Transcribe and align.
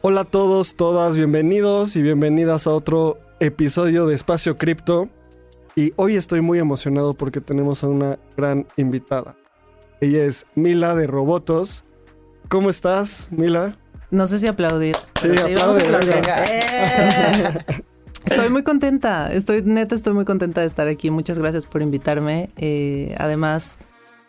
Hola 0.00 0.20
a 0.20 0.24
todos, 0.24 0.76
todas, 0.76 1.16
bienvenidos 1.16 1.96
y 1.96 2.02
bienvenidas 2.02 2.68
a 2.68 2.70
otro 2.70 3.18
episodio 3.40 4.06
de 4.06 4.14
Espacio 4.14 4.56
Cripto. 4.56 5.08
Y 5.74 5.92
hoy 5.96 6.14
estoy 6.14 6.40
muy 6.40 6.60
emocionado 6.60 7.14
porque 7.14 7.40
tenemos 7.40 7.82
a 7.82 7.88
una 7.88 8.16
gran 8.36 8.68
invitada. 8.76 9.34
Ella 10.00 10.22
es 10.22 10.46
Mila 10.54 10.94
de 10.94 11.08
Robotos. 11.08 11.84
¿Cómo 12.48 12.70
estás, 12.70 13.26
Mila? 13.32 13.76
No 14.12 14.28
sé 14.28 14.38
si 14.38 14.46
aplaudir. 14.46 14.94
Sí, 15.20 15.30
aplaude, 15.30 15.88
venga. 15.88 16.44
¡Eh! 16.46 17.64
Estoy 18.24 18.50
muy 18.50 18.62
contenta, 18.62 19.32
estoy 19.32 19.62
neta, 19.62 19.94
estoy 19.94 20.12
muy 20.12 20.24
contenta 20.24 20.60
de 20.60 20.68
estar 20.68 20.86
aquí. 20.86 21.10
Muchas 21.10 21.38
gracias 21.38 21.66
por 21.66 21.82
invitarme. 21.82 22.50
Eh, 22.56 23.16
además, 23.18 23.78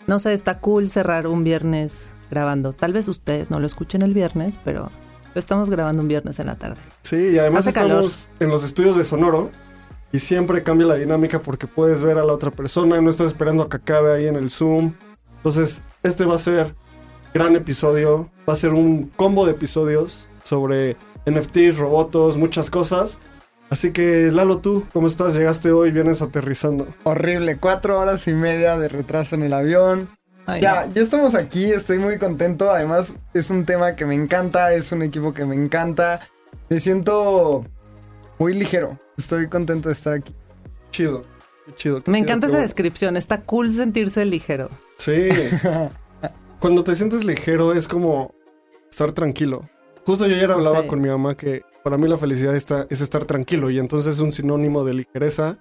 no 0.08 0.18
sé, 0.18 0.34
está 0.34 0.60
cool 0.60 0.90
cerrar 0.90 1.28
un 1.28 1.44
viernes 1.44 2.12
grabando. 2.32 2.74
Tal 2.74 2.94
vez 2.94 3.08
ustedes 3.08 3.52
no 3.52 3.60
lo 3.60 3.68
escuchen 3.68 4.02
el 4.02 4.14
viernes, 4.14 4.58
pero 4.64 4.90
lo 5.34 5.40
estamos 5.40 5.70
grabando 5.70 6.02
un 6.02 6.08
viernes 6.08 6.40
en 6.40 6.48
la 6.48 6.56
tarde. 6.56 6.78
Sí, 7.02 7.16
y 7.34 7.38
además 7.40 7.68
Hace 7.68 7.74
calor. 7.74 8.04
estamos 8.06 8.32
en 8.40 8.50
los 8.50 8.64
estudios 8.64 8.98
de 8.98 9.04
Sonoro 9.04 9.52
y 10.12 10.20
siempre 10.20 10.64
cambia 10.64 10.88
la 10.88 10.96
dinámica 10.96 11.40
porque 11.40 11.68
puedes 11.68 12.02
ver 12.02 12.18
a 12.18 12.24
la 12.26 12.34
otra 12.34 12.52
persona 12.52 12.98
y 12.98 13.02
no 13.02 13.10
estás 13.10 13.28
esperando 13.28 13.64
a 13.64 13.70
que 13.70 13.78
acabe 13.78 14.14
ahí 14.14 14.28
en 14.28 14.36
el 14.36 14.50
Zoom. 14.50 14.94
Entonces, 15.38 15.84
este 16.04 16.26
va 16.26 16.36
a 16.36 16.40
ser 16.40 16.74
gran 17.34 17.56
episodio, 17.56 18.30
va 18.48 18.54
a 18.54 18.56
ser 18.58 18.74
un 18.74 19.08
combo 19.16 19.46
de 19.46 19.52
episodios 19.52 20.28
sobre 20.44 20.98
NFTs, 21.28 21.78
robotos, 21.78 22.38
muchas 22.38 22.70
cosas. 22.70 23.20
Así 23.70 23.92
que, 23.92 24.32
Lalo, 24.32 24.58
tú, 24.58 24.84
¿cómo 24.94 25.06
estás? 25.08 25.36
Llegaste 25.36 25.72
hoy, 25.72 25.92
vienes 25.92 26.24
aterrizando. 26.24 26.88
Horrible, 27.04 27.58
cuatro 27.58 28.00
horas 28.00 28.28
y 28.28 28.34
media 28.34 28.80
de 28.80 28.90
retraso 28.90 29.36
en 29.36 29.44
el 29.44 29.54
avión. 29.54 30.10
Ay, 30.54 30.62
Ya, 30.62 30.88
ya 30.94 31.02
estamos 31.02 31.36
aquí, 31.36 31.66
estoy 31.72 32.00
muy 32.00 32.18
contento. 32.18 32.72
Además, 32.72 33.16
es 33.34 33.50
un 33.50 33.66
tema 33.66 33.96
que 33.96 34.06
me 34.06 34.16
encanta, 34.16 34.74
es 34.74 34.92
un 34.92 35.02
equipo 35.02 35.34
que 35.34 35.46
me 35.46 35.56
encanta. 35.56 36.22
Me 36.70 36.80
siento 36.80 37.66
muy 38.38 38.54
ligero. 38.54 38.98
Estoy 39.18 39.48
contento 39.48 39.90
de 39.90 39.94
estar 39.94 40.14
aquí. 40.14 40.34
Chido, 40.92 41.24
chido. 41.76 41.98
Me 41.98 42.04
chido, 42.04 42.16
encanta 42.18 42.48
esa 42.48 42.56
bueno. 42.58 42.64
descripción, 42.68 43.18
está 43.18 43.42
cool 43.42 43.74
sentirse 43.74 44.26
ligero. 44.26 44.70
Sí. 44.98 45.30
Cuando 46.60 46.84
te 46.84 46.96
sientes 46.96 47.24
ligero 47.24 47.74
es 47.74 47.88
como 47.88 48.34
estar 48.90 49.12
tranquilo. 49.12 49.64
Justo 50.06 50.26
yo 50.28 50.36
ayer 50.36 50.52
hablaba 50.52 50.82
Sí. 50.82 50.88
con 50.88 51.02
mi 51.02 51.10
mamá 51.10 51.36
que 51.38 51.62
para 51.84 51.98
mí 51.98 52.08
la 52.08 52.18
felicidad 52.18 52.56
está, 52.56 52.86
es 52.90 53.02
estar 53.02 53.26
tranquilo 53.26 53.70
y 53.70 53.78
entonces 53.80 54.16
es 54.16 54.22
un 54.22 54.32
sinónimo 54.32 54.84
de 54.84 54.94
ligereza. 54.96 55.58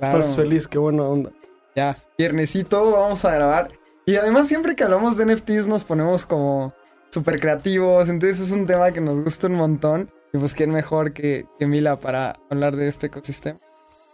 Claro. 0.00 0.18
Estás 0.18 0.36
feliz, 0.36 0.66
qué 0.68 0.78
buena 0.78 1.02
onda. 1.04 1.30
Ya, 1.76 1.96
viernesito, 2.18 2.90
vamos 2.90 3.24
a 3.24 3.34
grabar. 3.34 3.70
Y 4.08 4.16
además, 4.16 4.48
siempre 4.48 4.74
que 4.74 4.84
hablamos 4.84 5.18
de 5.18 5.26
NFTs, 5.26 5.66
nos 5.66 5.84
ponemos 5.84 6.24
como 6.24 6.72
súper 7.10 7.38
creativos. 7.38 8.08
Entonces, 8.08 8.40
es 8.40 8.52
un 8.52 8.64
tema 8.64 8.90
que 8.90 9.02
nos 9.02 9.22
gusta 9.22 9.48
un 9.48 9.56
montón. 9.56 10.10
Y 10.32 10.38
pues, 10.38 10.54
quién 10.54 10.70
mejor 10.70 11.12
que, 11.12 11.44
que 11.58 11.66
Mila 11.66 12.00
para 12.00 12.32
hablar 12.48 12.74
de 12.74 12.88
este 12.88 13.08
ecosistema. 13.08 13.60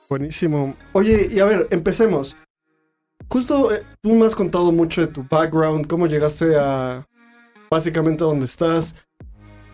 Buenísimo. 0.09 0.75
Oye, 0.94 1.28
y 1.31 1.38
a 1.38 1.44
ver, 1.44 1.69
empecemos. 1.71 2.37
Justo 3.28 3.72
eh, 3.72 3.84
tú 4.03 4.15
me 4.15 4.27
has 4.27 4.34
contado 4.34 4.72
mucho 4.72 5.00
de 5.00 5.06
tu 5.06 5.25
background, 5.31 5.87
cómo 5.87 6.09
llegaste 6.09 6.56
a 6.59 7.06
básicamente 7.71 8.25
a 8.25 8.27
donde 8.27 8.47
estás. 8.47 8.97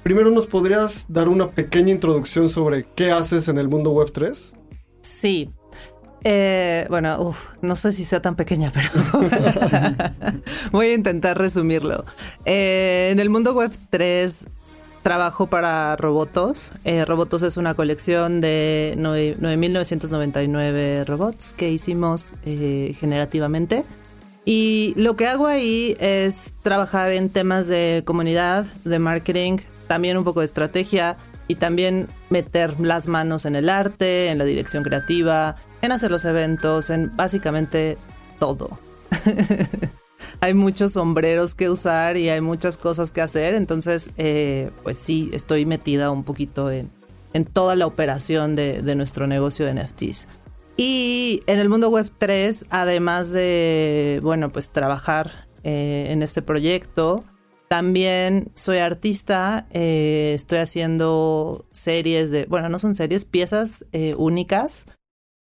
Primero, 0.03 0.31
¿nos 0.31 0.47
podrías 0.47 1.07
dar 1.09 1.31
una 1.31 1.51
pequeña 1.51 1.93
introducción 1.93 2.51
sobre 2.51 2.85
qué 2.95 3.11
haces 3.11 3.49
en 3.49 3.57
el 3.57 3.71
mundo 3.71 3.93
web 3.93 4.13
3? 4.13 4.55
Sí. 5.01 5.51
Eh, 6.25 6.87
bueno, 6.91 7.35
no 7.63 7.77
sé 7.77 7.93
si 7.93 8.05
sea 8.05 8.21
tan 8.21 8.37
pequeña, 8.37 8.71
pero 8.75 8.89
voy 10.73 10.89
a 10.89 10.95
intentar 10.95 11.39
resumirlo. 11.39 12.05
Eh, 12.45 13.09
en 13.13 13.21
el 13.21 13.31
mundo 13.31 13.55
web 13.55 13.73
3 13.91 14.47
trabajo 15.03 15.47
para 15.47 15.97
Robotos. 15.97 16.73
Eh, 16.85 17.05
Robotos 17.07 17.43
es 17.43 17.57
una 17.57 17.73
colección 17.75 18.41
de 18.43 18.95
nueve- 18.99 19.37
9.999 19.41 21.05
robots 21.07 21.55
que 21.57 21.71
hicimos 21.71 22.35
generativamente. 22.45 23.85
Y 24.45 24.95
lo 24.97 25.17
que 25.17 25.27
hago 25.27 25.47
ahí 25.47 25.97
es 26.01 26.53
trabajar 26.63 27.13
en 27.13 27.29
temas 27.31 27.67
de 27.67 28.03
comunidad, 28.05 28.67
de 28.85 28.99
marketing, 28.99 29.59
también 29.87 30.17
un 30.17 30.25
poco 30.25 30.41
de 30.41 30.47
estrategia 30.47 31.17
y 31.51 31.57
también 31.57 32.07
meter 32.29 32.79
las 32.79 33.09
manos 33.09 33.45
en 33.45 33.57
el 33.57 33.69
arte, 33.69 34.29
en 34.29 34.39
la 34.39 34.45
dirección 34.45 34.85
creativa, 34.85 35.57
en 35.83 35.91
hacer 35.91 36.09
los 36.13 36.25
eventos, 36.25 36.91
en 36.91 37.17
básicamente 37.17 37.99
todo. 38.39 38.79
hay 40.41 40.55
muchos 40.55 40.93
sombreros 40.93 41.57
que 41.57 41.69
usar 41.69 42.17
y 42.17 42.29
hay 42.29 42.41
muchas 42.41 42.77
cosas 42.77 43.11
que 43.11 43.21
hacer, 43.21 43.55
entonces 43.55 44.11
eh, 44.17 44.71
pues 44.85 44.97
sí, 44.97 45.29
estoy 45.33 45.67
metida 45.67 46.13
un 46.13 46.23
poquito 46.23 46.71
en, 46.71 46.89
toda 47.53 47.75
la 47.75 47.89
operación 47.89 48.55
de, 48.55 48.81
de 48.81 48.95
nuestro 48.95 49.27
negocio 49.27 49.67
de 49.67 49.75
NFTs. 49.75 50.29
Y 50.77 51.43
en 51.49 51.59
el 51.59 51.69
mundo 51.69 51.91
web 51.91 52.13
3, 52.17 52.67
además 52.71 53.33
de, 53.33 54.21
bueno, 54.23 54.51
pues 54.51 54.71
trabajar 54.71 55.49
eh, 55.65 56.07
en 56.11 56.23
este 56.23 56.43
proyecto, 56.43 57.25
también 57.71 58.51
soy 58.55 58.79
artista, 58.79 59.69
eh, 59.71 60.33
estoy 60.35 60.59
haciendo 60.59 61.67
series 61.71 62.33
de, 62.33 62.47
bueno, 62.47 62.69
no 62.69 62.81
son 62.81 62.97
series, 62.97 63.25
piezas 63.25 63.87
eh, 63.93 64.17
únicas. 64.19 64.87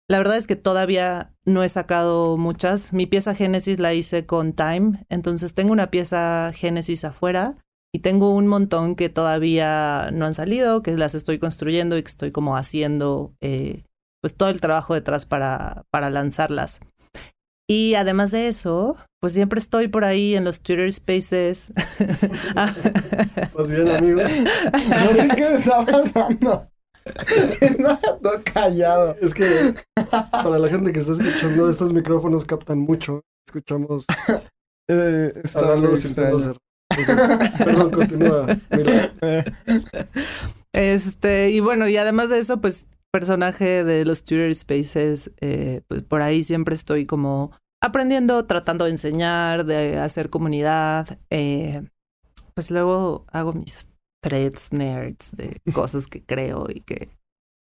La 0.07 0.19
verdad 0.19 0.37
es 0.37 0.47
que 0.47 0.55
todavía 0.55 1.33
no 1.43 1.63
he 1.65 1.69
sacado 1.69 2.37
muchas. 2.37 2.93
Mi 2.93 3.07
pieza 3.07 3.35
Génesis 3.35 3.77
la 3.77 3.93
hice 3.93 4.25
con 4.25 4.53
Time, 4.53 5.05
entonces 5.09 5.53
tengo 5.53 5.73
una 5.73 5.91
pieza 5.91 6.53
Génesis 6.55 7.03
afuera 7.03 7.57
y 7.93 7.99
tengo 7.99 8.33
un 8.33 8.47
montón 8.47 8.95
que 8.95 9.09
todavía 9.09 10.09
no 10.13 10.25
han 10.25 10.33
salido, 10.33 10.81
que 10.81 10.95
las 10.95 11.15
estoy 11.15 11.39
construyendo 11.39 11.97
y 11.97 12.03
que 12.03 12.09
estoy 12.09 12.31
como 12.31 12.55
haciendo 12.55 13.33
eh, 13.41 13.83
pues 14.21 14.37
todo 14.37 14.47
el 14.47 14.61
trabajo 14.61 14.93
detrás 14.93 15.25
para, 15.25 15.83
para 15.91 16.09
lanzarlas. 16.09 16.79
Y 17.69 17.95
además 17.95 18.31
de 18.31 18.47
eso, 18.49 18.97
pues 19.21 19.33
siempre 19.33 19.59
estoy 19.59 19.87
por 19.87 20.03
ahí 20.03 20.35
en 20.35 20.43
los 20.43 20.59
Twitter 20.61 20.91
Spaces. 20.91 21.71
¿Estás 21.99 23.71
bien, 23.71 23.87
amigo? 23.89 24.21
No 24.21 25.13
sé 25.13 25.29
qué 25.35 25.49
me 25.49 25.55
está 25.55 25.85
pasando. 25.85 26.67
Estaba 27.61 27.99
todo 28.21 28.41
callado. 28.43 29.15
Es 29.21 29.33
que 29.33 29.73
para 30.31 30.59
la 30.59 30.67
gente 30.67 30.91
que 30.91 30.99
está 30.99 31.13
escuchando, 31.13 31.69
estos 31.69 31.93
micrófonos 31.93 32.45
captan 32.45 32.79
mucho. 32.79 33.21
Escuchamos 33.47 34.05
Eh, 34.89 35.33
está. 35.43 35.73
Entonces, 35.73 36.15
Perdón, 37.57 37.91
continúa. 37.91 38.57
Mila. 38.71 39.11
Este, 40.75 41.51
y 41.51 41.59
bueno, 41.59 41.87
y 41.87 41.97
además 41.97 42.31
de 42.31 42.39
eso, 42.39 42.59
pues 42.59 42.87
personaje 43.13 43.83
de 43.83 44.05
los 44.05 44.23
Twitter 44.23 44.53
Spaces, 44.55 45.31
eh, 45.39 45.81
pues 45.87 46.01
por 46.01 46.21
ahí 46.21 46.43
siempre 46.43 46.73
estoy 46.73 47.05
como 47.05 47.51
aprendiendo, 47.81 48.45
tratando 48.45 48.85
de 48.85 48.91
enseñar, 48.91 49.65
de 49.65 49.97
hacer 49.99 50.29
comunidad. 50.29 51.19
eh, 51.29 51.83
pues 52.55 52.69
luego 52.71 53.25
hago 53.31 53.53
mis 53.53 53.87
threads 54.23 54.73
nerds 54.73 55.31
de 55.35 55.59
cosas 55.73 56.07
que 56.07 56.23
creo 56.23 56.67
y 56.69 56.81
que, 56.81 57.09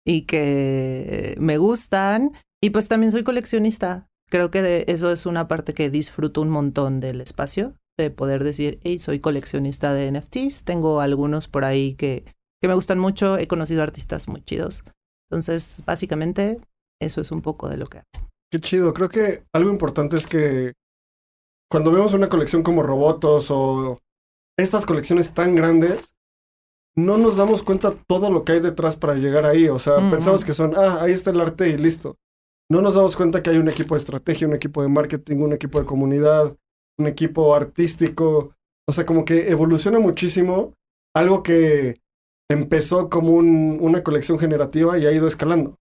y 0.05 0.21
que 0.23 1.35
me 1.39 1.57
gustan. 1.57 2.31
Y 2.61 2.71
pues 2.71 2.87
también 2.87 3.11
soy 3.11 3.23
coleccionista. 3.23 4.07
Creo 4.29 4.51
que 4.51 4.61
de- 4.61 4.85
eso 4.87 5.11
es 5.11 5.25
una 5.25 5.47
parte 5.47 5.73
que 5.73 5.89
disfruto 5.89 6.41
un 6.41 6.49
montón 6.49 6.99
del 6.99 7.21
espacio, 7.21 7.73
de 7.97 8.09
poder 8.09 8.43
decir, 8.43 8.79
hey, 8.83 8.99
soy 8.99 9.19
coleccionista 9.19 9.93
de 9.93 10.07
NFTs. 10.11 10.63
Tengo 10.63 11.01
algunos 11.01 11.47
por 11.47 11.65
ahí 11.65 11.95
que, 11.95 12.23
que 12.61 12.67
me 12.67 12.73
gustan 12.73 12.99
mucho. 12.99 13.37
He 13.37 13.47
conocido 13.47 13.83
artistas 13.83 14.27
muy 14.27 14.41
chidos. 14.43 14.83
Entonces, 15.29 15.83
básicamente, 15.85 16.59
eso 17.01 17.21
es 17.21 17.31
un 17.31 17.41
poco 17.41 17.69
de 17.69 17.77
lo 17.77 17.87
que 17.87 17.99
hago. 17.99 18.29
Qué 18.51 18.59
chido. 18.59 18.93
Creo 18.93 19.09
que 19.09 19.43
algo 19.53 19.69
importante 19.69 20.17
es 20.17 20.25
que 20.25 20.73
cuando 21.69 21.91
vemos 21.91 22.13
una 22.13 22.29
colección 22.29 22.63
como 22.63 22.81
Robotos 22.81 23.51
o 23.51 23.99
estas 24.57 24.85
colecciones 24.85 25.33
tan 25.33 25.55
grandes, 25.55 26.13
no 26.97 27.17
nos 27.17 27.37
damos 27.37 27.63
cuenta 27.63 27.93
todo 28.07 28.31
lo 28.31 28.43
que 28.43 28.53
hay 28.53 28.59
detrás 28.59 28.97
para 28.97 29.13
llegar 29.13 29.45
ahí. 29.45 29.69
O 29.69 29.77
sea, 29.77 30.09
pensamos 30.09 30.43
que 30.43 30.53
son, 30.53 30.75
ah, 30.75 30.99
ahí 31.01 31.11
está 31.13 31.29
el 31.29 31.39
arte 31.41 31.69
y 31.69 31.77
listo. 31.77 32.17
no 32.71 32.81
nos 32.81 32.95
damos 32.95 33.15
cuenta 33.15 33.41
que 33.41 33.51
hay 33.51 33.57
un 33.57 33.69
equipo 33.69 33.95
de 33.95 33.99
estrategia, 33.99 34.47
un 34.47 34.55
equipo 34.55 34.81
de 34.81 34.89
marketing, 34.89 35.37
un 35.37 35.53
equipo 35.53 35.79
de 35.79 35.85
comunidad, 35.85 36.55
un 36.97 37.07
equipo 37.07 37.55
artístico. 37.55 38.55
O 38.87 38.91
sea, 38.91 39.05
como 39.05 39.25
que 39.25 39.49
evoluciona 39.49 39.99
muchísimo 39.99 40.73
algo 41.15 41.43
que 41.43 42.01
empezó 42.49 43.09
como 43.09 43.33
una 43.33 44.03
colección 44.03 44.39
generativa 44.39 44.97
y 44.97 45.05
ha 45.05 45.11
ido 45.11 45.27
escalando. 45.27 45.75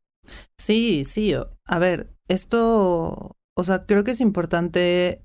Sí, 0.59 1.05
sí. 1.05 1.35
A 1.67 1.79
ver, 1.79 2.15
esto, 2.29 3.37
o 3.57 3.65
sea, 3.65 3.87
creo 3.87 4.05
que 4.05 4.11
es 4.11 4.21
importante 4.21 5.25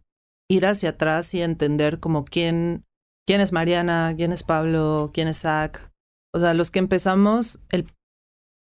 ir 0.50 0.66
hacia 0.66 0.90
atrás 0.90 1.34
y 1.34 1.42
entender 1.42 2.00
como 2.00 2.26
quién, 2.26 2.86
quién 3.28 3.42
es 3.42 3.52
Mariana, 3.52 4.14
quién 4.16 4.32
es 4.32 4.44
Pablo, 4.44 5.12
quién 5.14 5.28
es 5.28 5.42
Zach. 5.42 5.92
O 6.34 6.40
sea, 6.40 6.54
los 6.54 6.72
que 6.72 6.80
empezamos, 6.80 7.62
el, 7.70 7.88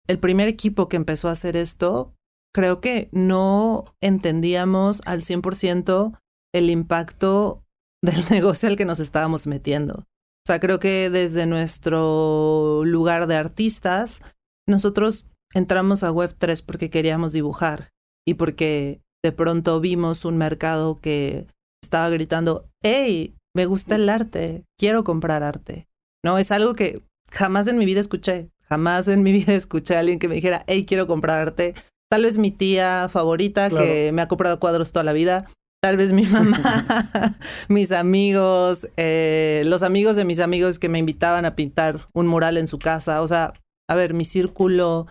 el 0.08 0.20
primer 0.20 0.48
equipo 0.48 0.90
que 0.90 0.98
empezó 0.98 1.30
a 1.30 1.34
hacer 1.34 1.56
esto, 1.56 2.14
creo 2.54 2.82
que 2.82 3.10
no 3.12 3.86
entendíamos 4.02 5.02
al 5.06 5.22
100% 5.22 6.20
el 6.54 6.70
impacto 6.70 7.64
del 8.04 8.26
negocio 8.30 8.70
al 8.70 8.78
que 8.78 8.86
nos 8.86 9.00
estábamos 9.00 9.48
metiendo. 9.48 10.06
O 10.44 10.48
sea, 10.48 10.60
creo 10.60 10.78
que 10.78 11.10
desde 11.10 11.46
nuestro 11.46 12.84
lugar 12.84 13.28
de 13.28 13.36
artistas, 13.36 14.22
nosotros 14.68 15.26
entramos 15.54 16.04
a 16.04 16.12
Web3 16.12 16.66
porque 16.66 16.90
queríamos 16.90 17.32
dibujar 17.32 17.92
y 18.28 18.34
porque 18.34 19.02
de 19.24 19.32
pronto 19.32 19.80
vimos 19.80 20.26
un 20.26 20.38
mercado 20.38 21.00
que 21.00 21.48
estaba 21.82 22.10
gritando, 22.10 22.68
hey, 22.82 23.36
me 23.56 23.66
gusta 23.66 23.96
el 23.96 24.10
arte, 24.10 24.66
quiero 24.78 25.06
comprar 25.06 25.44
arte. 25.44 25.88
No, 26.26 26.38
es 26.38 26.52
algo 26.52 26.74
que 26.74 27.02
jamás 27.32 27.68
en 27.68 27.78
mi 27.78 27.86
vida 27.86 28.02
escuché, 28.02 28.50
jamás 28.64 29.08
en 29.08 29.24
mi 29.24 29.32
vida 29.34 29.54
escuché 29.54 29.96
a 29.96 30.00
alguien 30.00 30.20
que 30.20 30.28
me 30.28 30.36
dijera, 30.36 30.66
hey, 30.68 30.86
quiero 30.86 31.08
comprar 31.08 31.40
arte. 31.40 31.74
Tal 32.12 32.24
vez 32.24 32.38
mi 32.38 32.52
tía 32.52 33.08
favorita 33.10 33.70
que 33.70 34.12
me 34.14 34.22
ha 34.22 34.28
comprado 34.28 34.60
cuadros 34.60 34.92
toda 34.92 35.04
la 35.04 35.14
vida, 35.14 35.50
tal 35.84 35.98
vez 35.98 36.14
mi 36.14 36.24
mamá, 36.32 37.36
mis 37.68 37.92
amigos, 37.92 38.88
eh, 38.96 39.64
los 39.66 39.84
amigos 39.84 40.16
de 40.16 40.24
mis 40.24 40.40
amigos 40.40 40.80
que 40.80 40.88
me 40.88 40.98
invitaban 40.98 41.44
a 41.44 41.56
pintar 41.58 42.08
un 42.14 42.26
mural 42.26 42.56
en 42.58 42.68
su 42.68 42.80
casa. 42.80 43.22
O 43.22 43.28
sea, 43.28 43.52
a 43.90 43.96
ver, 43.96 44.14
mi 44.14 44.24
círculo 44.24 45.08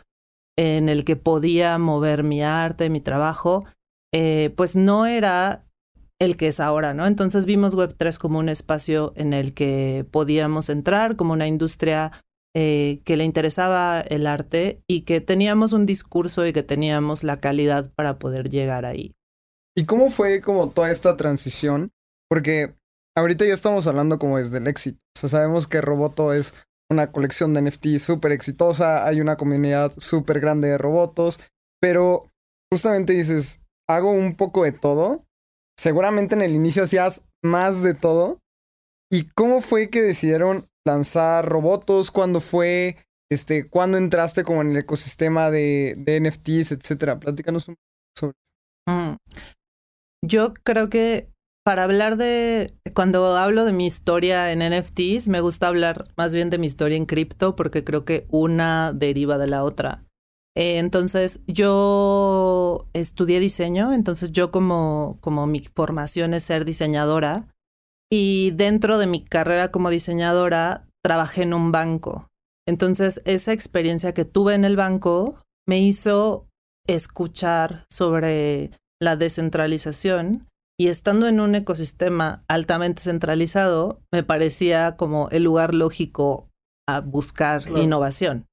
en 0.59 0.89
el 0.89 1.05
que 1.05 1.15
podía 1.15 1.77
mover 1.77 2.23
mi 2.23 2.43
arte, 2.43 2.89
mi 2.89 3.03
trabajo, 3.03 3.67
eh, 4.15 4.51
pues 4.57 4.75
no 4.75 5.05
era 5.05 5.67
el 6.19 6.39
que 6.39 6.47
es 6.49 6.59
ahora, 6.59 6.95
¿no? 6.95 7.07
Entonces 7.07 7.45
vimos 7.45 7.77
Web3 7.77 8.17
como 8.17 8.39
un 8.39 8.49
espacio 8.49 9.13
en 9.15 9.35
el 9.35 9.53
que 9.53 10.07
podíamos 10.11 10.71
entrar, 10.71 11.17
como 11.17 11.35
una 11.35 11.49
industria 11.49 12.13
eh, 12.57 13.03
que 13.05 13.19
le 13.19 13.25
interesaba 13.25 14.01
el 14.01 14.27
arte 14.27 14.81
y 14.89 15.03
que 15.03 15.21
teníamos 15.21 15.75
un 15.75 15.85
discurso 15.85 16.47
y 16.47 16.55
que 16.55 16.63
teníamos 16.63 17.25
la 17.25 17.41
calidad 17.41 17.93
para 17.95 18.19
poder 18.19 18.49
llegar 18.49 18.87
ahí. 18.87 19.15
¿Y 19.77 19.87
cómo 19.87 20.11
fue 20.11 20.41
como 20.41 20.71
toda 20.71 20.91
esta 20.91 21.17
transición? 21.17 21.93
Porque 22.29 22.75
ahorita 23.17 23.45
ya 23.45 23.55
estamos 23.55 23.87
hablando 23.87 24.19
como 24.19 24.39
desde 24.39 24.59
el 24.59 24.67
éxito. 24.67 24.99
O 25.17 25.21
sea, 25.21 25.29
sabemos 25.29 25.67
que 25.67 25.81
Roboto 25.81 26.33
es 26.33 26.55
una 26.91 27.11
colección 27.11 27.55
de 27.55 27.63
NFT 27.63 27.99
súper 27.99 28.33
exitosa, 28.33 29.07
hay 29.07 29.21
una 29.21 29.37
comunidad 29.37 29.93
súper 29.97 30.41
grande 30.41 30.69
de 30.69 30.79
robotos, 30.79 31.41
pero 31.81 32.31
justamente 32.71 33.15
dices, 33.15 33.61
hago 33.89 34.11
un 34.11 34.37
poco 34.37 34.65
de 34.65 34.73
todo. 34.73 35.25
Seguramente 35.79 36.35
en 36.35 36.43
el 36.43 36.53
inicio 36.53 36.85
hacías 36.85 37.25
más 37.43 37.83
de 37.83 37.95
todo. 37.95 38.41
¿Y 39.11 39.29
cómo 39.31 39.61
fue 39.61 39.91
que 39.91 40.03
decidieron 40.03 40.69
lanzar 40.87 41.49
robotos? 41.49 42.11
¿Cuándo 42.11 42.41
fue? 42.41 42.97
Este, 43.31 43.69
¿Cuándo 43.69 43.99
entraste 43.99 44.45
como 44.45 44.61
en 44.63 44.71
el 44.71 44.79
ecosistema 44.79 45.51
de, 45.51 45.95
NFTs, 46.07 46.73
etcétera? 46.73 47.19
Platícanos 47.19 47.69
un 47.69 47.75
poco 47.75 47.87
sobre 48.19 48.33
eso. 48.87 48.93
Mm. 48.93 49.17
Yo 50.25 50.55
creo 50.55 50.89
que 50.89 51.29
para 51.65 51.85
hablar 51.85 52.17
de, 52.17 52.75
cuando 52.95 53.37
hablo 53.37 53.65
de 53.65 53.73
mi 53.73 53.87
historia 53.87 54.53
en 54.53 54.61
NFTs, 54.61 55.29
me 55.29 55.41
gusta 55.41 55.69
hablar 55.69 56.09
más 56.17 56.35
bien 56.35 56.51
de 56.51 56.59
mi 56.59 56.67
historia 56.67 56.97
en 56.97 57.07
cripto 57.07 57.55
porque 57.57 57.85
creo 57.85 58.05
que 58.05 58.27
una 58.31 58.93
deriva 58.93 59.39
de 59.39 59.47
la 59.49 59.63
otra. 59.63 60.05
Eh, 60.57 60.79
entonces, 60.79 61.41
yo 61.47 62.89
estudié 62.93 63.41
diseño, 63.41 63.93
entonces 63.93 64.33
yo 64.33 64.51
como, 64.51 65.19
como 65.21 65.47
mi 65.47 65.61
formación 65.61 66.35
es 66.35 66.43
ser 66.45 66.65
diseñadora 66.65 67.49
y 68.11 68.51
dentro 68.51 68.99
de 68.99 69.07
mi 69.07 69.25
carrera 69.25 69.71
como 69.71 69.89
diseñadora 69.89 70.87
trabajé 71.03 71.43
en 71.43 71.55
un 71.55 71.73
banco. 71.73 72.29
Entonces, 72.67 73.23
esa 73.25 73.53
experiencia 73.53 74.13
que 74.13 74.25
tuve 74.25 74.55
en 74.55 74.65
el 74.65 74.77
banco 74.77 75.37
me 75.67 75.81
hizo 75.81 76.49
escuchar 76.87 77.87
sobre 77.89 78.73
la 79.03 79.17
descentralización 79.17 80.47
y 80.79 80.89
estando 80.89 81.27
en 81.27 81.41
un 81.41 81.55
ecosistema 81.55 82.45
altamente 82.49 83.03
centralizado, 83.03 84.01
me 84.13 84.23
parecía 84.23 84.97
como 84.97 85.29
el 85.31 85.45
lugar 85.45 85.75
lógico 85.75 86.49
a 86.89 87.01
buscar 87.01 87.69
innovación. 87.69 88.47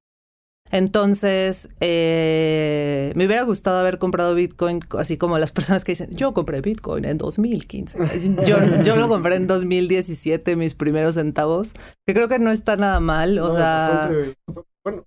Entonces, 0.72 1.70
eh, 1.80 3.12
me 3.16 3.26
hubiera 3.26 3.42
gustado 3.42 3.80
haber 3.80 3.98
comprado 3.98 4.36
Bitcoin, 4.36 4.82
así 5.00 5.18
como 5.18 5.40
las 5.40 5.52
personas 5.52 5.84
que 5.84 5.94
dicen, 5.94 6.12
yo 6.12 6.34
compré 6.36 6.62
Bitcoin 6.62 7.06
en 7.06 7.18
2015. 7.18 7.98
Yo, 8.46 8.58
yo 8.84 8.96
lo 8.96 9.08
compré 9.08 9.36
en 9.36 9.48
2017, 9.48 10.56
mis 10.56 10.76
primeros 10.76 11.16
centavos, 11.16 11.74
que 12.06 12.14
creo 12.14 12.28
que 12.28 12.38
no 12.38 12.52
está 12.52 12.76
nada 12.76 13.00
mal. 13.00 13.40
O 13.40 13.56
sea, 13.56 14.12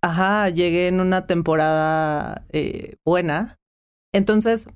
ajá, 0.00 0.48
llegué 0.48 0.88
en 0.88 1.00
una 1.00 1.26
temporada 1.26 2.44
eh, 2.50 2.96
buena. 3.04 3.60
Entonces, 4.12 4.66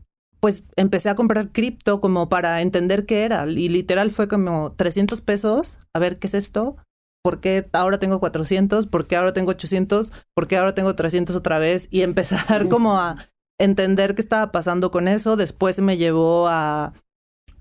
pues 0.47 0.63
empecé 0.77 1.11
a 1.11 1.17
comprar 1.17 1.51
cripto 1.51 2.01
como 2.01 2.29
para 2.29 2.63
entender 2.63 3.05
qué 3.05 3.25
era. 3.25 3.45
Y 3.49 3.67
literal 3.67 4.13
fue 4.13 4.29
como 4.29 4.71
300 4.77 5.21
pesos. 5.21 5.77
A 5.93 5.99
ver, 5.99 6.21
¿qué 6.21 6.29
es 6.29 6.35
esto? 6.35 6.77
¿Por 7.25 7.41
qué 7.41 7.69
ahora 7.73 7.99
tengo 7.99 8.21
400? 8.21 8.87
¿Por 8.87 9.09
qué 9.09 9.17
ahora 9.17 9.33
tengo 9.33 9.51
800? 9.51 10.13
¿Por 10.37 10.47
qué 10.47 10.57
ahora 10.57 10.73
tengo 10.73 10.95
300 10.95 11.35
otra 11.35 11.59
vez? 11.59 11.89
Y 11.91 12.03
empezar 12.03 12.69
como 12.69 12.97
a 12.97 13.17
entender 13.59 14.15
qué 14.15 14.23
estaba 14.23 14.53
pasando 14.53 14.93
con 14.93 15.09
eso. 15.09 15.35
Después 15.35 15.81
me 15.81 15.97
llevó 15.97 16.47
a, 16.47 16.93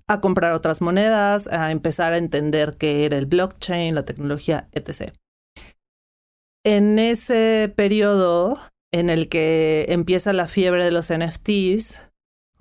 a 0.07 0.21
comprar 0.21 0.53
otras 0.53 0.79
monedas, 0.79 1.47
a 1.47 1.71
empezar 1.71 2.13
a 2.13 2.17
entender 2.17 2.77
qué 2.77 3.05
era 3.05 3.17
el 3.17 3.25
blockchain, 3.25 3.95
la 3.95 4.05
tecnología, 4.05 4.69
etc. 4.73 5.11
En 6.63 6.99
ese 6.99 7.73
periodo 7.75 8.59
en 8.93 9.09
el 9.09 9.27
que 9.27 9.87
empieza 9.89 10.33
la 10.33 10.47
fiebre 10.47 10.83
de 10.83 10.91
los 10.91 11.11
NFTs, 11.11 11.99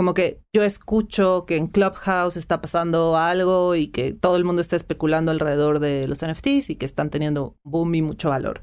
como 0.04 0.12
que 0.12 0.42
yo 0.54 0.62
escucho 0.62 1.46
que 1.46 1.56
en 1.56 1.66
Clubhouse 1.66 2.36
está 2.36 2.60
pasando 2.60 3.16
algo 3.16 3.74
y 3.74 3.86
que 3.86 4.12
todo 4.12 4.36
el 4.36 4.44
mundo 4.44 4.60
está 4.60 4.76
especulando 4.76 5.30
alrededor 5.30 5.78
de 5.78 6.06
los 6.06 6.22
NFTs 6.22 6.68
y 6.68 6.76
que 6.76 6.84
están 6.84 7.08
teniendo 7.08 7.56
boom 7.64 7.94
y 7.94 8.02
mucho 8.02 8.28
valor. 8.28 8.60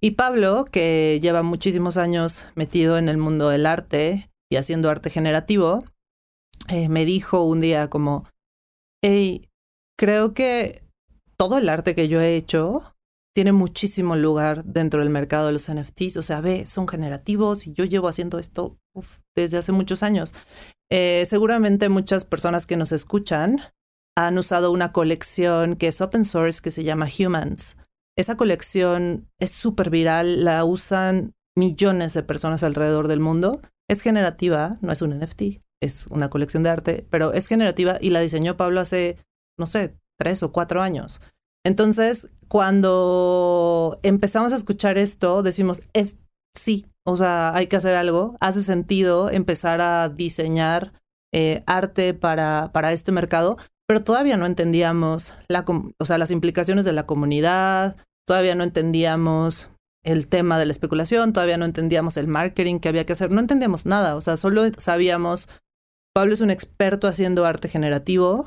Y 0.00 0.12
Pablo, 0.12 0.64
que 0.64 1.20
lleva 1.22 1.44
muchísimos 1.44 1.96
años 1.96 2.44
metido 2.56 2.98
en 2.98 3.08
el 3.08 3.18
mundo 3.18 3.50
del 3.50 3.66
arte 3.66 4.32
y 4.50 4.56
haciendo 4.56 4.90
arte 4.90 5.10
generativo, 5.10 5.84
eh, 6.66 6.88
me 6.88 7.04
dijo 7.04 7.44
un 7.44 7.60
día 7.60 7.88
como, 7.88 8.24
hey, 9.00 9.48
creo 9.96 10.34
que 10.34 10.82
todo 11.36 11.58
el 11.58 11.68
arte 11.68 11.94
que 11.94 12.08
yo 12.08 12.20
he 12.20 12.34
hecho 12.34 12.96
tiene 13.32 13.52
muchísimo 13.52 14.16
lugar 14.16 14.64
dentro 14.64 14.98
del 14.98 15.10
mercado 15.10 15.46
de 15.46 15.52
los 15.52 15.72
NFTs. 15.72 16.16
O 16.16 16.22
sea, 16.22 16.40
ve, 16.40 16.66
son 16.66 16.88
generativos 16.88 17.68
y 17.68 17.74
yo 17.74 17.84
llevo 17.84 18.08
haciendo 18.08 18.40
esto 18.40 18.76
desde 19.34 19.58
hace 19.58 19.72
muchos 19.72 20.02
años. 20.02 20.34
Eh, 20.90 21.24
seguramente 21.26 21.88
muchas 21.88 22.24
personas 22.24 22.66
que 22.66 22.76
nos 22.76 22.92
escuchan 22.92 23.60
han 24.16 24.38
usado 24.38 24.70
una 24.70 24.92
colección 24.92 25.76
que 25.76 25.88
es 25.88 26.00
open 26.00 26.24
source 26.24 26.60
que 26.62 26.70
se 26.70 26.84
llama 26.84 27.08
Humans. 27.18 27.76
Esa 28.16 28.36
colección 28.36 29.28
es 29.40 29.50
súper 29.50 29.90
viral, 29.90 30.44
la 30.44 30.64
usan 30.64 31.34
millones 31.56 32.14
de 32.14 32.22
personas 32.22 32.62
alrededor 32.62 33.08
del 33.08 33.20
mundo. 33.20 33.60
Es 33.88 34.02
generativa, 34.02 34.78
no 34.82 34.92
es 34.92 35.02
un 35.02 35.18
NFT, 35.18 35.60
es 35.82 36.06
una 36.08 36.30
colección 36.30 36.62
de 36.62 36.70
arte, 36.70 37.06
pero 37.10 37.32
es 37.32 37.48
generativa 37.48 37.98
y 38.00 38.10
la 38.10 38.20
diseñó 38.20 38.56
Pablo 38.56 38.80
hace, 38.80 39.16
no 39.58 39.66
sé, 39.66 39.96
tres 40.18 40.42
o 40.42 40.52
cuatro 40.52 40.80
años. 40.80 41.20
Entonces, 41.64 42.30
cuando 42.46 43.98
empezamos 44.02 44.52
a 44.52 44.56
escuchar 44.56 44.96
esto, 44.98 45.42
decimos, 45.42 45.82
es 45.92 46.16
sí, 46.56 46.86
o 47.06 47.16
sea, 47.16 47.54
hay 47.54 47.66
que 47.66 47.76
hacer 47.76 47.94
algo. 47.94 48.36
Hace 48.40 48.62
sentido 48.62 49.30
empezar 49.30 49.80
a 49.80 50.08
diseñar 50.08 50.92
eh, 51.32 51.62
arte 51.66 52.14
para, 52.14 52.70
para 52.72 52.92
este 52.92 53.12
mercado, 53.12 53.56
pero 53.86 54.02
todavía 54.02 54.36
no 54.36 54.46
entendíamos 54.46 55.34
la, 55.48 55.64
o 55.98 56.06
sea, 56.06 56.18
las 56.18 56.30
implicaciones 56.30 56.84
de 56.84 56.92
la 56.92 57.06
comunidad, 57.06 57.96
todavía 58.26 58.54
no 58.54 58.64
entendíamos 58.64 59.70
el 60.04 60.28
tema 60.28 60.58
de 60.58 60.66
la 60.66 60.72
especulación, 60.72 61.32
todavía 61.32 61.56
no 61.56 61.64
entendíamos 61.64 62.16
el 62.16 62.28
marketing 62.28 62.78
que 62.78 62.88
había 62.88 63.04
que 63.06 63.14
hacer, 63.14 63.30
no 63.30 63.40
entendíamos 63.40 63.86
nada, 63.86 64.16
o 64.16 64.20
sea, 64.20 64.36
solo 64.36 64.62
sabíamos, 64.76 65.48
Pablo 66.14 66.34
es 66.34 66.40
un 66.40 66.50
experto 66.50 67.08
haciendo 67.08 67.46
arte 67.46 67.68
generativo, 67.68 68.46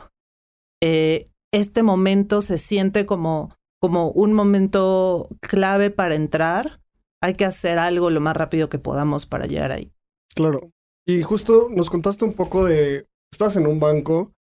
eh, 0.82 1.30
este 1.52 1.82
momento 1.82 2.42
se 2.42 2.58
siente 2.58 3.06
como, 3.06 3.56
como 3.82 4.10
un 4.12 4.34
momento 4.34 5.28
clave 5.42 5.90
para 5.90 6.16
entrar, 6.16 6.80
hay 7.22 7.34
que 7.36 7.46
hacer 7.46 7.80
algo 7.80 8.10
lo 8.10 8.22
más 8.22 8.36
rápido 8.36 8.70
que 8.70 8.80
podamos 8.80 9.26
para 9.26 9.46
llegar 9.46 9.72
ahí. 9.72 9.92
Claro. 10.36 10.72
Y 11.06 11.22
justo 11.24 11.68
nos 11.70 11.90
contaste 11.90 12.26
un 12.26 12.34
poco 12.34 12.66
de, 12.66 13.08
estás 13.32 13.56
en 13.56 13.68
un 13.68 13.80
banco 13.80 14.34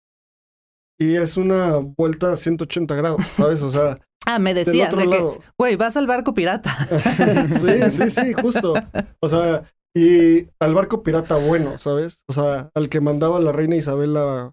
y 0.99 1.17
es 1.17 1.37
una 1.37 1.77
vuelta 1.77 2.33
a 2.33 2.37
180 2.37 2.95
grados, 2.95 3.21
¿sabes? 3.37 3.63
O 3.63 3.71
sea, 3.71 3.99
Ah, 4.29 4.41
me 4.41 4.51
otro 4.61 5.01
de 5.01 5.09
que, 5.09 5.39
güey, 5.57 5.77
vas 5.77 5.97
al 5.97 6.09
barco 6.09 6.35
pirata. 6.35 6.77
sí, 7.53 7.91
sí, 7.91 8.11
sí, 8.11 8.33
justo. 8.33 8.75
O 9.21 9.29
sea, 9.29 9.63
y 9.95 10.49
al 10.59 10.75
barco 10.75 11.05
pirata 11.05 11.37
bueno, 11.37 11.79
¿sabes? 11.79 12.25
O 12.27 12.33
sea, 12.33 12.71
al 12.75 12.89
que 12.89 13.01
mandaba 13.01 13.39
la 13.39 13.53
reina 13.53 13.77
Isabel 13.77 14.17
a, 14.17 14.53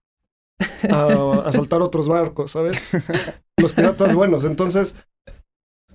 a 0.91 1.33
asaltar 1.47 1.81
otros 1.81 2.07
barcos, 2.07 2.51
¿sabes? 2.51 2.91
Los 3.57 3.73
piratas 3.73 4.13
buenos. 4.13 4.45
Entonces, 4.45 4.95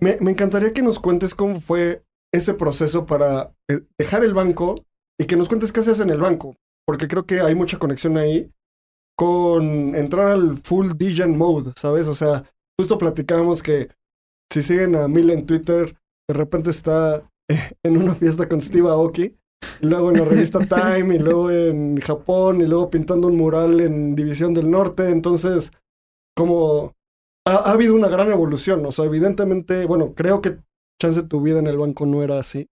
me, 0.01 0.17
me 0.21 0.33
encantaría 0.33 0.73
que 0.73 0.83
nos 0.83 0.99
cuentes 0.99 1.37
cómo 1.37 1.61
fue 1.61 2.03
ese 2.33 2.55
proceso 2.55 3.07
para 3.07 3.55
eh, 3.71 3.81
dejar 3.99 4.25
el 4.25 4.35
banco 4.35 4.85
y 5.21 5.27
que 5.27 5.37
nos 5.37 5.49
cuentes 5.49 5.73
qué 5.73 5.81
haces 5.81 6.01
en 6.01 6.11
el 6.11 6.21
banco, 6.21 6.57
porque 6.87 7.09
creo 7.09 7.27
que 7.27 7.41
hay 7.41 7.55
mucha 7.55 7.79
conexión 7.79 8.17
ahí 8.17 8.51
con 9.17 9.95
entrar 9.97 10.29
al 10.29 10.57
full 10.57 10.93
Degen 10.97 11.37
mode, 11.37 11.73
¿sabes? 11.77 12.07
O 12.07 12.15
sea, 12.15 12.45
justo 12.79 12.99
platicábamos 12.99 13.63
que 13.63 13.89
si 14.53 14.63
siguen 14.63 14.95
a 14.95 15.09
Mil 15.09 15.31
en 15.31 15.45
Twitter, 15.45 15.97
de 16.29 16.35
repente 16.35 16.71
está 16.71 17.29
en 17.83 17.97
una 17.97 18.15
fiesta 18.15 18.49
con 18.49 18.61
Steve 18.61 18.89
Aoki, 18.89 19.37
y 19.81 19.87
luego 19.87 20.11
en 20.11 20.19
la 20.19 20.25
revista 20.25 20.59
Time, 20.69 21.17
y 21.17 21.19
luego 21.19 21.51
en 21.51 22.01
Japón, 22.01 22.61
y 22.61 22.67
luego 22.67 22.91
pintando 22.91 23.27
un 23.27 23.37
mural 23.37 23.81
en 23.81 24.15
División 24.15 24.55
del 24.55 24.71
Norte. 24.71 25.11
Entonces, 25.11 25.73
como 26.37 26.95
ha, 27.45 27.57
ha 27.57 27.73
habido 27.73 27.95
una 27.95 28.09
gran 28.09 28.31
evolución. 28.31 28.87
O 28.87 28.93
sea, 28.93 29.07
evidentemente, 29.07 29.85
bueno, 29.85 30.15
creo 30.15 30.41
que 30.41 30.59
chance 31.01 31.23
tu 31.23 31.41
vida 31.41 31.59
en 31.59 31.67
el 31.67 31.79
banco 31.79 32.07
no 32.07 32.23
era 32.23 32.39
así. 32.39 32.69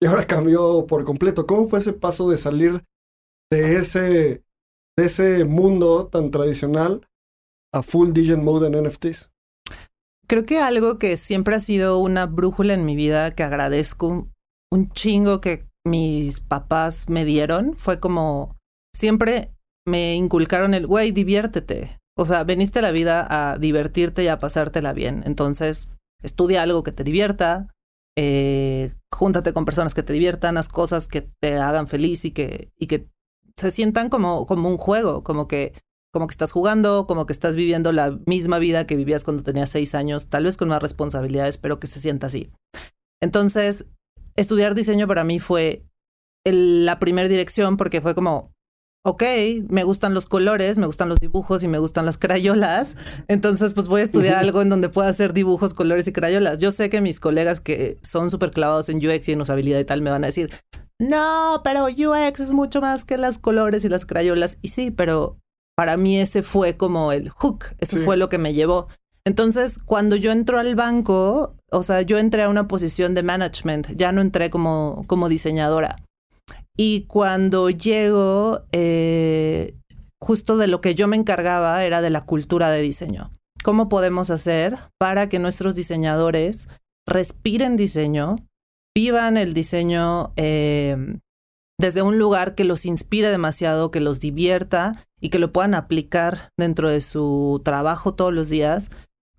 Y 0.00 0.06
ahora 0.06 0.26
cambió 0.26 0.86
por 0.86 1.04
completo. 1.04 1.46
¿Cómo 1.46 1.68
fue 1.68 1.80
ese 1.80 1.92
paso 1.92 2.30
de 2.30 2.36
salir 2.36 2.84
de 3.50 3.76
ese, 3.76 4.44
de 4.96 5.04
ese 5.04 5.44
mundo 5.44 6.06
tan 6.06 6.30
tradicional 6.30 7.06
a 7.72 7.82
full 7.82 8.12
Degen 8.12 8.44
mode 8.44 8.68
en 8.68 8.84
NFTs? 8.84 9.30
Creo 10.26 10.44
que 10.44 10.60
algo 10.60 10.98
que 10.98 11.16
siempre 11.16 11.56
ha 11.56 11.60
sido 11.60 11.98
una 11.98 12.26
brújula 12.26 12.74
en 12.74 12.84
mi 12.84 12.96
vida 12.96 13.34
que 13.34 13.42
agradezco 13.42 14.28
un 14.70 14.90
chingo 14.90 15.40
que 15.40 15.66
mis 15.86 16.40
papás 16.40 17.08
me 17.08 17.24
dieron 17.24 17.74
fue 17.76 17.98
como 17.98 18.56
siempre 18.94 19.54
me 19.86 20.14
inculcaron 20.14 20.74
el 20.74 20.86
güey, 20.86 21.12
diviértete. 21.12 21.98
O 22.16 22.26
sea, 22.26 22.44
veniste 22.44 22.80
a 22.80 22.82
la 22.82 22.90
vida 22.90 23.26
a 23.28 23.58
divertirte 23.58 24.22
y 24.22 24.28
a 24.28 24.38
pasártela 24.38 24.92
bien. 24.92 25.22
Entonces, 25.24 25.88
estudia 26.22 26.62
algo 26.62 26.82
que 26.82 26.92
te 26.92 27.04
divierta, 27.04 27.68
eh, 28.16 28.92
júntate 29.12 29.52
con 29.52 29.64
personas 29.64 29.94
que 29.94 30.02
te 30.02 30.12
diviertan, 30.12 30.56
haz 30.56 30.68
cosas 30.68 31.06
que 31.06 31.22
te 31.22 31.56
hagan 31.56 31.86
feliz 31.86 32.24
y 32.24 32.32
que, 32.32 32.72
y 32.76 32.88
que 32.88 33.08
se 33.56 33.70
sientan 33.70 34.08
como, 34.08 34.46
como 34.46 34.68
un 34.68 34.76
juego, 34.76 35.22
como 35.22 35.46
que, 35.46 35.72
como 36.12 36.26
que 36.26 36.32
estás 36.32 36.52
jugando, 36.52 37.06
como 37.06 37.26
que 37.26 37.32
estás 37.32 37.54
viviendo 37.54 37.92
la 37.92 38.18
misma 38.26 38.58
vida 38.58 38.86
que 38.86 38.96
vivías 38.96 39.24
cuando 39.24 39.42
tenías 39.42 39.70
seis 39.70 39.94
años, 39.94 40.28
tal 40.28 40.44
vez 40.44 40.56
con 40.56 40.68
más 40.68 40.82
responsabilidades, 40.82 41.58
pero 41.58 41.78
que 41.78 41.86
se 41.86 42.00
sienta 42.00 42.26
así. 42.28 42.50
Entonces, 43.20 43.86
estudiar 44.36 44.74
diseño 44.74 45.06
para 45.06 45.24
mí 45.24 45.38
fue 45.38 45.84
la 46.44 46.98
primera 46.98 47.28
dirección 47.28 47.76
porque 47.76 48.00
fue 48.00 48.14
como, 48.14 48.52
ok, 49.08 49.22
me 49.68 49.84
gustan 49.84 50.12
los 50.12 50.26
colores, 50.26 50.76
me 50.76 50.86
gustan 50.86 51.08
los 51.08 51.18
dibujos 51.18 51.62
y 51.62 51.68
me 51.68 51.78
gustan 51.78 52.04
las 52.04 52.18
crayolas, 52.18 52.94
entonces 53.26 53.72
pues 53.72 53.88
voy 53.88 54.02
a 54.02 54.04
estudiar 54.04 54.36
algo 54.36 54.60
en 54.60 54.68
donde 54.68 54.90
pueda 54.90 55.08
hacer 55.08 55.32
dibujos, 55.32 55.72
colores 55.72 56.06
y 56.08 56.12
crayolas. 56.12 56.58
Yo 56.58 56.70
sé 56.72 56.90
que 56.90 57.00
mis 57.00 57.18
colegas 57.20 57.60
que 57.60 57.96
son 58.02 58.30
súper 58.30 58.50
clavados 58.50 58.90
en 58.90 58.98
UX 58.98 59.28
y 59.28 59.32
en 59.32 59.40
usabilidad 59.40 59.78
y 59.78 59.84
tal 59.86 60.02
me 60.02 60.10
van 60.10 60.24
a 60.24 60.26
decir, 60.28 60.50
no, 61.00 61.62
pero 61.64 61.86
UX 61.86 62.40
es 62.40 62.52
mucho 62.52 62.80
más 62.80 63.04
que 63.04 63.16
las 63.16 63.38
colores 63.38 63.84
y 63.84 63.88
las 63.88 64.04
crayolas. 64.04 64.58
Y 64.62 64.68
sí, 64.68 64.90
pero 64.90 65.38
para 65.76 65.96
mí 65.96 66.18
ese 66.18 66.42
fue 66.42 66.76
como 66.76 67.12
el 67.12 67.30
hook, 67.30 67.64
eso 67.78 67.96
Sí. 67.98 68.04
fue 68.04 68.16
lo 68.16 68.28
que 68.28 68.36
me 68.38 68.52
llevó. 68.52 68.88
Entonces, 69.24 69.78
cuando 69.78 70.16
yo 70.16 70.32
entro 70.32 70.58
al 70.58 70.74
banco, 70.74 71.54
o 71.70 71.82
sea, 71.82 72.02
yo 72.02 72.18
entré 72.18 72.42
a 72.42 72.48
una 72.48 72.66
posición 72.66 73.14
de 73.14 73.22
management, 73.22 73.88
ya 73.94 74.10
no 74.12 74.20
entré 74.20 74.50
como, 74.50 75.04
como 75.06 75.28
diseñadora. 75.28 75.96
Y 76.80 77.06
cuando 77.08 77.70
llego, 77.70 78.62
eh, 78.70 79.74
justo 80.20 80.56
de 80.56 80.68
lo 80.68 80.80
que 80.80 80.94
yo 80.94 81.08
me 81.08 81.16
encargaba 81.16 81.84
era 81.84 82.00
de 82.00 82.10
la 82.10 82.24
cultura 82.24 82.70
de 82.70 82.80
diseño. 82.80 83.32
¿Cómo 83.64 83.88
podemos 83.88 84.30
hacer 84.30 84.76
para 84.96 85.28
que 85.28 85.40
nuestros 85.40 85.74
diseñadores 85.74 86.68
respiren 87.04 87.76
diseño, 87.76 88.36
vivan 88.96 89.36
el 89.36 89.54
diseño 89.54 90.32
eh, 90.36 91.18
desde 91.80 92.02
un 92.02 92.16
lugar 92.16 92.54
que 92.54 92.62
los 92.62 92.86
inspire 92.86 93.28
demasiado, 93.28 93.90
que 93.90 94.00
los 94.00 94.20
divierta 94.20 95.04
y 95.20 95.30
que 95.30 95.40
lo 95.40 95.52
puedan 95.52 95.74
aplicar 95.74 96.50
dentro 96.56 96.88
de 96.88 97.00
su 97.00 97.60
trabajo 97.64 98.14
todos 98.14 98.32
los 98.32 98.50
días? 98.50 98.88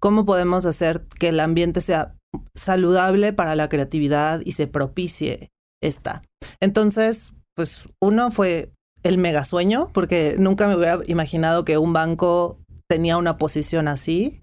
¿Cómo 0.02 0.26
podemos 0.26 0.66
hacer 0.66 1.06
que 1.08 1.30
el 1.30 1.40
ambiente 1.40 1.80
sea 1.80 2.18
saludable 2.54 3.32
para 3.32 3.56
la 3.56 3.70
creatividad 3.70 4.42
y 4.44 4.52
se 4.52 4.68
propicie 4.68 5.52
esta? 5.82 6.24
Entonces, 6.60 7.34
pues 7.56 7.84
uno 8.02 8.32
fue 8.32 8.72
el 9.04 9.18
mega 9.18 9.44
sueño, 9.44 9.90
porque 9.94 10.36
nunca 10.40 10.68
me 10.68 10.76
hubiera 10.76 11.00
imaginado 11.08 11.66
que 11.66 11.78
un 11.78 11.94
banco 11.94 12.60
tenía 12.90 13.18
una 13.18 13.38
posición 13.38 13.88
así 13.88 14.42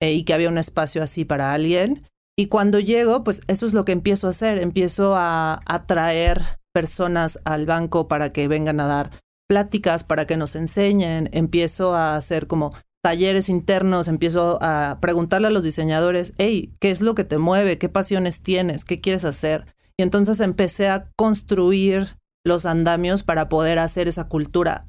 eh, 0.00 0.12
y 0.12 0.24
que 0.24 0.34
había 0.34 0.48
un 0.48 0.58
espacio 0.58 1.02
así 1.02 1.24
para 1.24 1.52
alguien. 1.52 2.06
Y 2.36 2.46
cuando 2.46 2.78
llego, 2.78 3.24
pues 3.24 3.40
eso 3.48 3.66
es 3.66 3.74
lo 3.74 3.84
que 3.84 3.92
empiezo 3.92 4.26
a 4.26 4.30
hacer. 4.30 4.58
Empiezo 4.58 5.16
a 5.16 5.60
atraer 5.66 6.42
personas 6.72 7.40
al 7.44 7.66
banco 7.66 8.06
para 8.06 8.32
que 8.32 8.46
vengan 8.46 8.80
a 8.80 8.86
dar 8.86 9.10
pláticas, 9.48 10.04
para 10.04 10.26
que 10.26 10.36
nos 10.36 10.54
enseñen. 10.54 11.28
Empiezo 11.32 11.94
a 11.94 12.16
hacer 12.16 12.46
como 12.46 12.74
talleres 13.02 13.48
internos, 13.48 14.06
empiezo 14.06 14.58
a 14.60 14.98
preguntarle 15.00 15.48
a 15.48 15.50
los 15.50 15.64
diseñadores, 15.64 16.32
hey, 16.38 16.74
¿qué 16.80 16.90
es 16.90 17.00
lo 17.00 17.14
que 17.14 17.24
te 17.24 17.38
mueve? 17.38 17.78
¿Qué 17.78 17.88
pasiones 17.88 18.40
tienes? 18.40 18.84
¿Qué 18.84 19.00
quieres 19.00 19.24
hacer? 19.24 19.64
Y 19.98 20.02
entonces 20.02 20.40
empecé 20.40 20.88
a 20.88 21.10
construir 21.16 22.16
los 22.46 22.66
andamios 22.66 23.22
para 23.22 23.48
poder 23.48 23.78
hacer 23.78 24.08
esa 24.08 24.28
cultura. 24.28 24.84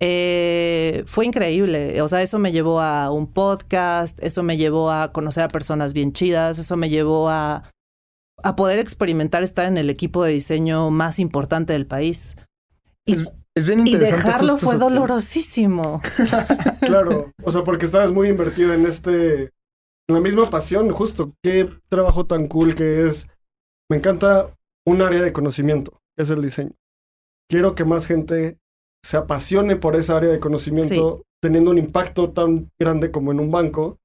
Eh, 0.00 1.04
fue 1.06 1.26
increíble, 1.26 2.00
o 2.00 2.08
sea, 2.08 2.22
eso 2.22 2.38
me 2.38 2.52
llevó 2.52 2.80
a 2.80 3.10
un 3.10 3.32
podcast, 3.32 4.18
eso 4.22 4.42
me 4.42 4.56
llevó 4.56 4.90
a 4.90 5.12
conocer 5.12 5.44
a 5.44 5.48
personas 5.48 5.92
bien 5.92 6.12
chidas, 6.12 6.58
eso 6.58 6.76
me 6.76 6.88
llevó 6.88 7.28
a, 7.28 7.70
a 8.42 8.56
poder 8.56 8.78
experimentar 8.78 9.42
estar 9.42 9.66
en 9.66 9.76
el 9.76 9.90
equipo 9.90 10.24
de 10.24 10.32
diseño 10.32 10.90
más 10.90 11.18
importante 11.18 11.72
del 11.74 11.86
país. 11.86 12.36
Y, 13.04 13.12
Es, 13.14 13.24
es 13.54 13.66
bien 13.66 13.86
y 13.86 13.92
interesante. 13.92 14.24
dejarlo 14.26 14.52
justo 14.52 14.66
fue 14.66 14.76
eso 14.76 14.84
dolorosísimo. 14.84 16.00
Claro, 16.80 17.32
o 17.42 17.52
sea, 17.52 17.64
porque 17.64 17.84
estabas 17.84 18.12
muy 18.12 18.28
invertido 18.28 18.72
en 18.72 18.86
este, 18.86 19.42
en 19.42 20.14
la 20.14 20.20
misma 20.20 20.48
pasión, 20.48 20.90
justo. 20.90 21.34
Qué 21.42 21.68
trabajo 21.90 22.24
tan 22.24 22.46
cool 22.46 22.74
que 22.74 23.06
es. 23.06 23.26
Me 23.90 23.96
encanta 23.96 24.54
un 24.86 25.02
área 25.02 25.20
de 25.20 25.32
conocimiento, 25.32 26.00
que 26.16 26.22
es 26.22 26.30
el 26.30 26.42
diseño. 26.42 26.72
Quiero 27.48 27.74
que 27.74 27.84
más 27.84 28.06
gente 28.06 28.58
se 29.04 29.16
apasione 29.16 29.76
por 29.76 29.96
esa 29.96 30.16
área 30.16 30.30
de 30.30 30.40
conocimiento, 30.40 31.22
teniendo 31.42 31.70
un 31.70 31.78
impacto 31.78 32.30
tan 32.30 32.70
grande 32.78 33.10
como 33.10 33.32
en 33.32 33.40
un 33.40 33.50
banco. 33.50 33.98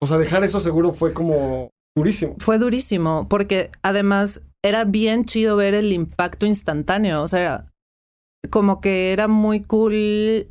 O 0.00 0.06
sea, 0.06 0.16
dejar 0.16 0.44
eso 0.44 0.60
seguro 0.60 0.92
fue 0.92 1.12
como 1.12 1.70
durísimo. 1.96 2.36
Fue 2.38 2.58
durísimo, 2.58 3.28
porque 3.28 3.70
además 3.82 4.42
era 4.64 4.84
bien 4.84 5.24
chido 5.24 5.56
ver 5.56 5.74
el 5.74 5.92
impacto 5.92 6.46
instantáneo. 6.46 7.22
O 7.22 7.28
sea, 7.28 7.70
como 8.50 8.80
que 8.80 9.12
era 9.12 9.28
muy 9.28 9.62
cool 9.62 10.48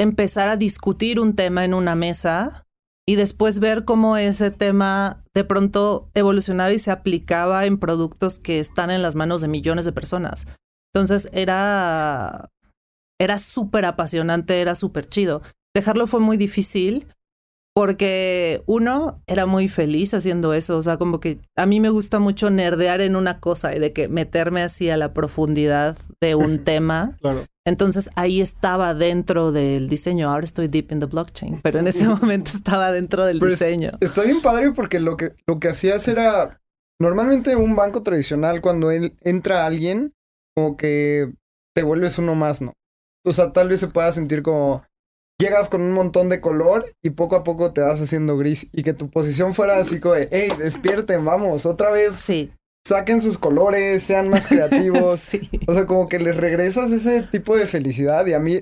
empezar 0.00 0.48
a 0.48 0.56
discutir 0.56 1.20
un 1.20 1.36
tema 1.36 1.64
en 1.64 1.74
una 1.74 1.94
mesa 1.94 2.66
y 3.06 3.16
después 3.16 3.58
ver 3.58 3.84
cómo 3.84 4.16
ese 4.16 4.50
tema 4.50 5.24
de 5.34 5.44
pronto 5.44 6.10
evolucionaba 6.14 6.72
y 6.72 6.78
se 6.78 6.90
aplicaba 6.90 7.66
en 7.66 7.78
productos 7.78 8.38
que 8.38 8.58
están 8.58 8.90
en 8.90 9.02
las 9.02 9.14
manos 9.14 9.40
de 9.40 9.48
millones 9.48 9.84
de 9.84 9.92
personas. 9.92 10.46
Entonces 10.94 11.28
era, 11.32 12.50
era 13.20 13.38
súper 13.38 13.84
apasionante, 13.86 14.60
era 14.60 14.74
súper 14.74 15.06
chido. 15.06 15.42
Dejarlo 15.74 16.06
fue 16.06 16.20
muy 16.20 16.36
difícil 16.36 17.06
porque 17.74 18.62
uno 18.66 19.22
era 19.26 19.46
muy 19.46 19.68
feliz 19.68 20.12
haciendo 20.14 20.52
eso, 20.54 20.76
o 20.76 20.82
sea, 20.82 20.98
como 20.98 21.20
que 21.20 21.38
a 21.56 21.66
mí 21.66 21.80
me 21.80 21.88
gusta 21.90 22.18
mucho 22.18 22.50
nerdear 22.50 23.00
en 23.00 23.16
una 23.16 23.40
cosa 23.40 23.74
y 23.74 23.78
de 23.78 23.92
que 23.92 24.08
meterme 24.08 24.62
así 24.62 24.90
a 24.90 24.96
la 24.96 25.12
profundidad 25.14 25.96
de 26.20 26.34
un 26.34 26.64
tema. 26.64 27.16
Claro. 27.20 27.44
Entonces 27.64 28.10
ahí 28.16 28.40
estaba 28.40 28.92
dentro 28.94 29.52
del 29.52 29.88
diseño. 29.88 30.30
Ahora 30.30 30.44
estoy 30.44 30.68
deep 30.68 30.92
in 30.92 31.00
the 31.00 31.06
blockchain, 31.06 31.60
pero 31.62 31.78
en 31.78 31.86
ese 31.88 32.06
momento 32.08 32.50
estaba 32.54 32.92
dentro 32.92 33.24
del 33.24 33.38
Pero 33.38 33.52
es- 33.52 33.58
diseño. 33.58 33.92
Está 34.00 34.22
bien 34.22 34.42
padre 34.42 34.72
porque 34.72 35.00
lo 35.00 35.16
que, 35.16 35.30
lo 35.46 35.58
que 35.60 35.68
hacías 35.68 36.06
era. 36.08 36.58
Normalmente 37.00 37.56
un 37.56 37.74
banco 37.74 38.02
tradicional, 38.02 38.60
cuando 38.60 38.90
él, 38.92 39.16
entra 39.22 39.66
alguien, 39.66 40.12
como 40.54 40.76
que 40.76 41.32
te 41.74 41.82
vuelves 41.82 42.18
uno 42.18 42.34
más, 42.36 42.60
¿no? 42.62 42.74
O 43.24 43.32
sea, 43.32 43.52
tal 43.52 43.68
vez 43.68 43.80
se 43.80 43.88
pueda 43.88 44.12
sentir 44.12 44.42
como. 44.42 44.84
Llegas 45.38 45.68
con 45.68 45.82
un 45.82 45.92
montón 45.92 46.28
de 46.28 46.40
color 46.40 46.86
y 47.02 47.10
poco 47.10 47.36
a 47.36 47.42
poco 47.42 47.72
te 47.72 47.80
vas 47.80 48.00
haciendo 48.00 48.36
gris. 48.36 48.68
Y 48.72 48.82
que 48.82 48.92
tu 48.92 49.10
posición 49.10 49.54
fuera 49.54 49.78
así 49.78 49.98
como 49.98 50.14
de, 50.14 50.28
hey, 50.30 50.48
despierten, 50.58 51.24
vamos, 51.24 51.66
otra 51.66 51.90
vez. 51.90 52.14
Sí, 52.14 52.52
saquen 52.86 53.20
sus 53.20 53.38
colores, 53.38 54.02
sean 54.02 54.28
más 54.28 54.46
creativos. 54.46 55.20
sí. 55.24 55.48
O 55.66 55.74
sea, 55.74 55.86
como 55.86 56.08
que 56.08 56.18
les 56.18 56.36
regresas 56.36 56.90
ese 56.92 57.22
tipo 57.22 57.56
de 57.56 57.66
felicidad 57.66 58.26
y 58.26 58.34
a 58.34 58.38
mí 58.38 58.60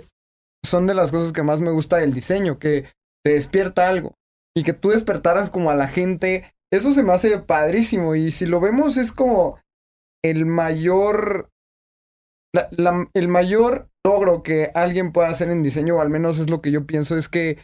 son 0.64 0.86
de 0.86 0.94
las 0.94 1.10
cosas 1.10 1.32
que 1.32 1.42
más 1.42 1.60
me 1.60 1.70
gusta 1.70 1.98
del 1.98 2.12
diseño, 2.12 2.58
que 2.58 2.84
te 3.24 3.32
despierta 3.32 3.88
algo 3.88 4.14
y 4.56 4.62
que 4.62 4.72
tú 4.72 4.90
despertaras 4.90 5.50
como 5.50 5.70
a 5.70 5.74
la 5.74 5.88
gente. 5.88 6.52
Eso 6.72 6.92
se 6.92 7.02
me 7.02 7.12
hace 7.12 7.38
padrísimo 7.38 8.14
y 8.14 8.30
si 8.30 8.46
lo 8.46 8.60
vemos 8.60 8.96
es 8.96 9.12
como 9.12 9.58
el 10.22 10.46
mayor, 10.46 11.49
la- 12.54 13.08
el 13.14 13.28
mayor 13.28 13.88
logro 14.04 14.42
que 14.42 14.70
alguien 14.74 15.12
pueda 15.12 15.28
hacer 15.28 15.50
en 15.50 15.62
diseño, 15.62 15.96
o 15.96 16.00
al 16.00 16.10
menos 16.10 16.38
es 16.38 16.50
lo 16.50 16.60
que 16.60 16.70
yo 16.70 16.86
pienso, 16.86 17.16
es 17.16 17.28
que 17.28 17.58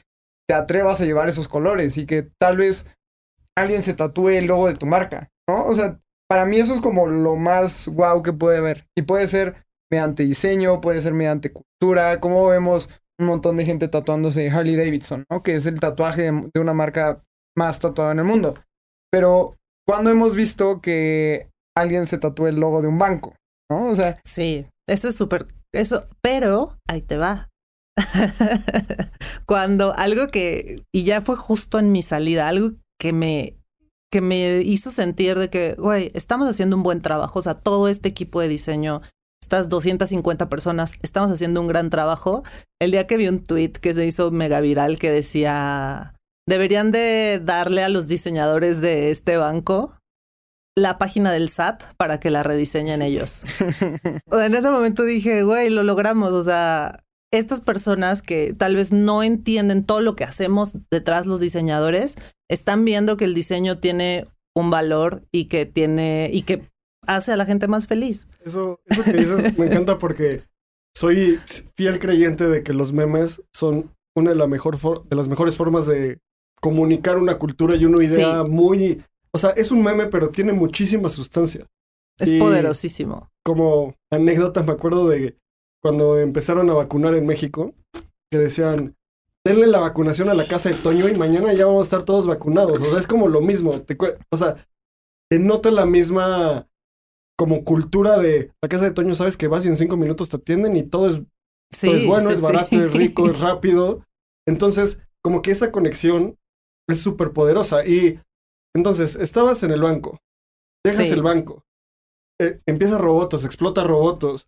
te 0.48 0.54
atrevas 0.54 1.00
a 1.00 1.04
llevar 1.04 1.28
esos 1.28 1.48
colores 1.48 1.96
y 1.98 2.06
que 2.06 2.28
tal 2.40 2.56
vez 2.58 2.86
alguien 3.56 3.82
se 3.82 3.94
tatúe 3.94 4.28
el 4.30 4.46
logo 4.46 4.68
de 4.68 4.74
tu 4.74 4.86
marca, 4.86 5.28
¿no? 5.48 5.64
O 5.66 5.74
sea, 5.74 5.98
para 6.28 6.44
mí 6.44 6.58
eso 6.58 6.74
es 6.74 6.80
como 6.80 7.06
lo 7.06 7.36
más 7.36 7.88
guau 7.88 8.22
que 8.22 8.32
puede 8.32 8.58
haber. 8.58 8.86
Y 8.96 9.02
puede 9.02 9.28
ser 9.28 9.64
mediante 9.90 10.24
diseño, 10.24 10.80
puede 10.80 11.00
ser 11.00 11.14
mediante 11.14 11.52
cultura, 11.52 12.20
como 12.20 12.46
vemos 12.46 12.90
un 13.18 13.26
montón 13.26 13.56
de 13.56 13.64
gente 13.64 13.88
tatuándose 13.88 14.50
Harley 14.50 14.76
Davidson, 14.76 15.24
¿no? 15.30 15.42
Que 15.42 15.54
es 15.56 15.66
el 15.66 15.80
tatuaje 15.80 16.30
de 16.30 16.50
de 16.54 16.60
una 16.60 16.74
marca 16.74 17.22
más 17.56 17.78
tatuada 17.80 18.12
en 18.12 18.18
el 18.18 18.24
mundo. 18.24 18.54
Pero, 19.10 19.56
¿cuándo 19.88 20.10
hemos 20.10 20.36
visto 20.36 20.80
que 20.80 21.48
alguien 21.76 22.06
se 22.06 22.18
tatúe 22.18 22.48
el 22.48 22.60
logo 22.60 22.82
de 22.82 22.88
un 22.88 22.98
banco? 22.98 23.34
¿No? 23.70 23.86
O 23.86 23.94
sea, 23.96 24.20
Sí, 24.24 24.66
eso 24.88 25.08
es 25.08 25.16
súper, 25.16 25.46
eso, 25.72 26.06
pero 26.20 26.78
ahí 26.88 27.02
te 27.02 27.16
va. 27.16 27.48
Cuando 29.46 29.94
algo 29.96 30.28
que, 30.28 30.84
y 30.92 31.04
ya 31.04 31.22
fue 31.22 31.36
justo 31.36 31.78
en 31.78 31.92
mi 31.92 32.02
salida, 32.02 32.48
algo 32.48 32.72
que 33.00 33.12
me, 33.12 33.56
que 34.12 34.20
me 34.20 34.60
hizo 34.62 34.90
sentir 34.90 35.38
de 35.38 35.50
que, 35.50 35.74
güey, 35.74 36.10
estamos 36.14 36.48
haciendo 36.48 36.76
un 36.76 36.82
buen 36.82 37.02
trabajo, 37.02 37.38
o 37.38 37.42
sea, 37.42 37.54
todo 37.54 37.88
este 37.88 38.08
equipo 38.08 38.40
de 38.40 38.48
diseño, 38.48 39.02
estas 39.42 39.68
250 39.68 40.48
personas, 40.48 40.94
estamos 41.02 41.30
haciendo 41.30 41.60
un 41.60 41.68
gran 41.68 41.90
trabajo. 41.90 42.42
El 42.80 42.90
día 42.90 43.06
que 43.06 43.16
vi 43.16 43.28
un 43.28 43.42
tweet 43.42 43.72
que 43.72 43.94
se 43.94 44.06
hizo 44.06 44.30
mega 44.30 44.60
viral 44.60 44.98
que 44.98 45.10
decía, 45.10 46.14
deberían 46.48 46.92
de 46.92 47.40
darle 47.42 47.82
a 47.82 47.88
los 47.88 48.08
diseñadores 48.08 48.80
de 48.80 49.10
este 49.10 49.36
banco 49.36 49.95
la 50.76 50.98
página 50.98 51.32
del 51.32 51.48
SAT 51.48 51.82
para 51.96 52.20
que 52.20 52.30
la 52.30 52.42
rediseñen 52.42 53.02
ellos. 53.02 53.44
O 54.30 54.36
sea, 54.36 54.46
en 54.46 54.54
ese 54.54 54.70
momento 54.70 55.04
dije, 55.04 55.42
güey, 55.42 55.70
lo 55.70 55.82
logramos. 55.82 56.32
O 56.32 56.42
sea, 56.42 57.02
estas 57.32 57.60
personas 57.60 58.22
que 58.22 58.54
tal 58.56 58.76
vez 58.76 58.92
no 58.92 59.22
entienden 59.22 59.84
todo 59.84 60.00
lo 60.00 60.14
que 60.16 60.24
hacemos 60.24 60.74
detrás 60.90 61.26
los 61.26 61.40
diseñadores, 61.40 62.16
están 62.50 62.84
viendo 62.84 63.16
que 63.16 63.24
el 63.24 63.34
diseño 63.34 63.78
tiene 63.78 64.26
un 64.54 64.70
valor 64.70 65.22
y 65.32 65.46
que 65.46 65.66
tiene 65.66 66.30
y 66.32 66.42
que 66.42 66.62
hace 67.06 67.32
a 67.32 67.36
la 67.36 67.46
gente 67.46 67.68
más 67.68 67.86
feliz. 67.86 68.28
Eso, 68.44 68.80
eso 68.86 69.04
que 69.04 69.12
dices 69.12 69.58
me 69.58 69.66
encanta 69.66 69.98
porque 69.98 70.42
soy 70.94 71.38
fiel 71.76 71.98
creyente 71.98 72.48
de 72.48 72.62
que 72.62 72.72
los 72.72 72.92
memes 72.92 73.42
son 73.52 73.92
una 74.16 74.30
de, 74.30 74.36
la 74.36 74.46
mejor 74.46 74.78
de 75.08 75.16
las 75.16 75.28
mejores 75.28 75.56
formas 75.56 75.86
de 75.86 76.18
comunicar 76.60 77.18
una 77.18 77.38
cultura 77.38 77.76
y 77.76 77.84
una 77.84 78.02
idea 78.02 78.42
Sí. 78.42 78.50
muy... 78.50 79.02
O 79.36 79.38
sea, 79.38 79.50
es 79.50 79.70
un 79.70 79.82
meme, 79.82 80.06
pero 80.06 80.30
tiene 80.30 80.54
muchísima 80.54 81.10
sustancia. 81.10 81.66
Es 82.18 82.30
Y- 82.30 82.38
poderosísimo. 82.38 83.28
Como 83.44 83.94
anécdota, 84.10 84.62
me 84.62 84.72
acuerdo 84.72 85.06
de 85.08 85.36
cuando 85.82 86.18
empezaron 86.18 86.70
a 86.70 86.72
vacunar 86.72 87.14
en 87.14 87.26
México, 87.26 87.74
que 88.32 88.38
decían, 88.38 88.96
denle 89.46 89.66
la 89.66 89.78
vacunación 89.78 90.30
a 90.30 90.34
la 90.34 90.46
casa 90.48 90.70
de 90.70 90.76
Toño 90.76 91.06
y 91.06 91.14
mañana 91.14 91.52
ya 91.52 91.66
vamos 91.66 91.84
a 91.84 91.88
estar 91.88 92.02
todos 92.02 92.26
vacunados. 92.26 92.80
O 92.80 92.84
sea, 92.86 92.98
es 92.98 93.06
como 93.06 93.28
lo 93.28 93.42
mismo. 93.42 93.78
Te 93.82 93.98
o 94.30 94.36
sea, 94.38 94.56
te 95.30 95.38
nota 95.38 95.70
la 95.70 95.84
misma 95.84 96.66
como 97.38 97.62
cultura 97.62 98.18
de 98.18 98.52
la 98.62 98.68
casa 98.70 98.86
de 98.86 98.92
Toño, 98.92 99.14
sabes 99.14 99.36
que 99.36 99.48
vas 99.48 99.66
y 99.66 99.68
en 99.68 99.76
cinco 99.76 99.98
minutos 99.98 100.30
te 100.30 100.38
atienden 100.38 100.78
y 100.78 100.82
todo 100.82 101.08
es, 101.08 101.20
Sí, 101.70 101.88
todo 101.88 101.96
es 101.96 102.06
bueno, 102.06 102.28
sí, 102.28 102.32
es 102.32 102.40
sí. 102.40 102.46
barato, 102.46 102.76
es 102.82 102.92
rico, 102.94 103.26
es 103.30 103.38
rápido. 103.38 104.02
Entonces, 104.48 105.00
como 105.22 105.42
que 105.42 105.50
esa 105.50 105.70
conexión 105.70 106.38
es 106.88 107.00
súper 107.00 107.32
poderosa. 107.32 107.84
Y 107.86 108.18
entonces, 108.76 109.16
estabas 109.16 109.62
en 109.64 109.72
el 109.72 109.80
banco, 109.82 110.18
dejas 110.84 111.08
Sí. 111.08 111.14
el 111.14 111.22
banco, 111.22 111.64
eh, 112.40 112.60
empieza 112.66 112.98
Robotos, 112.98 113.44
explota 113.44 113.82
Robotos. 113.82 114.46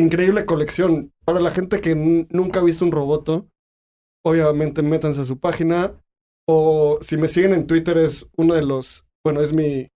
Increíble 0.00 0.44
colección. 0.46 1.12
Para 1.24 1.38
la 1.40 1.50
gente 1.50 1.80
que 1.80 1.94
nunca 1.94 2.60
ha 2.60 2.64
visto 2.64 2.84
un 2.84 2.92
roboto, 2.92 3.46
obviamente 4.26 4.82
métanse 4.82 5.20
a 5.20 5.24
su 5.24 5.38
página. 5.38 5.92
O 6.48 6.98
si 7.02 7.16
me 7.16 7.28
siguen 7.28 7.52
en 7.52 7.66
Twitter, 7.66 7.96
es 7.98 8.26
uno 8.36 8.54
de 8.54 8.62
los. 8.62 9.04
Bueno, 9.24 9.40
es 9.42 9.52
mi 9.54 9.88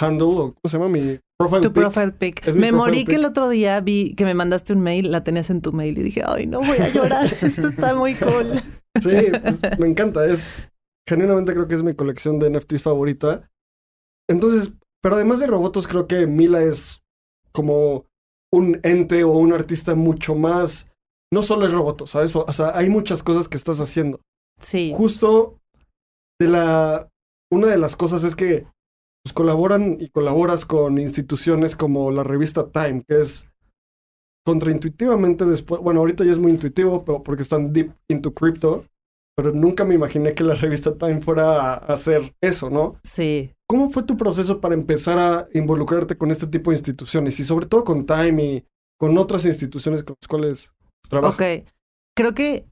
handle, 0.00 0.26
o 0.28 0.54
¿cómo 0.54 0.60
se 0.66 0.78
llama? 0.78 0.88
Mi 0.88 1.18
profile 1.38 1.60
Tu 1.60 1.72
pic. 1.72 1.82
profile 1.82 2.12
pic. 2.12 2.46
Es 2.48 2.56
Me 2.56 2.72
morí 2.72 3.04
que 3.04 3.16
el 3.16 3.24
otro 3.26 3.48
día 3.50 3.80
vi 3.80 4.14
que 4.14 4.24
me 4.24 4.34
mandaste 4.34 4.72
un 4.72 4.80
mail, 4.80 5.10
la 5.10 5.22
tenías 5.24 5.50
en 5.50 5.60
tu 5.60 5.72
mail 5.72 5.98
y 5.98 6.02
dije, 6.02 6.22
ay, 6.26 6.46
no 6.46 6.60
voy 6.60 6.78
a 6.78 6.88
llorar, 6.88 7.26
esto 7.42 7.68
está 7.68 7.94
muy 7.94 8.14
cool. 8.14 8.52
Sí, 9.02 9.10
pues, 9.42 9.60
me 9.80 9.88
encanta. 9.88 10.24
Es 10.24 10.68
genuinamente 11.08 11.52
creo 11.52 11.68
que 11.68 11.74
es 11.74 11.82
mi 11.82 11.94
colección 11.94 12.38
de 12.38 12.50
NFTs 12.50 12.82
favorita. 12.82 13.50
Entonces, 14.28 14.72
pero 15.02 15.16
además 15.16 15.40
de 15.40 15.46
robots, 15.46 15.86
creo 15.86 16.06
que 16.06 16.26
Mila 16.26 16.62
es 16.62 17.02
como 17.52 18.06
un 18.52 18.80
ente 18.82 19.24
o 19.24 19.32
un 19.32 19.52
artista 19.52 19.94
mucho 19.94 20.34
más. 20.34 20.88
No 21.32 21.42
solo 21.42 21.66
es 21.66 21.72
roboto, 21.72 22.06
¿sabes? 22.06 22.34
O 22.34 22.52
sea, 22.52 22.76
hay 22.76 22.88
muchas 22.88 23.22
cosas 23.22 23.48
que 23.48 23.56
estás 23.56 23.80
haciendo. 23.80 24.20
Sí, 24.60 24.92
Justo 24.94 25.60
de 26.40 26.48
la. 26.48 27.08
Una 27.52 27.66
de 27.66 27.78
las 27.78 27.96
cosas 27.96 28.24
es 28.24 28.34
que 28.34 28.66
pues, 29.22 29.32
colaboran 29.32 29.98
y 30.00 30.08
colaboras 30.08 30.64
con 30.64 30.98
instituciones 30.98 31.76
como 31.76 32.10
la 32.10 32.22
revista 32.22 32.70
Time, 32.70 33.04
que 33.06 33.20
es 33.20 33.46
contraintuitivamente 34.46 35.44
después. 35.44 35.80
Bueno, 35.80 36.00
ahorita 36.00 36.24
ya 36.24 36.30
es 36.30 36.38
muy 36.38 36.52
intuitivo, 36.52 37.04
pero 37.04 37.22
porque 37.22 37.42
están 37.42 37.72
deep 37.72 37.92
into 38.08 38.32
crypto. 38.32 38.84
Pero 39.36 39.52
nunca 39.52 39.84
me 39.84 39.94
imaginé 39.94 40.34
que 40.34 40.44
la 40.44 40.54
revista 40.54 40.96
Time 40.96 41.20
fuera 41.20 41.74
a 41.74 41.74
hacer 41.74 42.34
eso, 42.40 42.70
¿no? 42.70 42.98
sí. 43.02 43.50
¿Cómo 43.66 43.88
fue 43.88 44.02
tu 44.02 44.16
proceso 44.16 44.60
para 44.60 44.74
empezar 44.74 45.18
a 45.18 45.48
involucrarte 45.54 46.18
con 46.18 46.30
este 46.30 46.46
tipo 46.46 46.70
de 46.70 46.76
instituciones? 46.76 47.40
Y 47.40 47.44
sobre 47.44 47.66
todo 47.66 47.82
con 47.82 48.04
Time 48.04 48.44
y 48.44 48.64
con 48.98 49.16
otras 49.16 49.46
instituciones 49.46 50.04
con 50.04 50.16
las 50.20 50.28
cuales 50.28 50.72
trabajas. 51.08 51.34
Ok. 51.34 51.68
Creo 52.14 52.34
que 52.34 52.66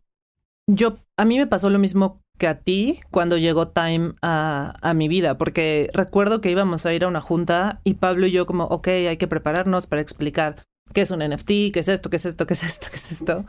yo, 0.69 0.97
a 1.17 1.25
mí 1.25 1.39
me 1.39 1.47
pasó 1.47 1.71
lo 1.71 1.79
mismo 1.79 2.19
que 2.39 2.47
a 2.47 2.61
ti 2.61 3.01
cuando 3.11 3.39
llegó 3.39 3.69
Time 3.69 4.15
a, 4.23 4.75
a 4.81 4.95
mi 4.95 5.09
vida, 5.09 5.39
porque 5.39 5.91
recuerdo 5.95 6.41
que 6.41 6.51
íbamos 6.51 6.87
a 6.87 6.95
ir 6.95 7.05
a 7.05 7.09
una 7.09 7.21
junta 7.21 7.81
y 7.85 7.95
Pablo 7.95 8.27
y 8.27 8.33
yo 8.33 8.47
como, 8.47 8.65
ok, 8.65 8.89
hay 8.89 9.17
que 9.17 9.29
prepararnos 9.29 9.87
para 9.87 10.03
explicar 10.03 10.63
qué 10.93 11.01
es 11.01 11.11
un 11.11 11.21
NFT, 11.21 11.73
qué 11.73 11.81
es 11.81 11.89
esto, 11.89 12.11
qué 12.11 12.17
es 12.17 12.27
esto, 12.27 12.47
qué 12.47 12.55
es 12.55 12.63
esto, 12.63 12.89
qué 12.91 12.97
es 12.97 13.13
esto. 13.13 13.45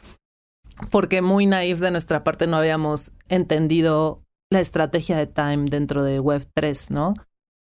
Porque 0.90 1.22
muy 1.22 1.46
naif 1.46 1.80
de 1.80 1.92
nuestra 1.92 2.24
parte 2.24 2.48
no 2.48 2.58
habíamos 2.58 3.14
entendido 3.30 4.24
la 4.52 4.60
estrategia 4.60 5.18
de 5.18 5.28
Time 5.28 5.66
dentro 5.70 6.04
de 6.04 6.22
Web3, 6.22 6.90
¿no? 6.90 7.14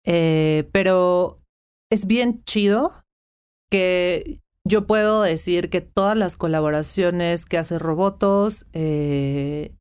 Eh, 0.04 0.68
pero 0.72 1.40
es 1.90 2.06
bien 2.06 2.42
chido 2.44 2.90
que 3.70 4.40
yo 4.64 4.86
puedo 4.86 5.22
decir 5.22 5.70
que 5.70 5.80
todas 5.80 6.16
las 6.16 6.36
colaboraciones 6.36 7.46
que 7.46 7.58
hace 7.58 7.78
Robotos 7.78 8.66
eh, 8.72 9.74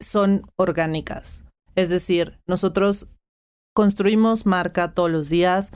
son 0.00 0.46
orgánicas. 0.56 1.44
Es 1.74 1.88
decir, 1.88 2.38
nosotros 2.46 3.08
construimos 3.74 4.46
marca 4.46 4.94
todos 4.94 5.10
los 5.10 5.28
días 5.28 5.70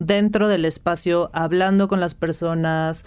dentro 0.00 0.48
del 0.48 0.64
espacio, 0.64 1.30
hablando 1.32 1.88
con 1.88 2.00
las 2.00 2.14
personas, 2.14 3.04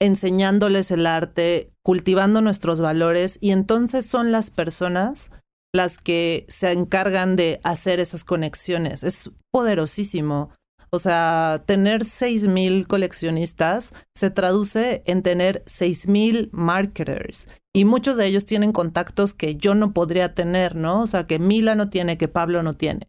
enseñándoles 0.00 0.90
el 0.90 1.06
arte, 1.06 1.72
cultivando 1.82 2.40
nuestros 2.40 2.80
valores 2.80 3.38
y 3.40 3.50
entonces 3.50 4.06
son 4.06 4.32
las 4.32 4.50
personas 4.50 5.30
las 5.74 5.98
que 5.98 6.44
se 6.48 6.72
encargan 6.72 7.36
de 7.36 7.60
hacer 7.62 8.00
esas 8.00 8.24
conexiones. 8.24 9.04
Es 9.04 9.30
poderosísimo. 9.52 10.50
O 10.90 10.98
sea, 10.98 11.62
tener 11.66 12.04
6.000 12.04 12.86
coleccionistas 12.86 13.92
se 14.14 14.30
traduce 14.30 15.02
en 15.04 15.22
tener 15.22 15.64
6.000 15.66 16.48
marketers. 16.52 17.48
Y 17.74 17.84
muchos 17.84 18.16
de 18.16 18.26
ellos 18.26 18.46
tienen 18.46 18.72
contactos 18.72 19.34
que 19.34 19.56
yo 19.56 19.74
no 19.74 19.92
podría 19.92 20.34
tener, 20.34 20.76
¿no? 20.76 21.02
O 21.02 21.06
sea, 21.06 21.26
que 21.26 21.38
Mila 21.38 21.74
no 21.74 21.90
tiene, 21.90 22.16
que 22.16 22.28
Pablo 22.28 22.62
no 22.62 22.74
tiene. 22.74 23.08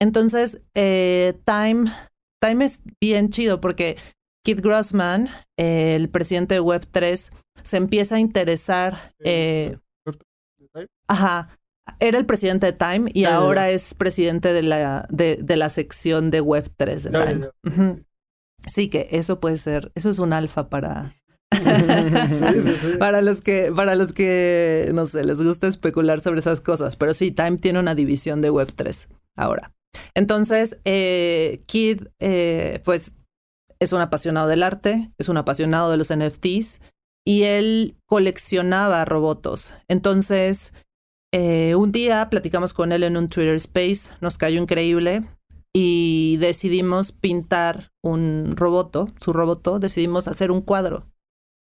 Entonces, 0.00 0.60
eh, 0.74 1.38
Time, 1.46 1.90
Time 2.42 2.64
es 2.64 2.82
bien 3.00 3.30
chido 3.30 3.60
porque 3.60 3.96
Keith 4.44 4.60
Grossman, 4.60 5.28
eh, 5.56 5.94
el 5.96 6.08
presidente 6.08 6.54
de 6.54 6.60
Web3, 6.60 7.32
se 7.62 7.76
empieza 7.76 8.16
a 8.16 8.20
interesar. 8.20 9.14
eh, 9.20 9.78
Ajá. 11.08 11.48
Era 12.00 12.16
el 12.18 12.24
presidente 12.24 12.66
de 12.66 12.72
Time 12.72 13.10
y 13.12 13.24
ahora 13.26 13.68
es 13.70 13.94
presidente 13.94 14.52
de 14.54 14.62
la, 14.62 15.06
de, 15.10 15.38
de 15.42 15.56
la 15.56 15.68
sección 15.68 16.30
de 16.30 16.42
Web3 16.42 17.00
de 17.02 17.50
Time. 17.62 18.04
Sí, 18.66 18.88
que 18.88 19.08
eso 19.10 19.38
puede 19.38 19.58
ser, 19.58 19.92
eso 19.94 20.08
es 20.08 20.18
un 20.18 20.32
alfa 20.32 20.70
para, 20.70 21.14
Sí, 22.32 22.60
sí, 22.62 22.72
sí. 22.80 22.92
para 22.98 23.20
los 23.20 23.42
que, 23.42 23.70
para 23.76 23.94
los 23.96 24.14
que, 24.14 24.90
no 24.94 25.06
sé, 25.06 25.24
les 25.24 25.42
gusta 25.42 25.66
especular 25.68 26.20
sobre 26.20 26.40
esas 26.40 26.62
cosas. 26.62 26.96
Pero 26.96 27.12
sí, 27.12 27.30
Time 27.30 27.56
tiene 27.58 27.78
una 27.78 27.94
división 27.94 28.40
de 28.40 28.50
Web3 28.50 29.08
ahora. 29.36 29.72
Entonces, 30.14 30.78
eh, 30.84 31.60
Kid, 31.66 32.04
eh, 32.18 32.80
pues, 32.84 33.14
es 33.84 33.92
un 33.92 34.00
apasionado 34.00 34.48
del 34.48 34.62
arte, 34.62 35.10
es 35.18 35.28
un 35.28 35.36
apasionado 35.36 35.90
de 35.90 35.96
los 35.96 36.12
NFTs 36.14 36.80
y 37.24 37.44
él 37.44 37.96
coleccionaba 38.06 39.04
robots. 39.04 39.74
Entonces, 39.88 40.72
eh, 41.32 41.74
un 41.74 41.92
día 41.92 42.28
platicamos 42.30 42.72
con 42.74 42.92
él 42.92 43.02
en 43.02 43.16
un 43.16 43.28
Twitter 43.28 43.56
Space, 43.56 44.14
nos 44.20 44.38
cayó 44.38 44.60
increíble 44.60 45.22
y 45.74 46.36
decidimos 46.38 47.12
pintar 47.12 47.90
un 48.02 48.52
roboto, 48.56 49.08
su 49.20 49.32
roboto, 49.32 49.80
decidimos 49.80 50.28
hacer 50.28 50.50
un 50.50 50.60
cuadro. 50.60 51.06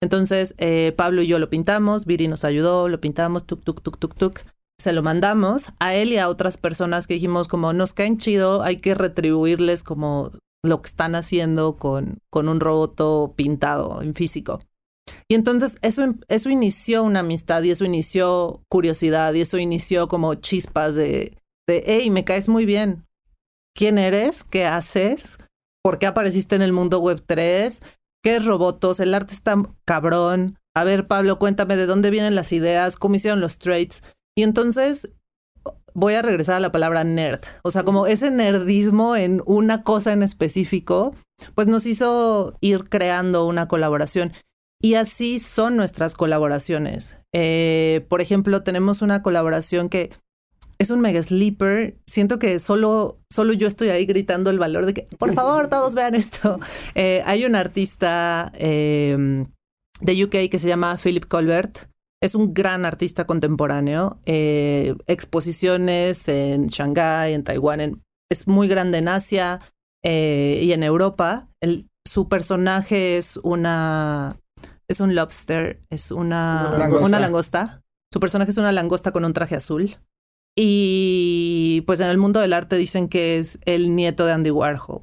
Entonces, 0.01 0.53
eh, 0.57 0.93
Pablo 0.97 1.21
y 1.21 1.27
yo 1.27 1.39
lo 1.39 1.49
pintamos, 1.49 2.05
Viri 2.05 2.27
nos 2.27 2.43
ayudó, 2.43 2.89
lo 2.89 2.99
pintamos, 2.99 3.45
tuk, 3.45 3.63
tuk, 3.63 3.81
tuk, 3.81 3.97
tuk, 3.97 4.15
tuk. 4.15 4.39
Se 4.77 4.91
lo 4.91 5.01
mandamos 5.01 5.69
a 5.79 5.95
él 5.95 6.11
y 6.11 6.17
a 6.17 6.27
otras 6.27 6.57
personas 6.57 7.07
que 7.07 7.13
dijimos 7.13 7.47
como 7.47 7.71
nos 7.71 7.93
caen 7.93 8.17
chido, 8.17 8.63
hay 8.63 8.77
que 8.77 8.95
retribuirles 8.95 9.83
como 9.83 10.31
lo 10.63 10.81
que 10.81 10.87
están 10.87 11.15
haciendo 11.15 11.77
con, 11.77 12.19
con 12.29 12.49
un 12.49 12.59
roboto 12.59 13.33
pintado 13.35 14.01
en 14.01 14.13
físico. 14.13 14.59
Y 15.27 15.35
entonces 15.35 15.77
eso, 15.81 16.15
eso 16.29 16.49
inició 16.49 17.03
una 17.03 17.19
amistad 17.19 17.61
y 17.63 17.71
eso 17.71 17.85
inició 17.85 18.63
curiosidad 18.69 19.33
y 19.33 19.41
eso 19.41 19.57
inició 19.57 20.07
como 20.07 20.35
chispas 20.35 20.95
de, 20.95 21.37
de, 21.67 21.83
hey, 21.85 22.09
me 22.09 22.23
caes 22.23 22.47
muy 22.47 22.65
bien. 22.65 23.05
¿Quién 23.75 23.97
eres? 23.97 24.43
¿Qué 24.43 24.65
haces? 24.65 25.37
¿Por 25.83 25.99
qué 25.99 26.05
apareciste 26.05 26.55
en 26.55 26.61
el 26.61 26.71
mundo 26.71 26.99
web 26.99 27.21
3? 27.25 27.81
¿Qué 28.23 28.37
es 28.37 28.45
robotos? 28.45 28.99
El 28.99 29.13
arte 29.13 29.33
está 29.33 29.57
cabrón. 29.85 30.59
A 30.75 30.83
ver, 30.85 31.07
Pablo, 31.07 31.39
cuéntame 31.39 31.75
de 31.75 31.85
dónde 31.85 32.09
vienen 32.09 32.35
las 32.35 32.53
ideas, 32.53 32.95
cómo 32.95 33.15
hicieron 33.15 33.41
los 33.41 33.57
trades. 33.57 34.01
Y 34.35 34.43
entonces 34.43 35.11
voy 35.93 36.13
a 36.15 36.21
regresar 36.21 36.55
a 36.55 36.59
la 36.59 36.71
palabra 36.71 37.03
nerd. 37.03 37.41
O 37.63 37.71
sea, 37.71 37.83
como 37.83 38.07
ese 38.07 38.31
nerdismo 38.31 39.15
en 39.15 39.41
una 39.45 39.83
cosa 39.83 40.13
en 40.13 40.23
específico, 40.23 41.15
pues 41.55 41.67
nos 41.67 41.85
hizo 41.85 42.57
ir 42.61 42.89
creando 42.89 43.45
una 43.45 43.67
colaboración. 43.67 44.33
Y 44.81 44.95
así 44.95 45.39
son 45.39 45.77
nuestras 45.77 46.13
colaboraciones. 46.13 47.17
Eh, 47.33 48.05
por 48.09 48.21
ejemplo, 48.21 48.63
tenemos 48.63 49.01
una 49.01 49.23
colaboración 49.23 49.87
que 49.87 50.11
es 50.77 50.89
un 50.89 50.99
mega 50.99 51.23
sleeper. 51.23 51.95
Siento 52.05 52.37
que 52.37 52.59
solo, 52.59 53.19
solo 53.29 53.53
yo 53.53 53.67
estoy 53.67 53.89
ahí 53.89 54.05
gritando 54.05 54.49
el 54.49 54.59
valor 54.59 54.85
de 54.85 54.93
que, 54.93 55.07
por 55.17 55.33
favor, 55.33 55.69
todos 55.69 55.95
vean 55.95 56.15
esto. 56.15 56.59
Eh, 56.95 57.23
hay 57.25 57.45
un 57.45 57.55
artista 57.55 58.51
eh, 58.55 59.45
de 60.01 60.23
UK 60.23 60.49
que 60.51 60.59
se 60.59 60.67
llama 60.67 60.97
Philip 61.01 61.25
Colbert. 61.25 61.87
Es 62.23 62.35
un 62.35 62.53
gran 62.53 62.85
artista 62.85 63.25
contemporáneo. 63.25 64.19
Eh, 64.25 64.95
exposiciones 65.07 66.27
en 66.29 66.67
Shanghái, 66.67 67.33
en 67.33 67.43
Taiwán. 67.43 68.01
es 68.31 68.47
muy 68.47 68.67
grande 68.67 68.99
en 68.99 69.09
Asia 69.09 69.59
y 70.03 70.71
en 70.71 70.83
Europa. 70.83 71.49
su 72.05 72.29
personaje 72.29 73.17
es 73.17 73.37
una. 73.37 74.37
Es 74.87 74.99
un 74.99 75.15
lobster, 75.15 75.81
es 75.89 76.11
una, 76.11 76.89
una 77.01 77.19
langosta. 77.19 77.81
Su 78.11 78.19
personaje 78.19 78.51
es 78.51 78.57
una 78.57 78.71
langosta 78.71 79.11
con 79.11 79.25
un 79.25 79.33
traje 79.33 79.55
azul. 79.55 79.97
Y 80.55 81.81
pues 81.87 81.99
en 81.99 82.09
el 82.09 82.17
mundo 82.17 82.39
del 82.39 82.53
arte 82.53 82.75
dicen 82.75 83.09
que 83.09 83.39
es 83.39 83.59
el 83.65 83.95
nieto 83.95 84.25
de 84.25 84.33
Andy 84.33 84.51
Warhol. 84.51 85.01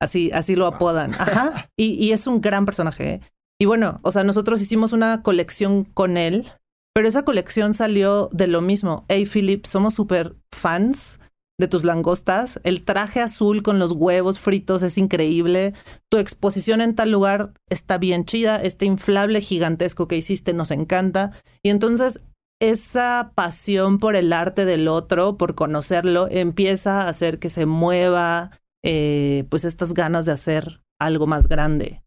Así, 0.00 0.30
así 0.32 0.54
lo 0.54 0.66
apodan. 0.66 1.14
Ajá. 1.14 1.70
Y, 1.76 2.12
es 2.12 2.26
un 2.26 2.40
gran 2.40 2.64
personaje. 2.64 3.20
Y 3.62 3.64
bueno, 3.64 4.00
o 4.02 4.10
sea, 4.10 4.24
nosotros 4.24 4.60
hicimos 4.60 4.92
una 4.92 5.22
colección 5.22 5.84
con 5.84 6.16
él, 6.16 6.50
pero 6.92 7.06
esa 7.06 7.24
colección 7.24 7.74
salió 7.74 8.28
de 8.32 8.48
lo 8.48 8.60
mismo. 8.60 9.04
Hey, 9.06 9.24
Philip, 9.24 9.66
somos 9.66 9.94
súper 9.94 10.34
fans 10.50 11.20
de 11.60 11.68
tus 11.68 11.84
langostas. 11.84 12.58
El 12.64 12.84
traje 12.84 13.20
azul 13.20 13.62
con 13.62 13.78
los 13.78 13.92
huevos 13.92 14.40
fritos 14.40 14.82
es 14.82 14.98
increíble. 14.98 15.74
Tu 16.10 16.18
exposición 16.18 16.80
en 16.80 16.96
tal 16.96 17.12
lugar 17.12 17.52
está 17.70 17.98
bien 17.98 18.24
chida. 18.24 18.56
Este 18.56 18.84
inflable 18.84 19.40
gigantesco 19.40 20.08
que 20.08 20.16
hiciste 20.16 20.54
nos 20.54 20.72
encanta. 20.72 21.30
Y 21.62 21.70
entonces 21.70 22.20
esa 22.60 23.30
pasión 23.36 24.00
por 24.00 24.16
el 24.16 24.32
arte 24.32 24.64
del 24.64 24.88
otro, 24.88 25.36
por 25.36 25.54
conocerlo, 25.54 26.26
empieza 26.28 27.02
a 27.02 27.08
hacer 27.08 27.38
que 27.38 27.48
se 27.48 27.64
mueva, 27.64 28.58
eh, 28.82 29.44
pues 29.50 29.64
estas 29.64 29.94
ganas 29.94 30.26
de 30.26 30.32
hacer 30.32 30.80
algo 30.98 31.28
más 31.28 31.46
grande. 31.46 32.02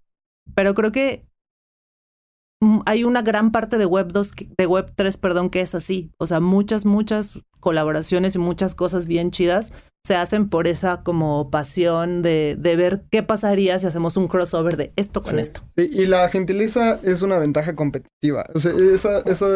Pero 0.53 0.75
creo 0.75 0.91
que 0.91 1.25
hay 2.85 3.03
una 3.03 3.21
gran 3.21 3.51
parte 3.51 3.77
de 3.77 3.85
Web 3.85 4.11
2, 4.11 4.31
de 4.57 4.65
Web 4.65 4.93
3, 4.95 5.17
perdón, 5.17 5.49
que 5.49 5.61
es 5.61 5.75
así. 5.75 6.11
O 6.17 6.27
sea, 6.27 6.39
muchas, 6.39 6.85
muchas 6.85 7.31
colaboraciones 7.59 8.35
y 8.35 8.39
muchas 8.39 8.75
cosas 8.75 9.05
bien 9.05 9.31
chidas 9.31 9.71
se 10.05 10.15
hacen 10.15 10.49
por 10.49 10.67
esa 10.67 11.01
como 11.01 11.49
pasión 11.49 12.21
de, 12.21 12.55
de 12.59 12.75
ver 12.75 13.05
qué 13.09 13.23
pasaría 13.23 13.79
si 13.79 13.87
hacemos 13.87 14.17
un 14.17 14.27
crossover 14.27 14.77
de 14.77 14.93
esto 14.95 15.23
con 15.23 15.39
esto. 15.39 15.61
y 15.75 16.05
la 16.05 16.29
gentileza 16.29 16.99
es 17.03 17.23
una 17.23 17.39
ventaja 17.39 17.73
competitiva. 17.73 18.45
O 18.53 18.59
sea, 18.59 18.71
esa, 18.71 19.19
esa 19.21 19.47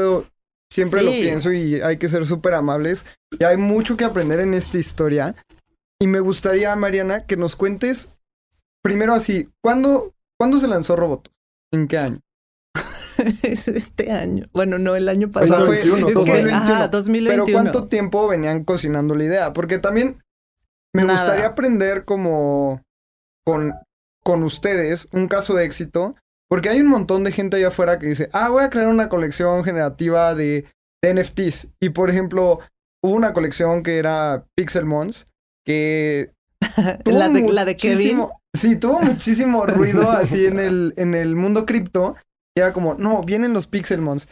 Siempre 0.71 1.01
lo 1.01 1.11
pienso 1.11 1.51
y 1.51 1.81
hay 1.81 1.97
que 1.97 2.09
ser 2.09 2.25
súper 2.25 2.53
amables. 2.53 3.05
Y 3.37 3.43
hay 3.43 3.57
mucho 3.57 3.97
que 3.97 4.05
aprender 4.05 4.39
en 4.39 4.53
esta 4.53 4.77
historia. 4.77 5.35
Y 5.99 6.07
me 6.07 6.19
gustaría, 6.19 6.75
Mariana, 6.75 7.25
que 7.25 7.37
nos 7.37 7.55
cuentes 7.55 8.09
primero 8.81 9.13
así, 9.13 9.49
¿cuándo, 9.61 10.13
¿cuándo 10.37 10.59
se 10.59 10.67
lanzó 10.67 10.95
Roboto? 10.95 11.31
¿En 11.73 11.87
qué 11.87 11.97
año? 11.97 12.19
este 13.43 14.11
año. 14.11 14.45
Bueno, 14.53 14.77
no, 14.77 14.95
el 14.95 15.09
año 15.09 15.29
pasado. 15.31 15.65
fue, 15.65 15.77
2021. 15.81 16.91
Pero 17.27 17.45
¿cuánto 17.51 17.87
tiempo 17.87 18.27
venían 18.27 18.63
cocinando 18.63 19.15
la 19.15 19.23
idea? 19.25 19.53
Porque 19.53 19.79
también 19.79 20.21
me 20.93 21.03
gustaría 21.03 21.47
aprender 21.47 22.05
como 22.05 22.81
con, 23.45 23.73
con 24.23 24.43
ustedes 24.43 25.07
un 25.11 25.27
caso 25.27 25.53
de 25.53 25.65
éxito 25.65 26.15
porque 26.49 26.69
hay 26.69 26.81
un 26.81 26.87
montón 26.87 27.23
de 27.23 27.31
gente 27.31 27.57
allá 27.57 27.67
afuera 27.67 27.99
que 27.99 28.07
dice, 28.07 28.29
ah, 28.33 28.49
voy 28.49 28.63
a 28.63 28.69
crear 28.69 28.87
una 28.87 29.07
colección 29.07 29.63
generativa 29.63 30.33
de, 30.33 30.65
NFTs. 31.01 31.69
Y 31.79 31.89
por 31.89 32.09
ejemplo, 32.09 32.59
hubo 33.01 33.13
una 33.13 33.33
colección 33.33 33.83
que 33.83 33.99
era 33.99 34.43
Pixelmons, 34.55 35.27
que... 35.65 36.31
la, 37.05 37.29
de, 37.29 37.53
la 37.53 37.63
de 37.63 37.77
Kevin. 37.77 38.25
Sí, 38.53 38.75
tuvo 38.75 38.99
muchísimo 38.99 39.65
ruido 39.65 40.09
así 40.09 40.47
en 40.47 40.59
el, 40.59 40.93
en 40.97 41.13
el 41.13 41.35
mundo 41.35 41.65
cripto. 41.65 42.15
Y 42.59 42.61
era 42.61 42.73
como, 42.73 42.95
no, 42.95 43.23
vienen 43.23 43.53
los 43.53 43.67
Pixelmons. 43.67 44.27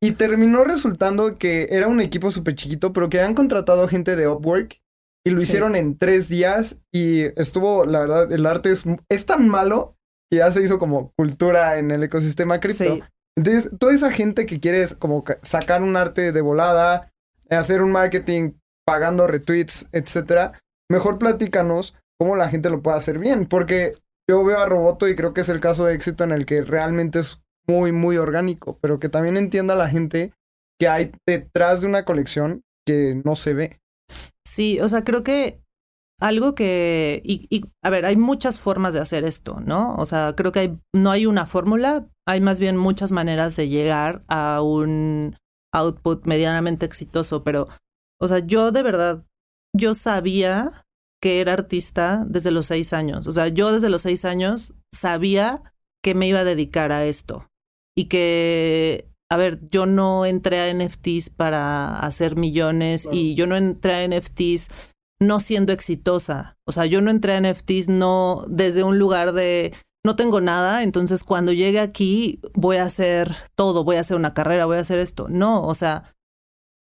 Y 0.00 0.12
terminó 0.12 0.62
resultando 0.62 1.36
que 1.36 1.66
era 1.70 1.88
un 1.88 2.00
equipo 2.00 2.30
súper 2.30 2.54
chiquito, 2.54 2.92
pero 2.92 3.08
que 3.08 3.18
habían 3.18 3.34
contratado 3.34 3.88
gente 3.88 4.14
de 4.14 4.28
Upwork 4.28 4.80
y 5.24 5.30
lo 5.30 5.42
hicieron 5.42 5.74
en 5.74 5.98
tres 5.98 6.28
días. 6.28 6.78
Y 6.92 7.22
estuvo, 7.40 7.84
la 7.84 7.98
verdad, 7.98 8.32
el 8.32 8.46
arte 8.46 8.70
es, 8.70 8.84
es 9.08 9.26
tan 9.26 9.48
malo 9.48 9.96
y 10.30 10.36
ya 10.36 10.52
se 10.52 10.62
hizo 10.62 10.78
como 10.78 11.12
cultura 11.16 11.78
en 11.78 11.90
el 11.90 12.04
ecosistema 12.04 12.60
cripto. 12.60 13.00
Entonces, 13.36 13.72
toda 13.80 13.92
esa 13.92 14.12
gente 14.12 14.46
que 14.46 14.60
quiere 14.60 14.86
como 14.98 15.24
sacar 15.42 15.82
un 15.82 15.96
arte 15.96 16.30
de 16.30 16.40
volada, 16.40 17.10
hacer 17.50 17.82
un 17.82 17.90
marketing 17.90 18.52
pagando 18.86 19.26
retweets, 19.26 19.88
etcétera, 19.90 20.60
mejor 20.88 21.18
platícanos 21.18 21.94
cómo 22.18 22.36
la 22.36 22.48
gente 22.48 22.70
lo 22.70 22.82
puede 22.82 22.96
hacer 22.96 23.18
bien, 23.18 23.46
porque 23.46 23.96
yo 24.28 24.44
veo 24.44 24.58
a 24.58 24.66
Roboto 24.66 25.08
y 25.08 25.16
creo 25.16 25.32
que 25.32 25.40
es 25.40 25.48
el 25.48 25.60
caso 25.60 25.84
de 25.84 25.94
éxito 25.94 26.24
en 26.24 26.32
el 26.32 26.46
que 26.46 26.62
realmente 26.62 27.20
es 27.20 27.40
muy, 27.72 27.90
muy 27.92 28.18
orgánico, 28.18 28.78
pero 28.80 28.98
que 28.98 29.08
también 29.08 29.36
entienda 29.36 29.74
la 29.74 29.88
gente 29.88 30.32
que 30.78 30.88
hay 30.88 31.12
detrás 31.26 31.80
de 31.80 31.86
una 31.86 32.04
colección 32.04 32.62
que 32.86 33.20
no 33.24 33.34
se 33.34 33.54
ve. 33.54 33.80
Sí, 34.46 34.78
o 34.80 34.88
sea, 34.88 35.04
creo 35.04 35.22
que 35.22 35.62
algo 36.20 36.54
que, 36.54 37.22
y, 37.24 37.64
a 37.82 37.90
ver, 37.90 38.04
hay 38.04 38.16
muchas 38.16 38.60
formas 38.60 38.94
de 38.94 39.00
hacer 39.00 39.24
esto, 39.24 39.60
¿no? 39.60 39.94
O 39.96 40.06
sea, 40.06 40.34
creo 40.36 40.52
que 40.52 40.60
hay, 40.60 40.78
no 40.94 41.10
hay 41.10 41.26
una 41.26 41.46
fórmula, 41.46 42.06
hay 42.28 42.40
más 42.40 42.60
bien 42.60 42.76
muchas 42.76 43.10
maneras 43.10 43.56
de 43.56 43.68
llegar 43.68 44.22
a 44.28 44.60
un 44.62 45.36
output 45.72 46.26
medianamente 46.26 46.84
exitoso, 46.84 47.42
pero, 47.42 47.68
o 48.20 48.28
sea, 48.28 48.40
yo 48.40 48.70
de 48.70 48.82
verdad, 48.82 49.24
yo 49.74 49.94
sabía 49.94 50.84
que 51.20 51.40
era 51.40 51.54
artista 51.54 52.24
desde 52.28 52.50
los 52.50 52.66
seis 52.66 52.92
años, 52.92 53.26
o 53.26 53.32
sea, 53.32 53.48
yo 53.48 53.72
desde 53.72 53.88
los 53.88 54.02
seis 54.02 54.24
años 54.24 54.74
sabía 54.92 55.62
que 56.04 56.14
me 56.14 56.28
iba 56.28 56.40
a 56.40 56.44
dedicar 56.44 56.92
a 56.92 57.06
esto 57.06 57.48
y 57.96 58.06
que 58.06 59.08
a 59.32 59.36
ver, 59.38 59.60
yo 59.70 59.86
no 59.86 60.26
entré 60.26 60.60
a 60.60 60.74
NFTs 60.74 61.30
para 61.30 61.98
hacer 62.00 62.36
millones 62.36 63.08
y 63.10 63.34
yo 63.34 63.46
no 63.46 63.56
entré 63.56 63.94
a 63.94 64.06
NFTs 64.06 64.68
no 65.20 65.40
siendo 65.40 65.72
exitosa. 65.72 66.58
O 66.66 66.72
sea, 66.72 66.84
yo 66.84 67.00
no 67.00 67.10
entré 67.10 67.32
a 67.32 67.40
NFTs 67.40 67.88
no 67.88 68.44
desde 68.46 68.82
un 68.82 68.98
lugar 68.98 69.32
de 69.32 69.72
no 70.04 70.16
tengo 70.16 70.42
nada, 70.42 70.82
entonces 70.82 71.24
cuando 71.24 71.52
llegue 71.52 71.80
aquí 71.80 72.40
voy 72.52 72.76
a 72.76 72.84
hacer 72.84 73.34
todo, 73.54 73.84
voy 73.84 73.96
a 73.96 74.00
hacer 74.00 74.18
una 74.18 74.34
carrera, 74.34 74.66
voy 74.66 74.76
a 74.76 74.80
hacer 74.80 74.98
esto. 74.98 75.28
No, 75.30 75.66
o 75.66 75.74
sea, 75.74 76.12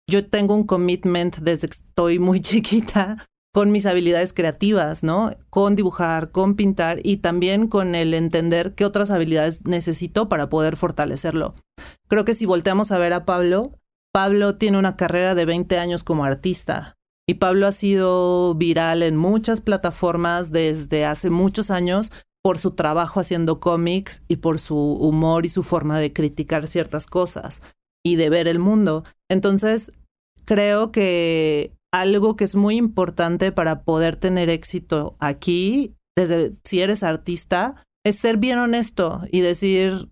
yo 0.10 0.28
tengo 0.28 0.54
un 0.54 0.66
commitment 0.66 1.38
desde 1.38 1.70
que 1.70 1.76
estoy 1.76 2.20
muy 2.20 2.42
chiquita 2.42 3.30
con 3.54 3.72
mis 3.72 3.86
habilidades 3.86 4.34
creativas, 4.34 5.04
¿no? 5.04 5.36
Con 5.50 5.76
dibujar, 5.76 6.32
con 6.32 6.56
pintar 6.56 7.00
y 7.04 7.18
también 7.18 7.68
con 7.68 7.96
el 7.96 8.14
entender 8.14 8.76
qué 8.76 8.86
otras 8.86 9.12
habilidades 9.12 9.66
necesito 9.66 10.30
para 10.30 10.50
poder 10.50 10.78
fortalecerlo. 10.78 11.56
Creo 12.08 12.26
que 12.26 12.34
si 12.34 12.46
volteamos 12.46 12.92
a 12.92 12.98
ver 12.98 13.14
a 13.14 13.26
Pablo, 13.26 13.74
Pablo 14.14 14.56
tiene 14.56 14.78
una 14.78 14.96
carrera 14.98 15.36
de 15.36 15.46
20 15.46 15.78
años 15.78 16.04
como 16.04 16.26
artista 16.26 16.98
Y 17.28 17.36
Pablo 17.36 17.68
ha 17.68 17.72
sido 17.72 18.56
viral 18.56 19.04
en 19.04 19.16
muchas 19.16 19.62
plataformas 19.62 20.52
desde 20.52 21.06
hace 21.06 21.30
muchos 21.30 21.72
años 21.72 22.12
por 22.44 22.58
su 22.58 22.72
trabajo 22.72 23.20
haciendo 23.20 23.60
cómics 23.60 24.24
y 24.28 24.38
por 24.38 24.60
su 24.60 24.78
humor 24.78 25.46
y 25.46 25.50
su 25.50 25.64
forma 25.64 26.00
de 26.00 26.12
criticar 26.12 26.68
ciertas 26.68 27.06
cosas 27.06 27.62
y 28.04 28.16
de 28.16 28.30
ver 28.30 28.48
el 28.48 28.60
mundo. 28.60 29.04
Entonces, 29.30 29.92
creo 30.46 30.92
que 30.92 31.74
algo 31.92 32.36
que 32.36 32.46
es 32.46 32.56
muy 32.56 32.78
importante 32.78 33.52
para 33.52 33.84
poder 33.84 34.16
tener 34.16 34.50
éxito 34.50 35.16
aquí, 35.20 35.96
desde 36.16 36.56
si 36.64 36.82
eres 36.82 37.04
artista, 37.04 37.84
es 38.06 38.16
ser 38.16 38.38
bien 38.38 38.58
honesto 38.58 39.22
y 39.32 39.42
decir, 39.42 40.10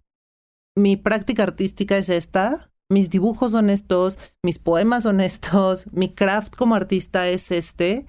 mi 0.78 0.98
práctica 0.98 1.44
artística 1.44 1.98
es 1.98 2.10
esta, 2.10 2.72
mis 2.92 3.10
dibujos 3.10 3.52
son 3.52 3.70
estos, 3.70 4.18
mis 4.44 4.60
poemas 4.60 5.04
son 5.04 5.22
estos, 5.22 5.88
mi 5.94 6.14
craft 6.14 6.56
como 6.56 6.76
artista 6.76 7.30
es 7.30 7.52
este. 7.52 8.08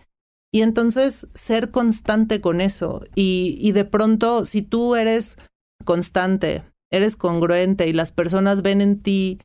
Y 0.53 0.63
entonces 0.63 1.29
ser 1.33 1.71
constante 1.71 2.41
con 2.41 2.61
eso. 2.61 3.03
Y, 3.15 3.57
y 3.61 3.71
de 3.71 3.85
pronto, 3.85 4.45
si 4.45 4.63
tú 4.63 4.97
eres 4.97 5.39
constante, 5.85 6.65
eres 6.91 7.17
congruente 7.17 7.87
y 7.87 7.93
las 7.93 8.11
personas 8.11 8.63
ven 8.63 8.81
en 8.81 9.01
ti 9.01 9.41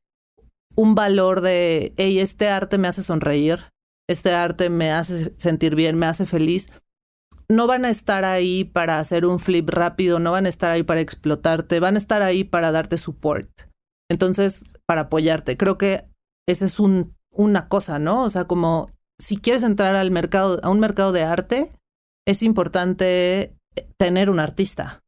un 0.75 0.95
valor 0.95 1.41
de, 1.41 1.93
hey, 1.97 2.19
este 2.19 2.49
arte 2.49 2.79
me 2.79 2.87
hace 2.87 3.03
sonreír, 3.03 3.71
este 4.07 4.33
arte 4.33 4.69
me 4.69 4.91
hace 4.91 5.33
sentir 5.35 5.75
bien, 5.75 5.97
me 5.97 6.05
hace 6.05 6.25
feliz, 6.25 6.69
no 7.49 7.67
van 7.67 7.85
a 7.85 7.89
estar 7.89 8.25
ahí 8.25 8.63
para 8.63 8.99
hacer 8.99 9.25
un 9.25 9.39
flip 9.39 9.69
rápido, 9.69 10.19
no 10.19 10.31
van 10.31 10.45
a 10.45 10.49
estar 10.49 10.71
ahí 10.71 10.83
para 10.83 11.01
explotarte, 11.01 11.79
van 11.79 11.95
a 11.95 11.99
estar 11.99 12.21
ahí 12.21 12.43
para 12.43 12.71
darte 12.71 12.97
support. 12.97 13.49
Entonces, 14.09 14.65
para 14.85 15.01
apoyarte. 15.01 15.57
Creo 15.57 15.77
que 15.77 16.05
esa 16.47 16.65
es 16.65 16.79
un, 16.79 17.15
una 17.31 17.67
cosa, 17.67 17.99
¿no? 17.99 18.23
O 18.23 18.29
sea, 18.29 18.45
como 18.45 18.91
si 19.19 19.37
quieres 19.37 19.63
entrar 19.63 19.95
al 19.95 20.11
mercado, 20.11 20.59
a 20.63 20.69
un 20.69 20.79
mercado 20.79 21.11
de 21.11 21.23
arte, 21.23 21.71
es 22.27 22.43
importante 22.43 23.55
tener 23.97 24.29
un 24.29 24.39
artista. 24.39 25.03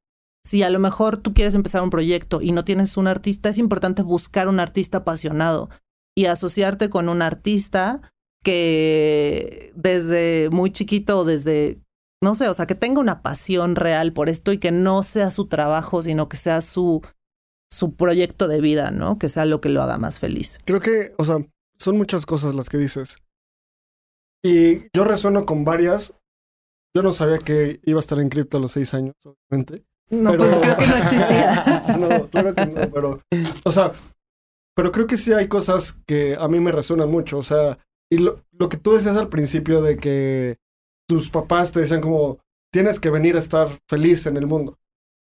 Si 0.45 0.63
a 0.63 0.69
lo 0.69 0.79
mejor 0.79 1.17
tú 1.17 1.33
quieres 1.33 1.55
empezar 1.55 1.81
un 1.81 1.89
proyecto 1.89 2.41
y 2.41 2.51
no 2.51 2.63
tienes 2.63 2.97
un 2.97 3.07
artista, 3.07 3.49
es 3.49 3.57
importante 3.57 4.01
buscar 4.01 4.47
un 4.47 4.59
artista 4.59 4.99
apasionado 4.99 5.69
y 6.15 6.25
asociarte 6.25 6.89
con 6.89 7.09
un 7.09 7.21
artista 7.21 8.01
que 8.47 9.73
desde 9.75 10.49
muy 10.53 10.71
chiquito, 10.71 11.25
desde, 11.25 11.79
no 12.23 12.33
sé, 12.33 12.47
o 12.47 12.53
sea, 12.53 12.65
que 12.65 12.75
tenga 12.75 13.01
una 13.01 13.21
pasión 13.21 13.75
real 13.75 14.13
por 14.13 14.29
esto 14.29 14.53
y 14.53 14.57
que 14.57 14.71
no 14.71 15.03
sea 15.03 15.31
su 15.31 15.47
trabajo, 15.47 16.01
sino 16.01 16.29
que 16.29 16.37
sea 16.37 16.61
su, 16.61 17.01
su 17.69 17.95
proyecto 17.95 18.47
de 18.47 18.61
vida, 18.61 18.89
¿no? 18.89 19.19
Que 19.19 19.27
sea 19.27 19.43
lo 19.43 19.59
que 19.59 19.67
lo 19.67 19.81
haga 19.83 19.97
más 19.97 20.21
feliz. 20.21 20.59
Creo 20.63 20.79
que, 20.79 21.13
o 21.17 21.25
sea, 21.25 21.39
son 21.77 21.97
muchas 21.97 22.25
cosas 22.25 22.55
las 22.55 22.69
que 22.69 22.77
dices. 22.77 23.17
Y 24.41 24.83
yo 24.95 25.03
resueno 25.03 25.45
con 25.45 25.65
varias. 25.65 26.13
Yo 26.95 27.03
no 27.03 27.11
sabía 27.11 27.39
que 27.39 27.81
iba 27.83 27.99
a 27.99 27.99
estar 27.99 28.17
en 28.19 28.29
cripto 28.29 28.57
a 28.57 28.61
los 28.61 28.71
seis 28.71 28.93
años, 28.93 29.13
obviamente. 29.25 29.83
No, 30.09 30.31
Pero- 30.31 30.45
pues 30.45 30.59
creo 30.61 30.77
que 30.77 30.87
no 30.87 30.95
existía. 30.95 31.83
no, 31.99 32.27
claro 32.29 32.55
que 32.55 32.65
no, 32.65 32.91
pero, 32.91 33.21
o 33.65 33.71
sea, 33.73 33.91
pero 34.73 34.93
creo 34.93 35.05
que 35.05 35.17
sí 35.17 35.33
hay 35.33 35.49
cosas 35.49 35.99
que 36.07 36.37
a 36.39 36.47
mí 36.47 36.61
me 36.61 36.71
resuenan 36.71 37.11
mucho, 37.11 37.39
o 37.39 37.43
sea, 37.43 37.77
y 38.11 38.19
lo, 38.19 38.43
lo 38.51 38.69
que 38.69 38.77
tú 38.77 38.93
decías 38.93 39.17
al 39.17 39.29
principio 39.29 39.81
de 39.81 39.97
que 39.97 40.57
tus 41.07 41.29
papás 41.29 41.71
te 41.71 41.79
decían 41.79 42.01
como, 42.01 42.39
tienes 42.71 42.99
que 42.99 43.09
venir 43.09 43.35
a 43.35 43.39
estar 43.39 43.69
feliz 43.89 44.25
en 44.27 44.37
el 44.37 44.47
mundo. 44.47 44.77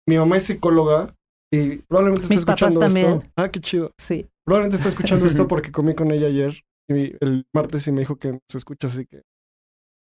Mi 0.07 0.17
mamá 0.17 0.37
es 0.37 0.43
psicóloga 0.43 1.15
y 1.51 1.77
probablemente 1.79 2.33
está 2.33 2.45
papás 2.45 2.61
escuchando 2.61 2.85
esto. 2.85 2.99
también. 2.99 3.31
Ah, 3.35 3.49
qué 3.49 3.59
chido. 3.59 3.91
Sí. 3.97 4.29
Probablemente 4.45 4.77
está 4.77 4.89
escuchando 4.89 5.25
esto 5.25 5.47
porque 5.49 5.71
comí 5.71 5.95
con 5.95 6.11
ella 6.11 6.27
ayer 6.27 6.63
y 6.89 7.15
el 7.19 7.45
martes 7.53 7.87
y 7.87 7.91
me 7.91 8.01
dijo 8.01 8.17
que 8.17 8.39
se 8.49 8.57
escucha, 8.57 8.87
así 8.87 9.05
que 9.05 9.21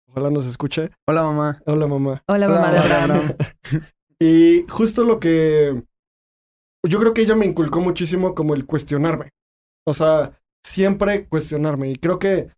ojalá 0.08 0.30
nos 0.30 0.46
escuche. 0.46 0.90
Hola, 1.06 1.22
mamá. 1.22 1.62
Hola, 1.66 1.86
mamá. 1.86 2.22
Hola, 2.28 2.48
mamá 2.48 2.72
de 2.72 2.78
Abraham. 2.78 3.36
Y 4.20 4.64
justo 4.68 5.02
lo 5.02 5.18
que 5.18 5.82
yo 6.86 7.00
creo 7.00 7.12
que 7.12 7.22
ella 7.22 7.34
me 7.34 7.46
inculcó 7.46 7.80
muchísimo 7.80 8.34
como 8.34 8.54
el 8.54 8.64
cuestionarme. 8.64 9.30
O 9.86 9.92
sea, 9.92 10.40
siempre 10.64 11.26
cuestionarme. 11.26 11.90
Y 11.90 11.96
creo 11.96 12.18
que 12.18 12.48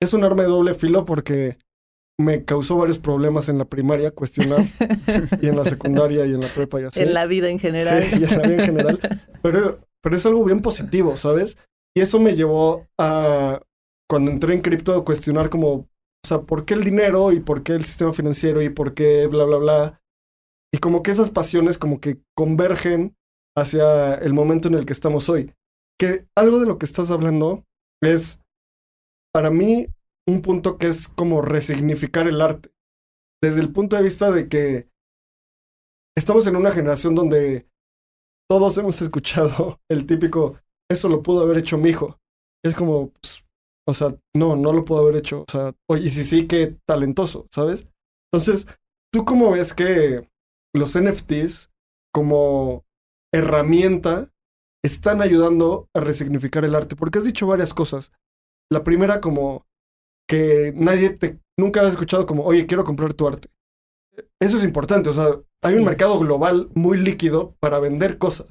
es 0.00 0.12
un 0.12 0.24
arma 0.24 0.42
de 0.42 0.48
doble 0.48 0.74
filo 0.74 1.04
porque 1.04 1.56
me 2.18 2.44
causó 2.44 2.76
varios 2.76 2.98
problemas 2.98 3.48
en 3.48 3.58
la 3.58 3.66
primaria 3.66 4.10
cuestionar 4.10 4.60
y 5.42 5.48
en 5.48 5.56
la 5.56 5.64
secundaria 5.64 6.24
y 6.26 6.32
en 6.32 6.40
la 6.40 6.48
prepa 6.48 6.80
y 6.80 6.84
así. 6.84 7.02
En 7.02 7.14
la 7.14 7.26
vida 7.26 7.48
en 7.50 7.58
general. 7.58 8.02
Sí, 8.02 8.20
y 8.20 8.24
en 8.24 8.30
la 8.30 8.48
vida 8.48 8.54
en 8.54 8.66
general. 8.66 9.00
Pero, 9.42 9.80
pero 10.02 10.16
es 10.16 10.24
algo 10.26 10.44
bien 10.44 10.60
positivo, 10.62 11.16
¿sabes? 11.16 11.56
Y 11.94 12.00
eso 12.00 12.18
me 12.18 12.34
llevó 12.34 12.86
a, 12.98 13.60
cuando 14.08 14.30
entré 14.30 14.54
en 14.54 14.62
cripto, 14.62 14.94
a 14.94 15.04
cuestionar 15.04 15.50
como, 15.50 15.72
o 15.72 15.88
sea, 16.26 16.40
¿por 16.40 16.64
qué 16.64 16.74
el 16.74 16.84
dinero 16.84 17.32
y 17.32 17.40
por 17.40 17.62
qué 17.62 17.72
el 17.72 17.84
sistema 17.84 18.12
financiero 18.12 18.62
y 18.62 18.68
por 18.68 18.94
qué 18.94 19.26
bla, 19.26 19.44
bla, 19.44 19.58
bla? 19.58 20.00
Y 20.72 20.78
como 20.78 21.02
que 21.02 21.10
esas 21.10 21.30
pasiones 21.30 21.78
como 21.78 22.00
que 22.00 22.18
convergen 22.34 23.16
hacia 23.56 24.14
el 24.14 24.34
momento 24.34 24.68
en 24.68 24.74
el 24.74 24.84
que 24.84 24.92
estamos 24.92 25.28
hoy. 25.28 25.52
Que 25.98 26.26
algo 26.36 26.58
de 26.58 26.66
lo 26.66 26.78
que 26.78 26.86
estás 26.86 27.10
hablando 27.10 27.64
es, 28.02 28.40
para 29.36 29.50
mí, 29.50 29.86
un 30.26 30.40
punto 30.40 30.78
que 30.78 30.86
es 30.86 31.08
como 31.08 31.42
resignificar 31.42 32.26
el 32.26 32.40
arte. 32.40 32.70
Desde 33.42 33.60
el 33.60 33.70
punto 33.70 33.94
de 33.94 34.02
vista 34.02 34.30
de 34.30 34.48
que 34.48 34.88
estamos 36.16 36.46
en 36.46 36.56
una 36.56 36.70
generación 36.70 37.14
donde 37.14 37.68
todos 38.50 38.78
hemos 38.78 39.02
escuchado 39.02 39.78
el 39.90 40.06
típico, 40.06 40.58
eso 40.90 41.10
lo 41.10 41.22
pudo 41.22 41.42
haber 41.42 41.58
hecho 41.58 41.76
mi 41.76 41.90
hijo. 41.90 42.18
Es 42.64 42.74
como, 42.74 43.10
pues, 43.10 43.44
o 43.86 43.92
sea, 43.92 44.18
no, 44.34 44.56
no 44.56 44.72
lo 44.72 44.86
pudo 44.86 45.00
haber 45.00 45.16
hecho. 45.16 45.42
O 45.42 45.52
sea, 45.52 45.74
oye, 45.86 46.08
si 46.08 46.24
sí, 46.24 46.46
qué 46.46 46.78
talentoso, 46.88 47.46
¿sabes? 47.54 47.86
Entonces, 48.32 48.66
¿tú 49.12 49.26
cómo 49.26 49.50
ves 49.50 49.74
que 49.74 50.26
los 50.74 50.98
NFTs 50.98 51.70
como 52.10 52.86
herramienta 53.34 54.32
están 54.82 55.20
ayudando 55.20 55.90
a 55.94 56.00
resignificar 56.00 56.64
el 56.64 56.74
arte? 56.74 56.96
Porque 56.96 57.18
has 57.18 57.26
dicho 57.26 57.46
varias 57.46 57.74
cosas. 57.74 58.12
La 58.70 58.82
primera 58.84 59.20
como 59.20 59.64
que 60.28 60.72
nadie 60.74 61.10
te, 61.10 61.38
nunca 61.58 61.82
has 61.82 61.90
escuchado 61.90 62.26
como, 62.26 62.44
oye, 62.44 62.66
quiero 62.66 62.84
comprar 62.84 63.14
tu 63.14 63.26
arte. 63.28 63.48
Eso 64.40 64.56
es 64.56 64.64
importante, 64.64 65.10
o 65.10 65.12
sea, 65.12 65.26
hay 65.62 65.72
Sí. 65.72 65.78
un 65.78 65.84
mercado 65.84 66.18
global 66.18 66.68
muy 66.74 66.98
líquido 66.98 67.54
para 67.60 67.78
vender 67.78 68.18
cosas. 68.18 68.48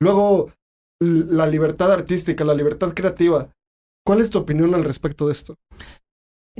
Luego, 0.00 0.50
la 1.00 1.46
libertad 1.46 1.92
artística, 1.92 2.44
la 2.44 2.54
libertad 2.54 2.92
creativa. 2.94 3.50
¿Cuál 4.06 4.20
es 4.20 4.30
tu 4.30 4.38
opinión 4.38 4.74
al 4.74 4.84
respecto 4.84 5.26
de 5.26 5.32
esto? 5.32 5.54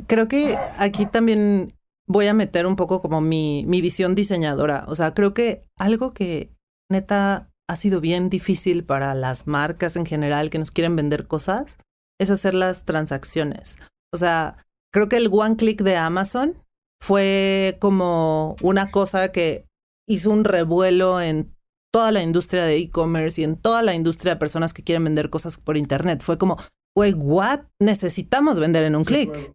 Creo 0.07 0.29
que 0.29 0.57
aquí 0.79 1.07
también 1.07 1.75
voy 2.07 2.27
a 2.27 2.35
meter 2.35 2.67
un 2.67 2.77
poco 2.77 3.01
como 3.01 3.21
mi, 3.21 3.65
mi 3.67 3.81
visión 3.81 4.15
diseñadora. 4.15 4.85
O 4.89 4.95
sea, 4.95 5.15
creo 5.15 5.33
que 5.33 5.65
algo 5.79 6.11
que 6.11 6.51
neta 6.91 7.51
ha 7.69 7.77
sido 7.77 8.01
bien 8.01 8.29
difícil 8.31 8.85
para 8.85 9.15
las 9.15 9.47
marcas 9.47 9.97
en 9.97 10.07
general 10.07 10.51
que 10.51 10.59
nos 10.59 10.71
quieren 10.71 10.95
vender 10.97 11.27
cosas 11.27 11.79
es 12.21 12.31
hacer 12.31 12.55
las 12.55 12.85
transacciones. 12.85 13.79
O 14.13 14.17
sea, 14.17 14.65
creo 14.93 15.09
que 15.09 15.17
el 15.17 15.29
one 15.31 15.57
click 15.57 15.83
de 15.83 15.97
Amazon 15.97 16.63
fue 17.03 17.77
como 17.81 18.57
una 18.63 18.91
cosa 18.91 19.31
que 19.33 19.67
hizo 20.09 20.31
un 20.31 20.45
revuelo 20.45 21.21
en 21.21 21.55
toda 21.93 22.13
la 22.13 22.23
industria 22.23 22.65
de 22.65 22.77
e-commerce 22.77 23.41
y 23.41 23.45
en 23.45 23.57
toda 23.57 23.83
la 23.83 23.95
industria 23.95 24.35
de 24.35 24.39
personas 24.41 24.73
que 24.73 24.83
quieren 24.83 25.05
vender 25.05 25.31
cosas 25.31 25.59
por 25.59 25.77
internet. 25.77 26.23
Fue 26.23 26.39
como, 26.39 26.59
güey, 26.97 27.13
what? 27.15 27.61
Necesitamos 27.81 28.59
vender 28.59 28.85
en 28.85 28.97
un 28.97 29.05
Sí, 29.05 29.13
clic. 29.13 29.33
claro. 29.33 29.53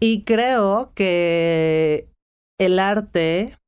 Y 0.00 0.24
creo 0.24 0.92
que 0.94 2.08
el 2.60 2.78
arte, 2.78 3.58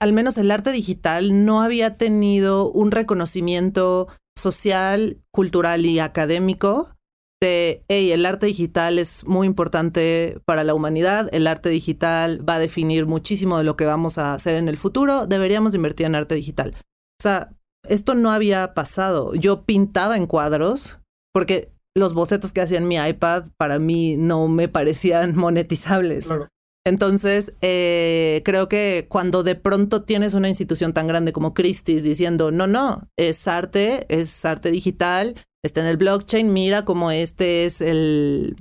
al 0.00 0.12
menos 0.12 0.38
el 0.38 0.50
arte 0.50 0.72
digital, 0.72 1.44
no 1.44 1.62
había 1.62 1.96
tenido 1.96 2.70
un 2.70 2.90
reconocimiento 2.90 4.08
social, 4.36 5.18
cultural 5.32 5.84
y 5.86 5.98
académico 5.98 6.96
de, 7.42 7.84
hey, 7.88 8.12
el 8.12 8.24
arte 8.24 8.46
digital 8.46 8.98
es 8.98 9.26
muy 9.26 9.48
importante 9.48 10.38
para 10.44 10.62
la 10.62 10.74
humanidad, 10.74 11.28
el 11.32 11.48
arte 11.48 11.70
digital 11.70 12.48
va 12.48 12.54
a 12.54 12.58
definir 12.60 13.06
muchísimo 13.06 13.58
de 13.58 13.64
lo 13.64 13.76
que 13.76 13.84
vamos 13.84 14.16
a 14.16 14.32
hacer 14.32 14.54
en 14.54 14.68
el 14.68 14.76
futuro, 14.76 15.26
deberíamos 15.26 15.74
invertir 15.74 16.06
en 16.06 16.14
arte 16.14 16.36
digital. 16.36 16.76
O 16.76 17.22
sea, 17.22 17.50
esto 17.88 18.14
no 18.14 18.30
había 18.30 18.74
pasado. 18.74 19.34
Yo 19.34 19.64
pintaba 19.64 20.16
en 20.16 20.26
cuadros 20.26 21.00
porque 21.34 21.72
los 21.96 22.14
bocetos 22.14 22.52
que 22.52 22.60
hacía 22.60 22.78
en 22.78 22.88
mi 22.88 22.96
iPad 22.96 23.46
para 23.56 23.78
mí 23.78 24.16
no 24.16 24.48
me 24.48 24.68
parecían 24.68 25.36
monetizables. 25.36 26.26
Claro. 26.26 26.48
Entonces, 26.84 27.54
eh, 27.60 28.42
creo 28.44 28.68
que 28.68 29.06
cuando 29.08 29.44
de 29.44 29.54
pronto 29.54 30.02
tienes 30.02 30.34
una 30.34 30.48
institución 30.48 30.92
tan 30.92 31.06
grande 31.06 31.32
como 31.32 31.54
Christie's 31.54 32.02
diciendo, 32.02 32.50
no, 32.50 32.66
no, 32.66 33.08
es 33.16 33.46
arte, 33.46 34.06
es 34.08 34.44
arte 34.44 34.72
digital, 34.72 35.36
está 35.64 35.80
en 35.80 35.86
el 35.86 35.96
blockchain, 35.96 36.52
mira 36.52 36.84
cómo 36.84 37.12
este 37.12 37.66
es 37.66 37.80
el, 37.80 38.56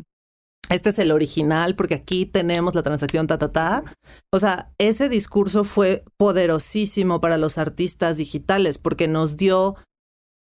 este 0.70 0.90
es 0.90 1.00
el 1.00 1.12
original, 1.12 1.76
porque 1.76 1.96
aquí 1.96 2.28
tenemos 2.28 2.76
la 2.76 2.84
transacción 2.84 3.26
ta, 3.26 3.40
ta, 3.40 3.52
ta. 3.52 3.84
O 4.32 4.38
sea, 4.38 4.72
ese 4.78 5.10
discurso 5.10 5.64
fue 5.64 6.04
poderosísimo 6.18 7.22
para 7.22 7.40
los 7.40 7.58
artistas 7.58 8.18
digitales 8.18 8.78
porque 8.78 9.08
nos 9.08 9.36
dio, 9.36 9.76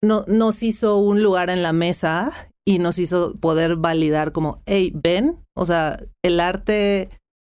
no, 0.03 0.25
nos 0.27 0.64
hizo 0.64 0.99
un 0.99 1.23
lugar 1.23 1.49
en 1.49 1.62
la 1.62 1.73
mesa 1.73 2.51
y 2.67 2.81
nos 2.81 2.99
hizo 2.99 3.38
poder 3.38 3.77
validar 3.77 4.33
como, 4.33 4.62
hey, 4.67 4.93
ven, 4.95 5.38
o 5.57 5.64
sea, 5.64 6.05
el 6.25 6.41
arte 6.41 7.09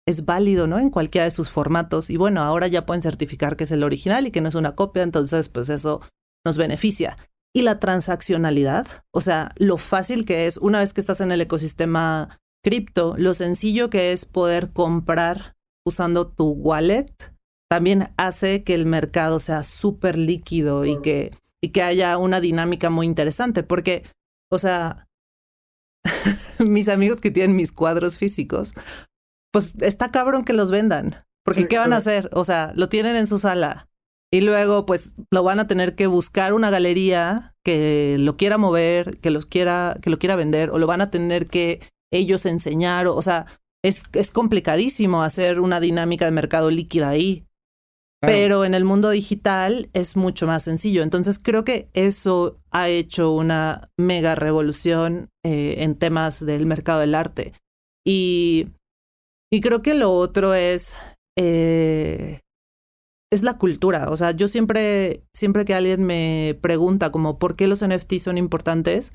es 0.07 0.25
válido, 0.25 0.67
¿no? 0.67 0.79
En 0.79 0.91
cualquiera 0.91 1.25
de 1.25 1.31
sus 1.31 1.51
formatos. 1.51 2.11
Y 2.11 2.17
bueno, 2.17 2.43
ahora 2.43 2.67
ya 2.67 2.87
pueden 2.87 3.03
certificar 3.03 3.57
que 3.57 3.65
es 3.65 3.71
el 3.71 3.85
original 3.85 4.27
y 4.27 4.31
que 4.31 4.41
no 4.41 4.49
es 4.49 4.55
una 4.55 4.75
copia, 4.75 5.03
entonces 5.03 5.49
pues 5.49 5.69
eso 5.69 6.01
nos 6.45 6.59
beneficia. 6.59 7.17
Y 7.55 7.63
la 7.63 7.79
transaccionalidad, 7.79 8.87
o 9.13 9.21
sea, 9.21 9.53
lo 9.57 9.79
fácil 9.79 10.25
que 10.25 10.47
es 10.47 10.57
una 10.57 10.81
vez 10.81 10.93
que 10.93 11.01
estás 11.01 11.21
en 11.21 11.33
el 11.33 11.41
ecosistema 11.41 12.41
cripto, 12.65 13.15
lo 13.17 13.35
sencillo 13.35 13.91
que 13.91 14.13
es 14.13 14.25
poder 14.25 14.73
comprar 14.73 15.55
usando 15.87 16.27
tu 16.27 16.51
wallet, 16.51 17.13
también 17.71 18.13
hace 18.17 18.65
que 18.65 18.75
el 18.75 18.87
mercado 18.87 19.39
sea 19.39 19.63
súper 19.63 20.19
líquido 20.19 20.85
y 20.85 21.01
que, 21.01 21.33
y 21.63 21.71
que 21.71 21.83
haya 21.83 22.17
una 22.19 22.41
dinámica 22.41 22.91
muy 22.91 23.07
interesante, 23.07 23.63
porque, 23.63 24.05
o 24.51 24.59
sea, 24.59 25.07
mis 26.59 26.89
amigos 26.89 27.21
que 27.21 27.31
tienen 27.31 27.57
mis 27.57 27.73
cuadros 27.73 28.17
físicos, 28.19 28.75
pues 29.55 29.73
está 29.83 30.11
cabrón 30.11 30.45
que 30.45 30.53
los 30.53 30.73
vendan. 30.73 31.25
Porque 31.45 31.69
¿qué 31.69 31.79
van 31.79 31.93
a 31.93 31.99
hacer? 31.99 32.29
O 32.33 32.45
sea, 32.45 32.73
lo 32.75 32.89
tienen 32.89 33.15
en 33.15 33.29
su 33.29 33.39
sala 33.39 33.89
y 34.33 34.41
luego 34.41 34.85
pues 34.85 35.15
lo 35.31 35.45
van 35.45 35.61
a 35.61 35.69
tener 35.69 35.95
que 35.95 36.09
buscar 36.09 36.55
una 36.55 36.71
galería 36.71 37.55
que 37.65 38.17
lo 38.19 38.37
quiera 38.37 38.59
mover, 38.59 39.21
que 39.21 39.31
los 39.31 39.47
quiera 39.47 39.97
que 40.03 40.11
lo 40.11 40.19
quiera 40.19 40.35
vender 40.35 40.71
o 40.71 40.79
lo 40.79 40.89
van 40.89 41.03
a 41.03 41.11
tener 41.13 41.47
que 41.47 41.81
ellos 42.13 42.47
enseñar, 42.47 43.07
o, 43.07 43.23
sea, 43.23 43.47
es, 43.85 44.03
es 44.13 44.33
complicadísimo 44.33 45.23
hacer 45.23 45.61
una 45.61 45.79
dinámica 45.79 46.25
de 46.25 46.33
mercado 46.33 46.73
líquida 46.73 47.11
ahí. 47.11 47.47
Pero 48.21 48.65
en 48.65 48.75
el 48.75 48.85
mundo 48.85 49.11
digital 49.11 49.91
es 49.93 50.17
mucho 50.17 50.47
más 50.49 50.65
sencillo. 50.65 51.03
Entonces 51.03 51.39
creo 51.39 51.63
que 51.63 51.91
eso 51.93 52.59
ha 52.71 52.89
hecho 52.89 53.31
una 53.33 53.91
mega 53.99 54.35
revolución 54.35 55.29
eh, 55.45 55.77
en 55.79 55.95
temas 55.95 56.45
del 56.45 56.65
mercado 56.65 57.01
del 57.01 57.15
arte. 57.15 57.53
Y 58.05 58.69
y 59.55 59.61
creo 59.61 59.83
que 59.83 59.95
lo 59.95 60.13
otro 60.13 60.53
es, 60.55 60.97
eh, 61.39 62.41
es 63.33 63.45
la 63.45 63.57
cultura. 63.57 64.11
O 64.11 64.17
sea, 64.17 64.33
yo 64.33 64.49
siempre, 64.49 65.23
siempre 65.33 65.65
que 65.65 65.75
alguien 65.75 66.03
me 66.03 66.59
pregunta 66.61 67.13
como 67.13 67.39
por 67.39 67.55
qué 67.55 67.69
los 67.69 67.87
NFTs 67.87 68.23
son 68.23 68.37
importantes, 68.37 69.13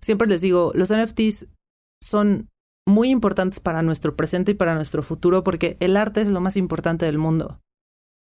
siempre 0.00 0.26
les 0.26 0.40
digo, 0.40 0.72
los 0.74 0.92
NFTs 0.92 1.46
son 2.02 2.48
muy 2.88 3.10
importantes 3.10 3.60
para 3.60 3.82
nuestro 3.82 4.16
presente 4.16 4.50
y 4.50 4.54
para 4.54 4.74
nuestro 4.74 5.04
futuro 5.04 5.44
porque 5.44 5.76
el 5.78 5.96
arte 5.96 6.22
es 6.22 6.30
lo 6.30 6.40
más 6.40 6.56
importante 6.56 7.06
del 7.06 7.18
mundo. 7.18 7.60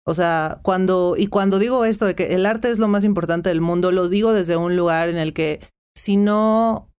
O 0.06 0.12
sea, 0.12 0.60
cuando, 0.62 1.14
y 1.16 1.28
cuando 1.28 1.58
digo 1.58 1.86
esto 1.86 2.04
de 2.04 2.14
que 2.14 2.34
el 2.34 2.44
arte 2.44 2.70
es 2.70 2.78
lo 2.78 2.88
más 2.88 3.02
importante 3.04 3.48
del 3.48 3.62
mundo, 3.62 3.92
lo 3.92 4.10
digo 4.10 4.34
desde 4.34 4.58
un 4.58 4.76
lugar 4.76 5.08
en 5.08 5.16
el 5.16 5.32
que 5.32 5.60
si 5.96 6.18
no 6.18 6.90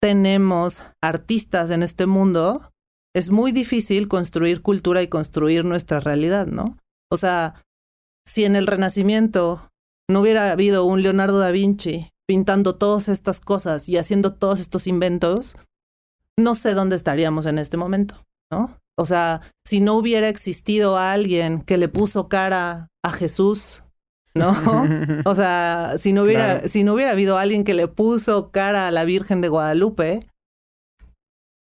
tenemos 0.00 0.82
artistas 1.02 1.68
en 1.68 1.82
este 1.82 2.06
mundo, 2.06 2.71
es 3.14 3.30
muy 3.30 3.52
difícil 3.52 4.08
construir 4.08 4.62
cultura 4.62 5.02
y 5.02 5.08
construir 5.08 5.64
nuestra 5.64 6.00
realidad, 6.00 6.46
¿no? 6.46 6.78
O 7.10 7.16
sea, 7.16 7.54
si 8.26 8.44
en 8.44 8.56
el 8.56 8.66
Renacimiento 8.66 9.68
no 10.10 10.20
hubiera 10.20 10.50
habido 10.50 10.84
un 10.84 11.02
Leonardo 11.02 11.38
da 11.38 11.50
Vinci 11.50 12.08
pintando 12.26 12.76
todas 12.76 13.08
estas 13.08 13.40
cosas 13.40 13.88
y 13.88 13.96
haciendo 13.98 14.34
todos 14.34 14.60
estos 14.60 14.86
inventos, 14.86 15.56
no 16.38 16.54
sé 16.54 16.74
dónde 16.74 16.96
estaríamos 16.96 17.46
en 17.46 17.58
este 17.58 17.76
momento, 17.76 18.24
¿no? 18.50 18.78
O 18.98 19.06
sea, 19.06 19.40
si 19.64 19.80
no 19.80 19.94
hubiera 19.94 20.28
existido 20.28 20.96
alguien 20.98 21.62
que 21.62 21.76
le 21.76 21.88
puso 21.88 22.28
cara 22.28 22.88
a 23.02 23.10
Jesús, 23.10 23.82
¿no? 24.34 24.52
O 25.26 25.34
sea, 25.34 25.94
si 25.96 26.12
no 26.12 26.22
hubiera, 26.22 26.68
si 26.68 26.84
no 26.84 26.94
hubiera 26.94 27.10
habido 27.10 27.38
alguien 27.38 27.64
que 27.64 27.74
le 27.74 27.88
puso 27.88 28.50
cara 28.50 28.88
a 28.88 28.90
la 28.90 29.04
Virgen 29.04 29.40
de 29.40 29.48
Guadalupe, 29.48 30.28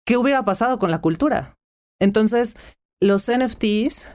¿qué 0.07 0.17
hubiera 0.17 0.45
pasado 0.45 0.79
con 0.79 0.91
la 0.91 1.01
cultura? 1.01 1.57
Entonces, 2.01 2.57
los 3.01 3.31
NFTs, 3.31 4.09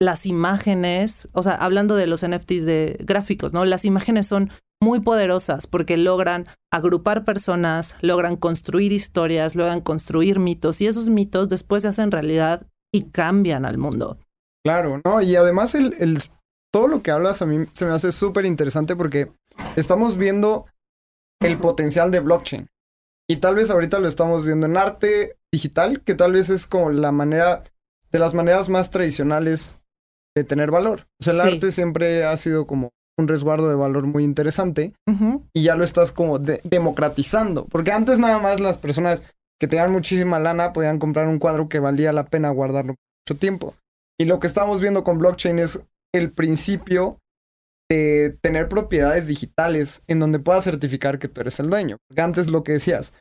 las 0.00 0.26
imágenes, 0.26 1.28
o 1.32 1.42
sea, 1.42 1.54
hablando 1.54 1.96
de 1.96 2.06
los 2.06 2.26
NFTs 2.26 2.64
de 2.64 2.96
gráficos, 3.00 3.52
¿no? 3.52 3.64
Las 3.64 3.84
imágenes 3.84 4.26
son 4.26 4.50
muy 4.82 5.00
poderosas 5.00 5.66
porque 5.66 5.96
logran 5.96 6.46
agrupar 6.72 7.24
personas, 7.24 7.96
logran 8.00 8.36
construir 8.36 8.92
historias, 8.92 9.54
logran 9.54 9.80
construir 9.80 10.38
mitos 10.38 10.80
y 10.80 10.86
esos 10.86 11.08
mitos 11.08 11.48
después 11.48 11.82
se 11.82 11.88
hacen 11.88 12.10
realidad 12.10 12.66
y 12.92 13.04
cambian 13.10 13.64
al 13.64 13.78
mundo. 13.78 14.18
Claro, 14.64 15.00
¿no? 15.04 15.20
Y 15.20 15.36
además 15.36 15.74
el, 15.74 16.18
todo 16.72 16.88
lo 16.88 17.02
que 17.02 17.10
hablas 17.10 17.42
a 17.42 17.46
mí 17.46 17.66
se 17.72 17.84
me 17.84 17.92
hace 17.92 18.12
súper 18.12 18.46
interesante 18.46 18.96
porque 18.96 19.28
estamos 19.76 20.16
viendo 20.16 20.66
el 21.40 21.58
potencial 21.58 22.10
de 22.10 22.20
blockchain. 22.20 22.68
Y 23.30 23.36
tal 23.36 23.54
vez 23.54 23.70
ahorita 23.70 24.00
lo 24.00 24.08
estamos 24.08 24.44
viendo 24.44 24.66
en 24.66 24.76
arte 24.76 25.36
digital, 25.52 26.00
que 26.00 26.16
tal 26.16 26.32
vez 26.32 26.50
es 26.50 26.66
como 26.66 26.90
la 26.90 27.12
manera, 27.12 27.62
de 28.10 28.18
las 28.18 28.34
maneras 28.34 28.68
más 28.68 28.90
tradicionales 28.90 29.78
de 30.36 30.42
tener 30.42 30.72
valor. 30.72 31.06
O 31.20 31.22
sea, 31.22 31.34
el 31.34 31.40
arte 31.40 31.70
siempre 31.70 32.24
ha 32.24 32.36
sido 32.36 32.66
como 32.66 32.90
un 33.16 33.28
resguardo 33.28 33.68
de 33.68 33.76
valor 33.76 34.04
muy 34.08 34.24
interesante 34.24 34.94
y 35.52 35.62
ya 35.62 35.76
lo 35.76 35.84
estás 35.84 36.10
como 36.10 36.40
democratizando. 36.40 37.66
Porque 37.66 37.92
antes 37.92 38.18
nada 38.18 38.40
más 38.40 38.58
las 38.58 38.78
personas 38.78 39.22
que 39.60 39.68
tenían 39.68 39.92
muchísima 39.92 40.40
lana 40.40 40.72
podían 40.72 40.98
comprar 40.98 41.28
un 41.28 41.38
cuadro 41.38 41.68
que 41.68 41.78
valía 41.78 42.12
la 42.12 42.24
pena 42.24 42.50
guardarlo 42.50 42.96
mucho 43.28 43.38
tiempo. 43.38 43.76
Y 44.18 44.24
lo 44.24 44.40
que 44.40 44.48
estamos 44.48 44.80
viendo 44.80 45.04
con 45.04 45.18
blockchain 45.18 45.60
es 45.60 45.80
el 46.12 46.32
principio 46.32 47.18
de 47.90 48.38
tener 48.40 48.68
propiedades 48.68 49.26
digitales 49.26 50.02
en 50.06 50.20
donde 50.20 50.38
puedas 50.38 50.64
certificar 50.64 51.18
que 51.18 51.28
tú 51.28 51.40
eres 51.40 51.58
el 51.58 51.68
dueño. 51.68 51.96
Porque 52.08 52.22
antes 52.22 52.46
lo 52.46 52.62
que 52.62 52.72
decías, 52.72 53.12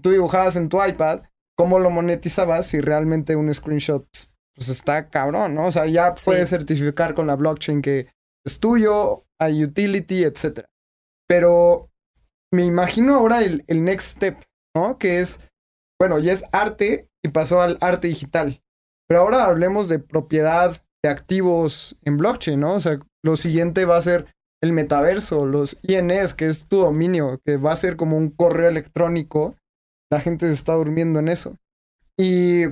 tú 0.00 0.10
dibujabas 0.10 0.56
en 0.56 0.68
tu 0.68 0.84
iPad, 0.84 1.22
¿cómo 1.56 1.78
lo 1.78 1.90
monetizabas 1.90 2.66
si 2.66 2.80
realmente 2.80 3.36
un 3.36 3.52
screenshot 3.52 4.06
pues 4.54 4.68
está 4.68 5.08
cabrón, 5.08 5.54
¿no? 5.54 5.66
O 5.66 5.72
sea, 5.72 5.86
ya 5.86 6.14
puedes 6.14 6.50
certificar 6.50 7.14
con 7.14 7.26
la 7.26 7.36
blockchain 7.36 7.80
que 7.80 8.08
es 8.44 8.58
tuyo, 8.58 9.24
hay 9.40 9.64
utility, 9.64 10.24
etc. 10.24 10.66
Pero 11.26 11.90
me 12.52 12.64
imagino 12.64 13.14
ahora 13.14 13.42
el, 13.42 13.64
el 13.66 13.84
next 13.84 14.16
step, 14.16 14.44
¿no? 14.74 14.98
Que 14.98 15.20
es, 15.20 15.40
bueno, 15.98 16.18
ya 16.18 16.32
es 16.32 16.44
arte 16.52 17.08
y 17.24 17.28
pasó 17.28 17.62
al 17.62 17.78
arte 17.80 18.08
digital. 18.08 18.60
Pero 19.08 19.20
ahora 19.20 19.44
hablemos 19.44 19.88
de 19.88 20.00
propiedad 20.00 20.82
de 21.02 21.08
activos 21.08 21.96
en 22.02 22.16
blockchain, 22.16 22.58
¿no? 22.58 22.74
O 22.74 22.80
sea, 22.80 22.98
lo 23.24 23.36
siguiente 23.36 23.84
va 23.84 23.96
a 23.96 24.02
ser 24.02 24.34
el 24.62 24.72
metaverso, 24.72 25.46
los 25.46 25.78
INS, 25.82 26.34
que 26.34 26.46
es 26.46 26.64
tu 26.64 26.78
dominio, 26.78 27.40
que 27.44 27.56
va 27.56 27.72
a 27.72 27.76
ser 27.76 27.96
como 27.96 28.16
un 28.16 28.30
correo 28.30 28.68
electrónico. 28.68 29.56
La 30.10 30.20
gente 30.20 30.46
se 30.48 30.54
está 30.54 30.74
durmiendo 30.74 31.20
en 31.20 31.28
eso. 31.28 31.56
Y 32.18 32.64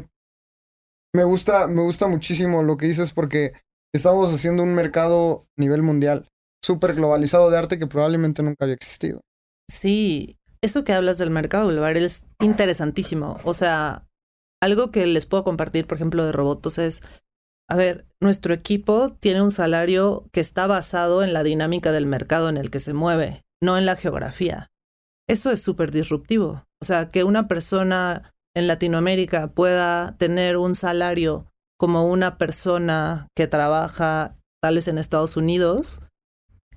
me 1.14 1.24
gusta, 1.24 1.66
me 1.66 1.82
gusta 1.82 2.08
muchísimo 2.08 2.62
lo 2.62 2.76
que 2.76 2.86
dices 2.86 3.12
porque 3.12 3.52
estamos 3.94 4.32
haciendo 4.32 4.62
un 4.62 4.74
mercado 4.74 5.46
a 5.56 5.60
nivel 5.60 5.82
mundial, 5.82 6.28
súper 6.62 6.94
globalizado 6.94 7.50
de 7.50 7.58
arte 7.58 7.78
que 7.78 7.86
probablemente 7.86 8.42
nunca 8.42 8.64
había 8.64 8.74
existido. 8.74 9.20
Sí, 9.70 10.38
eso 10.62 10.84
que 10.84 10.92
hablas 10.92 11.18
del 11.18 11.30
mercado 11.30 11.68
global 11.68 11.96
es 11.96 12.26
interesantísimo. 12.40 13.38
O 13.44 13.54
sea, 13.54 14.06
algo 14.62 14.90
que 14.90 15.06
les 15.06 15.26
puedo 15.26 15.44
compartir, 15.44 15.86
por 15.86 15.96
ejemplo, 15.96 16.24
de 16.24 16.32
Robotos 16.32 16.78
es 16.78 17.02
a 17.68 17.76
ver, 17.76 18.06
nuestro 18.20 18.54
equipo 18.54 19.12
tiene 19.12 19.42
un 19.42 19.50
salario 19.50 20.28
que 20.32 20.40
está 20.40 20.66
basado 20.66 21.22
en 21.22 21.32
la 21.32 21.42
dinámica 21.42 21.92
del 21.92 22.06
mercado 22.06 22.48
en 22.48 22.56
el 22.56 22.70
que 22.70 22.78
se 22.78 22.92
mueve, 22.92 23.44
no 23.62 23.76
en 23.76 23.86
la 23.86 23.96
geografía. 23.96 24.68
Eso 25.28 25.50
es 25.50 25.60
súper 25.60 25.90
disruptivo. 25.90 26.64
O 26.80 26.84
sea, 26.84 27.08
que 27.08 27.24
una 27.24 27.48
persona 27.48 28.34
en 28.54 28.68
Latinoamérica 28.68 29.48
pueda 29.48 30.16
tener 30.18 30.56
un 30.56 30.74
salario 30.74 31.46
como 31.78 32.06
una 32.06 32.38
persona 32.38 33.28
que 33.34 33.46
trabaja 33.46 34.36
tal 34.62 34.76
vez 34.76 34.88
en 34.88 34.98
Estados 34.98 35.36
Unidos, 35.36 36.00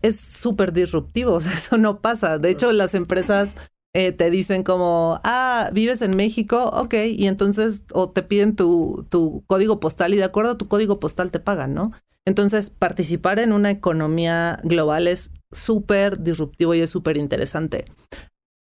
es 0.02 0.20
súper 0.20 0.74
disruptivo. 0.74 1.34
O 1.36 1.42
sea, 1.42 1.54
eso 1.54 1.78
no 1.78 2.02
pasa. 2.02 2.38
De 2.38 2.50
hecho, 2.50 2.72
las 2.72 2.96
empresas 2.96 3.56
eh, 3.96 4.12
te 4.12 4.30
dicen 4.30 4.64
como, 4.64 5.20
ah, 5.24 5.70
vives 5.74 6.02
en 6.02 6.16
México, 6.16 6.70
ok, 6.74 6.94
y 7.08 7.28
entonces, 7.28 7.84
o 7.92 8.12
te 8.12 8.22
piden 8.22 8.56
tu, 8.56 9.08
tu 9.10 9.44
código 9.48 9.80
postal 9.80 10.14
y 10.14 10.18
de 10.18 10.24
acuerdo 10.24 10.52
a 10.52 10.58
tu 10.58 10.68
código 10.68 11.00
postal 11.00 11.32
te 11.32 11.40
pagan, 11.40 11.74
¿no? 11.74 11.92
Entonces, 12.26 12.70
participar 12.70 13.40
en 13.40 13.54
una 13.54 13.72
economía 13.72 14.60
global 14.64 15.08
es 15.08 15.32
súper 15.52 16.22
disruptivo 16.22 16.76
y 16.76 16.82
es 16.82 16.90
súper 16.90 17.18
interesante. 17.18 17.86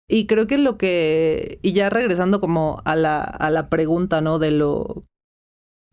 Y 0.08 0.28
creo 0.28 0.46
que 0.46 0.58
lo 0.58 0.78
que, 0.78 1.60
y 1.64 1.74
ya 1.74 1.90
regresando 1.90 2.40
como 2.40 2.82
a 2.86 2.96
la, 2.96 3.22
a 3.22 3.50
la 3.50 3.70
pregunta, 3.70 4.22
¿no? 4.22 4.38
De 4.38 4.52
lo, 4.52 5.06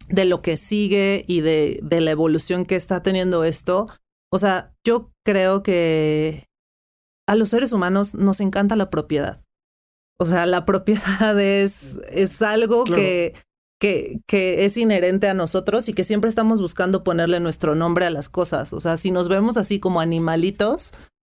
de 0.09 0.27
lo 0.27 0.43
que 0.43 0.57
sigue 0.57 1.25
y 1.27 1.41
de, 1.41 1.81
de 1.83 2.01
la 2.01 2.11
evolución 2.11 2.67
que 2.67 2.77
está 2.77 3.03
teniendo 3.03 3.45
esto, 3.45 3.89
o 4.31 4.39
sea, 4.39 4.75
yo 4.85 5.11
creo 5.25 5.63
que 5.63 6.45
a 7.27 7.35
los 7.35 7.51
seres 7.51 7.73
humanos 7.73 8.15
nos 8.15 8.41
encanta 8.41 8.77
la 8.77 8.91
propiedad. 8.91 9.43
O 10.19 10.27
sea, 10.27 10.47
la 10.47 10.65
propiedad 10.67 11.39
es, 11.41 11.99
es 12.11 12.43
algo 12.43 12.85
que, 12.85 13.35
que, 13.81 14.21
que, 14.27 14.65
es 14.65 14.77
inherente 14.77 15.29
a 15.29 15.35
nosotros 15.35 15.89
y 15.89 15.95
que 15.95 16.05
siempre 16.05 16.29
estamos 16.29 16.61
buscando 16.61 17.05
ponerle 17.05 17.41
nuestro 17.41 17.75
nombre 17.75 18.07
a 18.07 18.11
las 18.11 18.29
cosas. 18.29 18.73
O 18.73 18.81
sea, 18.81 18.97
si 18.97 19.11
nos 19.11 19.29
vemos 19.29 19.57
así 19.57 19.81
como 19.81 20.01
animalitos, 20.01 20.93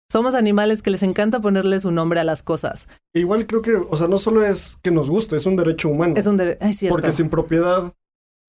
Somos 0.08 0.34
animales 0.36 0.82
que 0.82 0.92
les 0.92 1.02
encanta 1.02 1.40
ponerle 1.40 1.80
su 1.80 1.90
nombre 1.90 2.20
a 2.20 2.24
las 2.24 2.44
cosas. 2.44 2.86
Igual 3.12 3.48
creo 3.48 3.60
que, 3.60 3.74
o 3.74 3.96
sea, 3.96 4.06
no 4.06 4.18
solo 4.18 4.44
es 4.44 4.78
que 4.80 4.92
nos 4.92 5.10
guste, 5.10 5.34
es 5.34 5.46
un 5.46 5.56
derecho 5.56 5.88
humano. 5.88 6.14
Es 6.16 6.26
un 6.26 6.36
derecho, 6.36 6.64
es 6.64 6.76
cierto. 6.76 6.94
Porque 6.94 7.10
sin 7.10 7.28
propiedad 7.28 7.92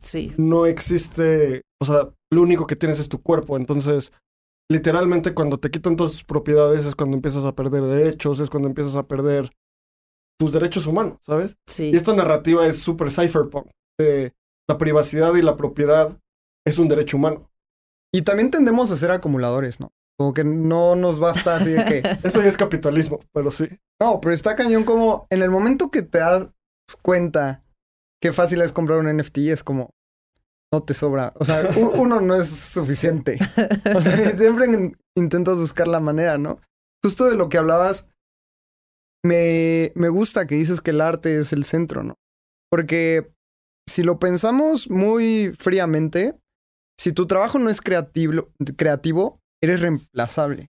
Sí, 0.02 0.34
no 0.38 0.66
existe, 0.66 1.64
o 1.82 1.86
sea, 1.86 2.10
lo 2.32 2.42
único 2.42 2.68
que 2.68 2.76
tienes 2.76 3.00
es 3.00 3.10
tu 3.10 3.22
cuerpo. 3.22 3.58
Entonces, 3.58 4.12
literalmente 4.70 5.34
cuando 5.34 5.58
te 5.58 5.72
quitan 5.72 5.96
todas 5.96 6.12
tus 6.14 6.24
propiedades 6.24 6.86
es 6.86 6.96
cuando 6.96 7.16
empiezas 7.16 7.46
a 7.46 7.56
perder 7.56 7.84
derechos, 7.84 8.40
es 8.40 8.50
cuando 8.50 8.68
empiezas 8.68 8.96
a 8.96 9.08
perder 9.08 9.52
tus 10.40 10.54
derechos 10.54 10.86
humanos, 10.86 11.20
¿sabes? 11.24 11.58
sí. 11.68 11.92
Y 11.92 11.96
esta 11.96 12.14
narrativa 12.14 12.66
es 12.68 12.80
súper 12.80 13.12
cypherpunk. 13.12 13.68
De 14.00 14.34
la 14.70 14.78
privacidad 14.78 15.34
y 15.36 15.42
la 15.42 15.58
propiedad 15.58 16.20
es 16.66 16.78
un 16.78 16.88
derecho 16.88 17.18
humano. 17.18 17.50
Y 18.14 18.22
también 18.22 18.52
tendemos 18.52 18.92
a 18.92 18.96
ser 18.96 19.12
acumuladores, 19.12 19.80
¿no? 19.80 19.92
Como 20.20 20.34
que 20.34 20.44
no 20.44 20.96
nos 20.96 21.20
basta 21.20 21.56
así 21.56 21.72
de 21.72 21.86
que... 21.86 21.98
Eso 22.28 22.42
ya 22.42 22.48
es 22.48 22.58
capitalismo, 22.58 23.20
pero 23.34 23.52
sí. 23.52 23.66
No, 24.02 24.22
pero 24.22 24.34
está 24.34 24.56
cañón 24.56 24.84
como 24.84 25.26
en 25.30 25.42
el 25.42 25.50
momento 25.50 25.90
que 25.90 26.02
te 26.02 26.20
das 26.20 26.52
cuenta 27.02 27.64
qué 28.22 28.34
fácil 28.34 28.62
es 28.62 28.72
comprar 28.72 29.00
un 29.00 29.16
NFT, 29.16 29.38
es 29.50 29.64
como... 29.64 29.92
No 30.74 30.84
te 30.84 30.94
sobra. 30.94 31.32
O 31.36 31.46
sea, 31.46 31.70
uno 31.78 32.20
no 32.20 32.36
es 32.36 32.50
suficiente. 32.50 33.38
O 33.96 34.02
sea, 34.02 34.16
siempre 34.38 34.66
in- 34.66 34.96
intentas 35.18 35.60
buscar 35.60 35.88
la 35.88 36.00
manera, 36.00 36.38
¿no? 36.38 36.60
Justo 37.04 37.26
de 37.26 37.36
lo 37.36 37.48
que 37.50 37.58
hablabas, 37.58 38.10
me, 39.26 39.92
me 39.96 40.10
gusta 40.10 40.46
que 40.46 40.56
dices 40.56 40.82
que 40.82 40.92
el 40.92 41.02
arte 41.02 41.38
es 41.40 41.54
el 41.54 41.64
centro, 41.64 42.04
¿no? 42.04 42.16
Porque 42.70 43.32
si 43.90 44.04
lo 44.04 44.20
pensamos 44.20 44.90
muy 44.90 45.54
fríamente, 45.58 46.38
si 47.00 47.12
tu 47.14 47.28
trabajo 47.28 47.60
no 47.60 47.70
es 47.70 47.80
creativo, 47.82 48.50
creativo 48.76 49.40
eres 49.64 49.82
reemplazable. 49.82 50.68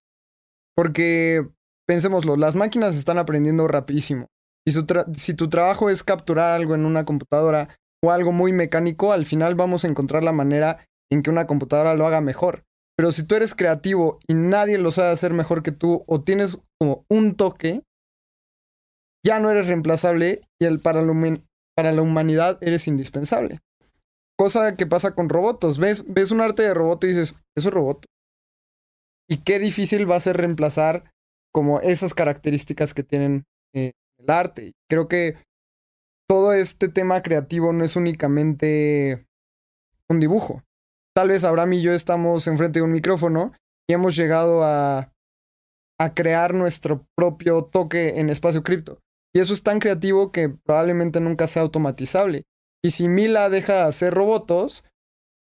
Porque, 0.76 1.48
pensémoslo, 1.88 2.36
las 2.36 2.54
máquinas 2.54 2.96
están 2.96 3.18
aprendiendo 3.18 3.66
rapidísimo. 3.66 4.28
Si, 4.66 4.72
su 4.74 4.82
tra- 4.86 5.12
si 5.16 5.34
tu 5.34 5.48
trabajo 5.48 5.90
es 5.90 6.04
capturar 6.04 6.52
algo 6.52 6.74
en 6.74 6.84
una 6.84 7.04
computadora 7.04 7.76
o 8.02 8.10
algo 8.10 8.32
muy 8.32 8.52
mecánico, 8.52 9.12
al 9.12 9.26
final 9.26 9.54
vamos 9.54 9.84
a 9.84 9.88
encontrar 9.88 10.24
la 10.24 10.32
manera 10.32 10.86
en 11.10 11.22
que 11.22 11.30
una 11.30 11.46
computadora 11.46 11.94
lo 11.94 12.06
haga 12.06 12.20
mejor. 12.20 12.64
Pero 12.96 13.12
si 13.12 13.22
tú 13.22 13.36
eres 13.36 13.54
creativo 13.54 14.18
y 14.26 14.34
nadie 14.34 14.78
lo 14.78 14.90
sabe 14.90 15.10
hacer 15.10 15.32
mejor 15.32 15.62
que 15.62 15.72
tú 15.72 16.04
o 16.06 16.22
tienes 16.22 16.58
como 16.80 17.04
un 17.08 17.36
toque, 17.36 17.82
ya 19.24 19.38
no 19.40 19.50
eres 19.50 19.66
reemplazable 19.66 20.40
y 20.60 20.64
el, 20.64 20.80
para, 20.80 21.02
la 21.02 21.38
para 21.76 21.92
la 21.92 22.02
humanidad 22.02 22.58
eres 22.60 22.88
indispensable. 22.88 23.60
Cosa 24.36 24.76
que 24.76 24.86
pasa 24.86 25.14
con 25.14 25.28
robots. 25.28 25.78
Ves, 25.78 26.04
ves 26.08 26.30
un 26.30 26.40
arte 26.40 26.62
de 26.62 26.74
robot 26.74 27.04
y 27.04 27.08
dices, 27.08 27.34
eso 27.56 27.68
es 27.68 27.74
robot. 27.74 28.04
Y 29.28 29.38
qué 29.38 29.58
difícil 29.58 30.10
va 30.10 30.16
a 30.16 30.20
ser 30.20 30.36
reemplazar 30.36 31.12
como 31.52 31.80
esas 31.80 32.14
características 32.14 32.94
que 32.94 33.02
tienen 33.02 33.44
eh, 33.74 33.92
el 34.18 34.30
arte. 34.30 34.72
Creo 34.88 35.08
que 35.08 35.36
todo 36.28 36.52
este 36.52 36.88
tema 36.88 37.22
creativo 37.22 37.72
no 37.72 37.84
es 37.84 37.96
únicamente 37.96 39.26
un 40.08 40.20
dibujo. 40.20 40.62
Tal 41.14 41.28
vez 41.28 41.44
Abraham 41.44 41.74
y 41.74 41.82
yo 41.82 41.94
estamos 41.94 42.46
enfrente 42.46 42.80
de 42.80 42.84
un 42.84 42.92
micrófono 42.92 43.52
y 43.88 43.94
hemos 43.94 44.14
llegado 44.14 44.62
a, 44.62 45.12
a 45.98 46.14
crear 46.14 46.54
nuestro 46.54 47.06
propio 47.16 47.64
toque 47.64 48.20
en 48.20 48.30
espacio 48.30 48.62
cripto. 48.62 49.00
Y 49.34 49.40
eso 49.40 49.52
es 49.52 49.62
tan 49.62 49.78
creativo 49.78 50.30
que 50.30 50.48
probablemente 50.48 51.20
nunca 51.20 51.46
sea 51.46 51.62
automatizable. 51.62 52.44
Y 52.84 52.90
si 52.90 53.08
Mila 53.08 53.50
deja 53.50 53.74
de 53.74 53.82
hacer 53.82 54.14
robots, 54.14 54.84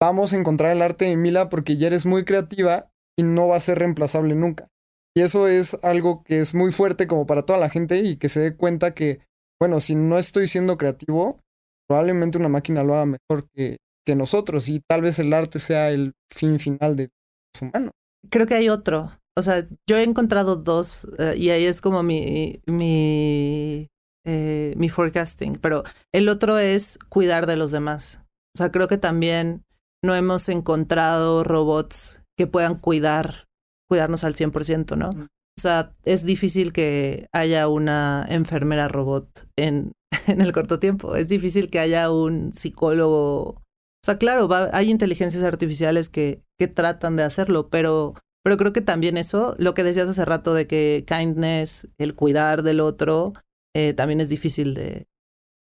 vamos 0.01 0.33
a 0.33 0.37
encontrar 0.37 0.73
el 0.73 0.83
arte 0.83 1.07
de 1.07 1.17
Mila 1.17 1.49
porque 1.49 1.77
ya 1.77 1.89
eres 1.89 2.07
muy 2.07 2.25
creativa 2.25 2.91
y 3.19 3.23
no 3.23 3.49
va 3.49 3.57
a 3.57 3.61
ser 3.61 3.79
reemplazable 3.79 4.35
nunca. 4.35 4.69
Y 5.17 5.23
eso 5.23 5.49
es 5.49 5.77
algo 5.83 6.23
que 6.23 6.41
es 6.41 6.55
muy 6.55 6.73
fuerte 6.73 7.07
como 7.07 7.27
para 7.27 7.43
toda 7.43 7.59
la 7.59 7.71
gente 7.71 7.99
y 7.99 8.17
que 8.17 8.29
se 8.29 8.41
dé 8.41 8.57
cuenta 8.57 8.95
que, 8.95 9.21
bueno, 9.61 9.81
si 9.81 9.95
no 9.95 10.19
estoy 10.19 10.47
siendo 10.47 10.77
creativo, 10.77 11.41
probablemente 11.89 12.39
una 12.39 12.49
máquina 12.49 12.83
lo 12.83 12.95
haga 12.95 13.07
mejor 13.07 13.49
que, 13.55 13.79
que 14.07 14.15
nosotros 14.15 14.69
y 14.69 14.81
tal 14.89 15.03
vez 15.03 15.19
el 15.19 15.33
arte 15.33 15.59
sea 15.59 15.91
el 15.91 16.13
fin 16.33 16.59
final 16.59 16.97
de 16.97 17.11
los 17.55 17.63
humanos. 17.63 17.93
Creo 18.31 18.47
que 18.47 18.55
hay 18.55 18.69
otro. 18.69 19.13
O 19.39 19.43
sea, 19.43 19.67
yo 19.89 19.97
he 19.97 20.03
encontrado 20.03 20.57
dos 20.57 21.09
eh, 21.19 21.35
y 21.37 21.51
ahí 21.51 21.65
es 21.65 21.81
como 21.81 22.03
mi, 22.03 22.61
mi, 22.67 23.89
eh, 24.25 24.75
mi 24.77 24.89
forecasting, 24.89 25.57
pero 25.61 25.85
el 26.13 26.29
otro 26.29 26.59
es 26.59 26.99
cuidar 27.09 27.47
de 27.47 27.57
los 27.57 27.71
demás. 27.71 28.21
O 28.55 28.59
sea, 28.59 28.71
creo 28.71 28.89
que 28.89 28.99
también 28.99 29.65
no 30.03 30.15
hemos 30.15 30.49
encontrado 30.49 31.45
robots 31.45 32.23
que 32.39 32.47
puedan 32.47 32.77
cuidar, 32.77 33.47
cuidarnos 33.89 34.25
al 34.25 34.35
100%, 34.35 34.97
¿no? 34.97 35.29
O 35.59 35.63
sea, 35.63 35.93
es 36.05 36.25
difícil 36.25 36.73
que 36.73 37.29
haya 37.33 37.67
una 37.69 38.27
enfermera 38.29 38.89
robot 38.89 39.49
en, 39.57 39.93
en 40.27 40.41
el 40.41 40.53
corto 40.53 40.79
tiempo. 40.79 41.17
Es 41.17 41.29
difícil 41.29 41.71
que 41.71 41.79
haya 41.79 42.11
un 42.11 42.53
psicólogo. 42.53 43.41
O 43.51 44.05
sea, 44.05 44.19
claro, 44.19 44.49
va- 44.49 44.71
hay 44.73 44.91
inteligencias 44.91 45.43
artificiales 45.43 46.09
que, 46.09 46.43
que 46.59 46.69
tratan 46.69 47.17
de 47.17 47.23
hacerlo, 47.23 47.69
pero, 47.71 48.15
pero 48.45 48.57
creo 48.59 48.73
que 48.73 48.83
también 48.83 49.17
eso, 49.17 49.57
lo 49.59 49.73
que 49.75 49.83
decías 49.83 50.09
hace 50.09 50.25
rato 50.25 50.53
de 50.55 50.67
que 50.67 51.05
kindness, 51.09 51.89
el 51.99 52.15
cuidar 52.15 52.63
del 52.63 52.81
otro, 52.81 53.33
eh, 53.75 53.95
también 53.95 54.21
es 54.21 54.29
difícil 54.29 54.75
de, 54.75 54.83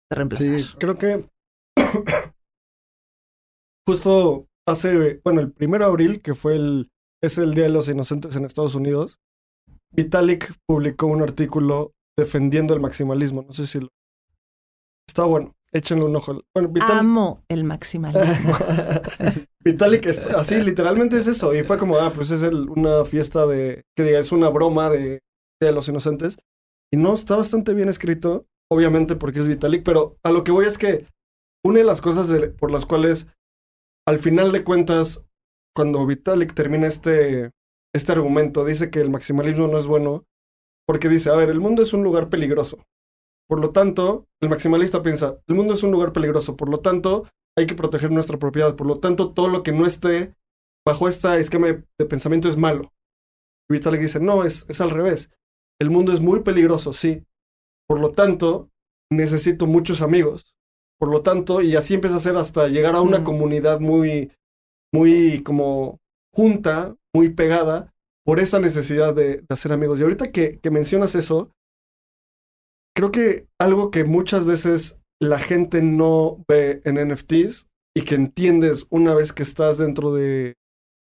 de 0.09 0.15
reemplazar. 0.15 0.61
Sí, 0.61 0.65
creo 0.77 0.97
que 0.97 1.25
justo 3.87 4.47
hace, 4.67 5.19
bueno, 5.23 5.41
el 5.41 5.51
primero 5.51 5.85
de 5.85 5.89
abril, 5.89 6.21
que 6.21 6.35
fue 6.35 6.55
el, 6.55 6.89
es 7.23 7.37
el 7.39 7.53
Día 7.55 7.63
de 7.63 7.69
los 7.71 7.89
Inocentes 7.89 8.35
en 8.35 8.45
Estados 8.45 8.75
Unidos, 8.75 9.17
Vitalik 9.91 10.53
publicó 10.67 11.07
un 11.07 11.21
artículo 11.21 11.91
defendiendo 12.17 12.73
el 12.73 12.79
maximalismo. 12.79 13.43
No 13.43 13.53
sé 13.53 13.65
si 13.67 13.79
lo... 13.79 13.89
Está 15.07 15.23
bueno, 15.23 15.55
échenle 15.71 16.05
un 16.05 16.15
ojo. 16.15 16.41
Bueno, 16.55 16.69
Vitalik... 16.69 16.95
Amo 16.95 17.43
el 17.49 17.63
maximalismo. 17.63 18.53
Vitalik, 19.63 20.05
es- 20.05 20.25
así 20.27 20.61
literalmente 20.61 21.17
es 21.17 21.27
eso. 21.27 21.55
Y 21.55 21.63
fue 21.63 21.77
como, 21.77 21.97
ah, 21.97 22.11
pues 22.13 22.31
es 22.31 22.41
el- 22.43 22.69
una 22.69 23.03
fiesta 23.05 23.45
de, 23.45 23.83
que 23.95 24.03
diga, 24.03 24.19
es 24.19 24.31
una 24.31 24.49
broma 24.49 24.89
de, 24.89 25.19
de 25.61 25.71
los 25.71 25.87
Inocentes. 25.87 26.37
Y 26.93 26.97
no, 26.97 27.13
está 27.13 27.35
bastante 27.35 27.73
bien 27.73 27.89
escrito, 27.89 28.45
obviamente 28.71 29.15
porque 29.15 29.39
es 29.39 29.47
Vitalik, 29.47 29.83
pero 29.83 30.17
a 30.23 30.31
lo 30.31 30.43
que 30.43 30.51
voy 30.51 30.65
es 30.65 30.77
que 30.77 31.05
una 31.65 31.79
de 31.79 31.85
las 31.85 32.01
cosas 32.01 32.27
de- 32.29 32.49
por 32.49 32.71
las 32.71 32.85
cuales, 32.85 33.27
al 34.07 34.19
final 34.19 34.51
de 34.51 34.63
cuentas, 34.63 35.23
cuando 35.75 36.05
Vitalik 36.05 36.53
termina 36.53 36.87
este, 36.87 37.51
este 37.93 38.11
argumento, 38.11 38.65
dice 38.65 38.89
que 38.89 39.01
el 39.01 39.09
maximalismo 39.09 39.67
no 39.67 39.77
es 39.77 39.87
bueno, 39.87 40.25
porque 40.85 41.09
dice, 41.09 41.29
a 41.29 41.35
ver, 41.35 41.49
el 41.49 41.59
mundo 41.59 41.83
es 41.83 41.93
un 41.93 42.03
lugar 42.03 42.29
peligroso. 42.29 42.79
Por 43.47 43.61
lo 43.61 43.71
tanto, 43.71 44.27
el 44.41 44.49
maximalista 44.49 45.01
piensa, 45.01 45.39
el 45.47 45.55
mundo 45.55 45.73
es 45.73 45.83
un 45.83 45.91
lugar 45.91 46.13
peligroso, 46.13 46.55
por 46.55 46.69
lo 46.69 46.79
tanto, 46.79 47.27
hay 47.57 47.67
que 47.67 47.75
proteger 47.75 48.11
nuestra 48.11 48.39
propiedad. 48.39 48.75
Por 48.75 48.87
lo 48.87 48.95
tanto, 48.97 49.33
todo 49.33 49.47
lo 49.49 49.63
que 49.63 49.71
no 49.71 49.85
esté 49.85 50.33
bajo 50.85 51.07
este 51.07 51.39
esquema 51.39 51.67
de, 51.67 52.05
pensamiento 52.05 52.47
es 52.47 52.57
malo. 52.57 52.93
Y 53.69 53.73
Vitalik 53.73 54.01
dice, 54.01 54.19
no, 54.19 54.43
es, 54.43 54.65
es 54.69 54.81
al 54.81 54.89
revés. 54.89 55.29
El 55.79 55.89
mundo 55.89 56.13
es 56.13 56.21
muy 56.21 56.41
peligroso, 56.41 56.93
sí. 56.93 57.25
Por 57.87 57.99
lo 57.99 58.11
tanto, 58.11 58.69
necesito 59.11 59.65
muchos 59.65 60.01
amigos. 60.01 60.55
Por 60.99 61.09
lo 61.09 61.21
tanto, 61.21 61.61
y 61.61 61.75
así 61.75 61.95
empieza 61.95 62.17
a 62.17 62.21
ser 62.21 62.37
hasta 62.37 62.67
llegar 62.67 62.95
a 62.95 63.01
una 63.01 63.19
Mm. 63.19 63.23
comunidad 63.23 63.79
muy, 63.79 64.31
muy 64.93 65.43
como 65.43 65.99
junta, 66.33 66.95
muy 67.15 67.29
pegada, 67.29 67.93
por 68.25 68.39
esa 68.39 68.59
necesidad 68.59 69.13
de, 69.13 69.37
de 69.37 69.45
hacer 69.49 69.73
amigos. 69.73 69.99
Y 69.99 70.03
ahorita 70.03 70.31
que, 70.31 70.59
que 70.59 70.69
mencionas 70.69 71.15
eso, 71.15 71.51
creo 72.95 73.11
que 73.11 73.47
algo 73.59 73.91
que 73.91 74.03
muchas 74.03 74.45
veces 74.45 74.99
la 75.21 75.39
gente 75.39 75.81
no 75.81 76.43
ve 76.47 76.81
en 76.85 76.95
NFTs 77.11 77.67
y 77.95 78.03
que 78.03 78.15
entiendes 78.15 78.85
una 78.89 79.13
vez 79.13 79.33
que 79.33 79.43
estás 79.43 79.77
dentro 79.77 80.13
de, 80.13 80.55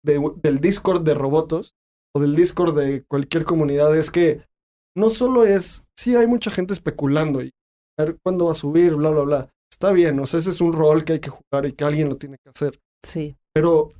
de- 0.04 0.32
del 0.42 0.60
Discord 0.60 1.02
de 1.02 1.14
Robotos 1.14 1.74
o 2.14 2.20
del 2.20 2.36
Discord 2.36 2.78
de 2.78 3.04
cualquier 3.08 3.44
comunidad 3.44 3.96
es 3.96 4.10
que 4.10 4.42
no 4.96 5.10
solo 5.10 5.44
es, 5.44 5.84
sí 5.96 6.14
hay 6.16 6.26
mucha 6.26 6.50
gente 6.50 6.72
especulando 6.72 7.42
y 7.42 7.50
a 7.98 8.04
ver 8.04 8.16
cuándo 8.22 8.46
va 8.46 8.52
a 8.52 8.54
subir, 8.54 8.94
bla, 8.94 9.10
bla, 9.10 9.22
bla. 9.22 9.50
Está 9.72 9.92
bien, 9.92 10.18
o 10.20 10.26
sea, 10.26 10.38
ese 10.38 10.50
es 10.50 10.60
un 10.60 10.72
rol 10.72 11.04
que 11.04 11.14
hay 11.14 11.20
que 11.20 11.30
jugar 11.30 11.66
y 11.66 11.72
que 11.72 11.84
alguien 11.84 12.08
lo 12.08 12.16
tiene 12.16 12.36
que 12.42 12.50
hacer. 12.50 12.78
Sí. 13.04 13.36
Pero 13.54 13.90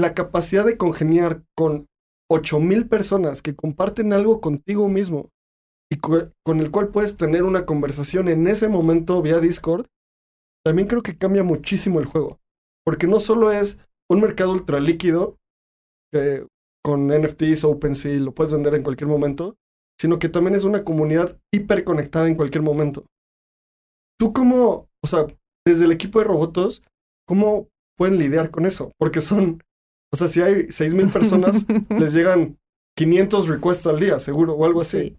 la 0.00 0.14
capacidad 0.14 0.64
de 0.64 0.76
congeniar 0.76 1.42
con 1.56 1.86
8000 2.30 2.88
personas 2.88 3.42
que 3.42 3.54
comparten 3.54 4.12
algo 4.12 4.40
contigo 4.40 4.88
mismo 4.88 5.30
y 5.90 5.98
co- 5.98 6.30
con 6.44 6.60
el 6.60 6.70
cual 6.70 6.88
puedes 6.88 7.16
tener 7.16 7.44
una 7.44 7.66
conversación 7.66 8.28
en 8.28 8.46
ese 8.48 8.68
momento 8.68 9.22
vía 9.22 9.40
Discord, 9.40 9.86
también 10.64 10.88
creo 10.88 11.02
que 11.02 11.16
cambia 11.16 11.44
muchísimo 11.44 12.00
el 12.00 12.06
juego. 12.06 12.40
Porque 12.84 13.06
no 13.06 13.20
solo 13.20 13.52
es 13.52 13.78
un 14.10 14.20
mercado 14.20 14.52
ultra 14.52 14.80
líquido 14.80 15.36
que 16.12 16.46
con 16.84 17.10
NFTs, 17.12 17.64
OpenSea, 17.64 18.18
lo 18.20 18.32
puedes 18.34 18.52
vender 18.52 18.74
en 18.74 18.82
cualquier 18.82 19.08
momento, 19.08 19.56
sino 20.00 20.18
que 20.18 20.28
también 20.28 20.54
es 20.54 20.64
una 20.64 20.84
comunidad 20.84 21.38
hiper 21.52 21.84
conectada 21.84 22.28
en 22.28 22.36
cualquier 22.36 22.62
momento. 22.62 23.06
Tú 24.18 24.32
cómo, 24.32 24.88
o 25.02 25.06
sea, 25.06 25.26
desde 25.66 25.84
el 25.84 25.92
equipo 25.92 26.18
de 26.18 26.24
robotos, 26.26 26.82
¿cómo 27.26 27.68
pueden 27.96 28.18
lidiar 28.18 28.50
con 28.50 28.66
eso? 28.66 28.92
Porque 28.98 29.20
son, 29.20 29.62
o 30.12 30.16
sea, 30.16 30.28
si 30.28 30.40
hay 30.40 30.68
6.000 30.68 31.12
personas, 31.12 31.66
les 31.90 32.14
llegan 32.14 32.58
500 32.96 33.48
requests 33.48 33.86
al 33.86 34.00
día, 34.00 34.18
seguro, 34.18 34.54
o 34.54 34.64
algo 34.64 34.82
así. 34.82 34.98
Sí. 34.98 35.16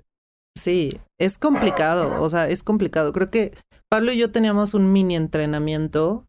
Sí, 0.58 1.00
es 1.20 1.38
complicado, 1.38 2.22
o 2.22 2.30
sea, 2.30 2.50
es 2.50 2.64
complicado. 2.64 3.14
Creo 3.14 3.28
que 3.28 3.54
Pablo 3.90 4.12
y 4.12 4.18
yo 4.18 4.32
teníamos 4.32 4.74
un 4.74 4.92
mini 4.92 5.16
entrenamiento, 5.16 6.26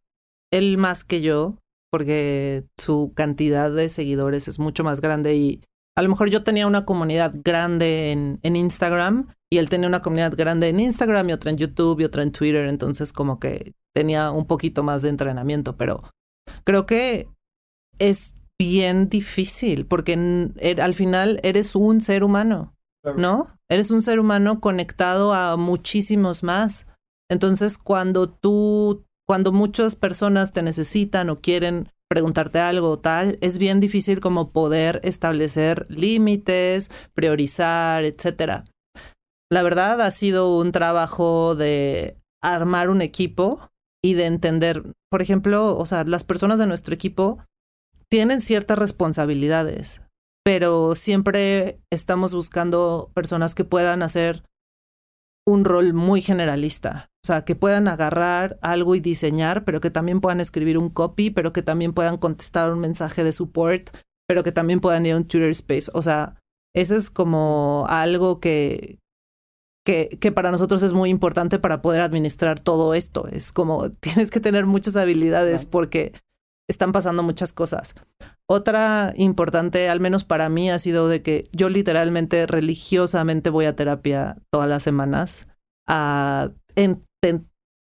él 0.52 0.76
más 0.76 1.02
que 1.02 1.22
yo, 1.22 1.56
porque 1.90 2.64
su 2.78 3.12
cantidad 3.14 3.70
de 3.72 3.88
seguidores 3.88 4.46
es 4.46 4.58
mucho 4.58 4.84
más 4.84 5.00
grande 5.00 5.34
y 5.34 5.62
a 5.96 6.02
lo 6.02 6.10
mejor 6.10 6.28
yo 6.28 6.44
tenía 6.44 6.66
una 6.66 6.84
comunidad 6.84 7.34
grande 7.42 8.12
en, 8.12 8.38
en 8.42 8.54
Instagram 8.54 9.34
y 9.50 9.58
él 9.58 9.70
tenía 9.70 9.88
una 9.88 10.02
comunidad 10.02 10.36
grande 10.36 10.68
en 10.68 10.78
Instagram 10.78 11.30
y 11.30 11.32
otra 11.32 11.50
en 11.50 11.56
YouTube 11.56 12.00
y 12.00 12.04
otra 12.04 12.22
en 12.22 12.30
Twitter, 12.30 12.66
entonces 12.66 13.12
como 13.12 13.40
que 13.40 13.72
tenía 13.94 14.30
un 14.30 14.46
poquito 14.46 14.82
más 14.82 15.02
de 15.02 15.08
entrenamiento, 15.08 15.76
pero 15.76 16.02
creo 16.64 16.84
que 16.84 17.28
es 17.98 18.34
bien 18.58 19.08
difícil 19.08 19.86
porque 19.86 20.14
al 20.80 20.94
final 20.94 21.40
eres 21.42 21.76
un 21.76 22.00
ser 22.00 22.24
humano, 22.24 22.74
¿no? 23.16 23.56
Eres 23.70 23.90
un 23.90 24.02
ser 24.02 24.18
humano 24.18 24.60
conectado 24.60 25.32
a 25.32 25.56
muchísimos 25.56 26.42
más. 26.42 26.86
Entonces, 27.30 27.78
cuando 27.78 28.28
tú, 28.28 29.04
cuando 29.26 29.52
muchas 29.52 29.94
personas 29.94 30.52
te 30.52 30.62
necesitan 30.62 31.30
o 31.30 31.40
quieren 31.40 31.90
preguntarte 32.08 32.58
algo 32.58 32.90
o 32.90 32.98
tal, 32.98 33.38
es 33.42 33.58
bien 33.58 33.80
difícil 33.80 34.20
como 34.20 34.50
poder 34.50 35.00
establecer 35.04 35.86
límites, 35.90 36.90
priorizar, 37.12 38.04
etcétera. 38.04 38.64
La 39.50 39.62
verdad 39.62 40.00
ha 40.00 40.10
sido 40.10 40.56
un 40.56 40.72
trabajo 40.72 41.54
de 41.54 42.16
armar 42.42 42.88
un 42.90 43.02
equipo 43.02 43.70
y 44.02 44.14
de 44.14 44.26
entender, 44.26 44.94
por 45.10 45.22
ejemplo, 45.22 45.76
o 45.76 45.86
sea, 45.86 46.04
las 46.04 46.24
personas 46.24 46.58
de 46.58 46.66
nuestro 46.66 46.94
equipo 46.94 47.38
tienen 48.10 48.40
ciertas 48.40 48.78
responsabilidades 48.78 50.00
pero 50.48 50.94
siempre 50.94 51.78
estamos 51.92 52.32
buscando 52.32 53.10
personas 53.12 53.54
que 53.54 53.64
puedan 53.64 54.02
hacer 54.02 54.44
un 55.46 55.66
rol 55.66 55.92
muy 55.92 56.22
generalista, 56.22 57.10
o 57.22 57.26
sea, 57.26 57.44
que 57.44 57.54
puedan 57.54 57.86
agarrar 57.86 58.58
algo 58.62 58.94
y 58.94 59.00
diseñar, 59.00 59.66
pero 59.66 59.82
que 59.82 59.90
también 59.90 60.22
puedan 60.22 60.40
escribir 60.40 60.78
un 60.78 60.88
copy, 60.88 61.28
pero 61.28 61.52
que 61.52 61.60
también 61.60 61.92
puedan 61.92 62.16
contestar 62.16 62.72
un 62.72 62.78
mensaje 62.78 63.24
de 63.24 63.32
support, 63.32 63.94
pero 64.26 64.42
que 64.42 64.50
también 64.50 64.80
puedan 64.80 65.04
ir 65.04 65.12
a 65.12 65.16
un 65.18 65.26
Twitter 65.26 65.50
Space. 65.50 65.90
O 65.92 66.00
sea, 66.00 66.36
eso 66.74 66.96
es 66.96 67.10
como 67.10 67.84
algo 67.90 68.40
que, 68.40 69.00
que, 69.84 70.16
que, 70.18 70.32
para 70.32 70.50
nosotros 70.50 70.82
es 70.82 70.94
muy 70.94 71.10
importante 71.10 71.58
para 71.58 71.82
poder 71.82 72.00
administrar 72.00 72.58
todo 72.58 72.94
esto. 72.94 73.28
Es 73.28 73.52
como 73.52 73.90
tienes 74.00 74.30
que 74.30 74.40
tener 74.40 74.64
muchas 74.64 74.96
habilidades 74.96 75.66
porque 75.66 76.14
están 76.68 76.92
pasando 76.92 77.22
muchas 77.22 77.52
cosas. 77.52 77.94
Otra 78.48 79.12
importante, 79.16 79.88
al 79.88 80.00
menos 80.00 80.24
para 80.24 80.48
mí, 80.48 80.70
ha 80.70 80.78
sido 80.78 81.08
de 81.08 81.22
que 81.22 81.48
yo 81.52 81.68
literalmente 81.68 82.46
religiosamente 82.46 83.50
voy 83.50 83.66
a 83.66 83.76
terapia 83.76 84.36
todas 84.50 84.68
las 84.68 84.82
semanas 84.82 85.46
a 85.88 86.50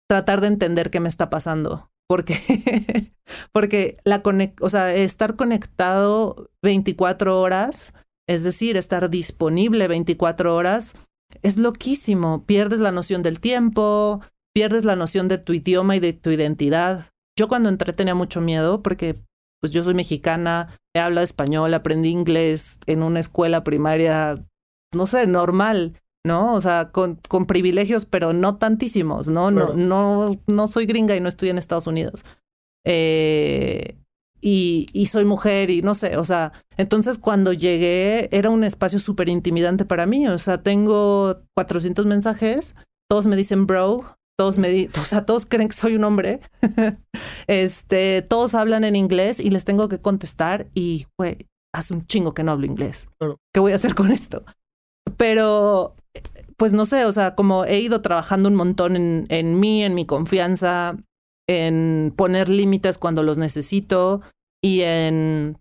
tratar 0.08 0.40
de 0.40 0.48
entender 0.48 0.90
qué 0.90 1.00
me 1.00 1.08
está 1.08 1.30
pasando. 1.30 1.90
Porque, 2.08 2.34
porque 3.52 3.98
la 4.04 4.22
o 4.60 4.68
sea, 4.68 4.92
estar 4.92 5.36
conectado 5.36 6.50
24 6.62 7.40
horas, 7.40 7.94
es 8.28 8.42
decir, 8.42 8.76
estar 8.76 9.08
disponible 9.10 9.86
24 9.86 10.56
horas, 10.56 10.94
es 11.42 11.56
loquísimo. 11.56 12.44
Pierdes 12.44 12.80
la 12.80 12.90
noción 12.90 13.22
del 13.22 13.38
tiempo, 13.38 14.20
pierdes 14.52 14.84
la 14.84 14.96
noción 14.96 15.28
de 15.28 15.38
tu 15.38 15.52
idioma 15.52 15.96
y 15.96 16.00
de 16.00 16.12
tu 16.12 16.30
identidad. 16.30 17.06
Yo 17.40 17.48
cuando 17.48 17.70
entré 17.70 17.94
tenía 17.94 18.14
mucho 18.14 18.42
miedo 18.42 18.82
porque 18.82 19.18
pues 19.62 19.72
yo 19.72 19.82
soy 19.82 19.94
mexicana, 19.94 20.76
he 20.94 21.00
hablado 21.00 21.24
español, 21.24 21.72
aprendí 21.72 22.10
inglés 22.10 22.78
en 22.84 23.02
una 23.02 23.18
escuela 23.18 23.64
primaria, 23.64 24.44
no 24.94 25.06
sé, 25.06 25.26
normal, 25.26 25.98
¿no? 26.22 26.52
O 26.52 26.60
sea, 26.60 26.90
con, 26.92 27.18
con 27.28 27.46
privilegios, 27.46 28.04
pero 28.04 28.34
no 28.34 28.58
tantísimos, 28.58 29.28
¿no? 29.28 29.50
No, 29.50 29.72
no, 29.72 30.38
no 30.48 30.68
soy 30.68 30.84
gringa 30.84 31.16
y 31.16 31.20
no 31.20 31.30
estoy 31.30 31.48
en 31.48 31.56
Estados 31.56 31.86
Unidos. 31.86 32.26
Eh, 32.84 33.96
y, 34.42 34.86
y, 34.92 35.06
soy 35.06 35.24
mujer 35.24 35.70
y 35.70 35.80
no 35.80 35.94
sé, 35.94 36.18
o 36.18 36.26
sea, 36.26 36.52
entonces 36.76 37.16
cuando 37.16 37.54
llegué 37.54 38.28
era 38.36 38.50
un 38.50 38.64
espacio 38.64 38.98
súper 38.98 39.30
intimidante 39.30 39.86
para 39.86 40.04
mí, 40.04 40.28
o 40.28 40.36
sea, 40.36 40.62
tengo 40.62 41.40
400 41.56 42.04
mensajes, 42.04 42.74
todos 43.08 43.26
me 43.26 43.36
dicen 43.36 43.66
bro, 43.66 44.18
todos 44.40 44.56
me 44.56 44.88
o 44.98 45.04
sea, 45.04 45.26
todos 45.26 45.44
creen 45.44 45.68
que 45.68 45.76
soy 45.76 45.96
un 45.96 46.04
hombre. 46.04 46.40
este, 47.46 48.22
todos 48.22 48.54
hablan 48.54 48.84
en 48.84 48.96
inglés 48.96 49.38
y 49.38 49.50
les 49.50 49.66
tengo 49.66 49.90
que 49.90 50.00
contestar 50.00 50.66
y, 50.72 51.08
güey, 51.18 51.46
hace 51.74 51.92
un 51.92 52.06
chingo 52.06 52.32
que 52.32 52.42
no 52.42 52.52
hablo 52.52 52.64
inglés. 52.64 53.10
¿Qué 53.52 53.60
voy 53.60 53.72
a 53.72 53.74
hacer 53.74 53.94
con 53.94 54.10
esto? 54.10 54.46
Pero, 55.18 55.94
pues 56.56 56.72
no 56.72 56.86
sé, 56.86 57.04
o 57.04 57.12
sea, 57.12 57.34
como 57.34 57.66
he 57.66 57.80
ido 57.80 58.00
trabajando 58.00 58.48
un 58.48 58.54
montón 58.54 58.96
en, 58.96 59.26
en 59.28 59.60
mí, 59.60 59.84
en 59.84 59.94
mi 59.94 60.06
confianza, 60.06 60.96
en 61.46 62.14
poner 62.16 62.48
límites 62.48 62.96
cuando 62.96 63.22
los 63.22 63.36
necesito 63.36 64.22
y 64.64 64.80
en 64.80 65.58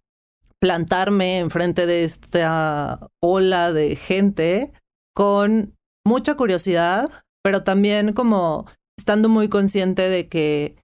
plantarme 0.62 1.40
enfrente 1.40 1.86
de 1.86 2.06
esta 2.06 3.10
ola 3.22 3.74
de 3.74 3.98
gente 3.98 4.72
con 5.14 5.76
mucha 6.08 6.36
curiosidad, 6.36 7.12
pero 7.44 7.64
también 7.64 8.14
como 8.14 8.66
estando 8.98 9.30
muy 9.30 9.50
consciente 9.50 10.10
de 10.10 10.28
que 10.28 10.76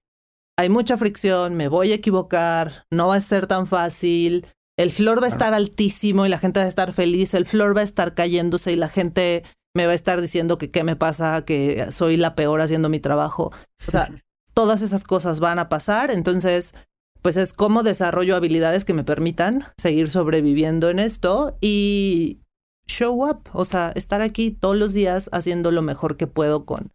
hay 0.58 0.68
mucha 0.68 0.96
fricción, 0.96 1.54
me 1.54 1.68
voy 1.68 1.92
a 1.92 1.96
equivocar, 1.96 2.86
no 2.90 3.08
va 3.08 3.16
a 3.16 3.20
ser 3.20 3.46
tan 3.46 3.66
fácil, 3.66 4.46
el 4.78 4.90
flor 4.90 5.20
va 5.20 5.26
a 5.26 5.28
estar 5.28 5.54
altísimo 5.54 6.26
y 6.26 6.28
la 6.28 6.38
gente 6.38 6.60
va 6.60 6.66
a 6.66 6.68
estar 6.68 6.92
feliz, 6.92 7.34
el 7.34 7.46
flor 7.46 7.76
va 7.76 7.80
a 7.80 7.84
estar 7.84 8.14
cayéndose 8.14 8.72
y 8.72 8.76
la 8.76 8.88
gente 8.88 9.44
me 9.74 9.86
va 9.86 9.92
a 9.92 9.94
estar 9.94 10.20
diciendo 10.20 10.56
que 10.58 10.70
qué 10.70 10.82
me 10.84 10.96
pasa, 10.96 11.44
que 11.44 11.86
soy 11.90 12.16
la 12.16 12.34
peor 12.34 12.62
haciendo 12.62 12.88
mi 12.88 13.00
trabajo. 13.00 13.52
O 13.86 13.90
sea, 13.90 14.10
todas 14.54 14.80
esas 14.80 15.04
cosas 15.04 15.40
van 15.40 15.58
a 15.58 15.68
pasar, 15.68 16.10
entonces, 16.10 16.74
pues 17.20 17.36
es 17.36 17.52
cómo 17.52 17.82
desarrollo 17.82 18.36
habilidades 18.36 18.86
que 18.86 18.94
me 18.94 19.04
permitan 19.04 19.64
seguir 19.76 20.08
sobreviviendo 20.08 20.88
en 20.88 20.98
esto 20.98 21.58
y 21.60 22.40
show 22.88 23.28
up, 23.28 23.48
o 23.52 23.64
sea, 23.64 23.92
estar 23.94 24.22
aquí 24.22 24.50
todos 24.50 24.76
los 24.76 24.92
días 24.92 25.28
haciendo 25.32 25.70
lo 25.70 25.82
mejor 25.82 26.16
que 26.16 26.26
puedo 26.26 26.64
con, 26.64 26.92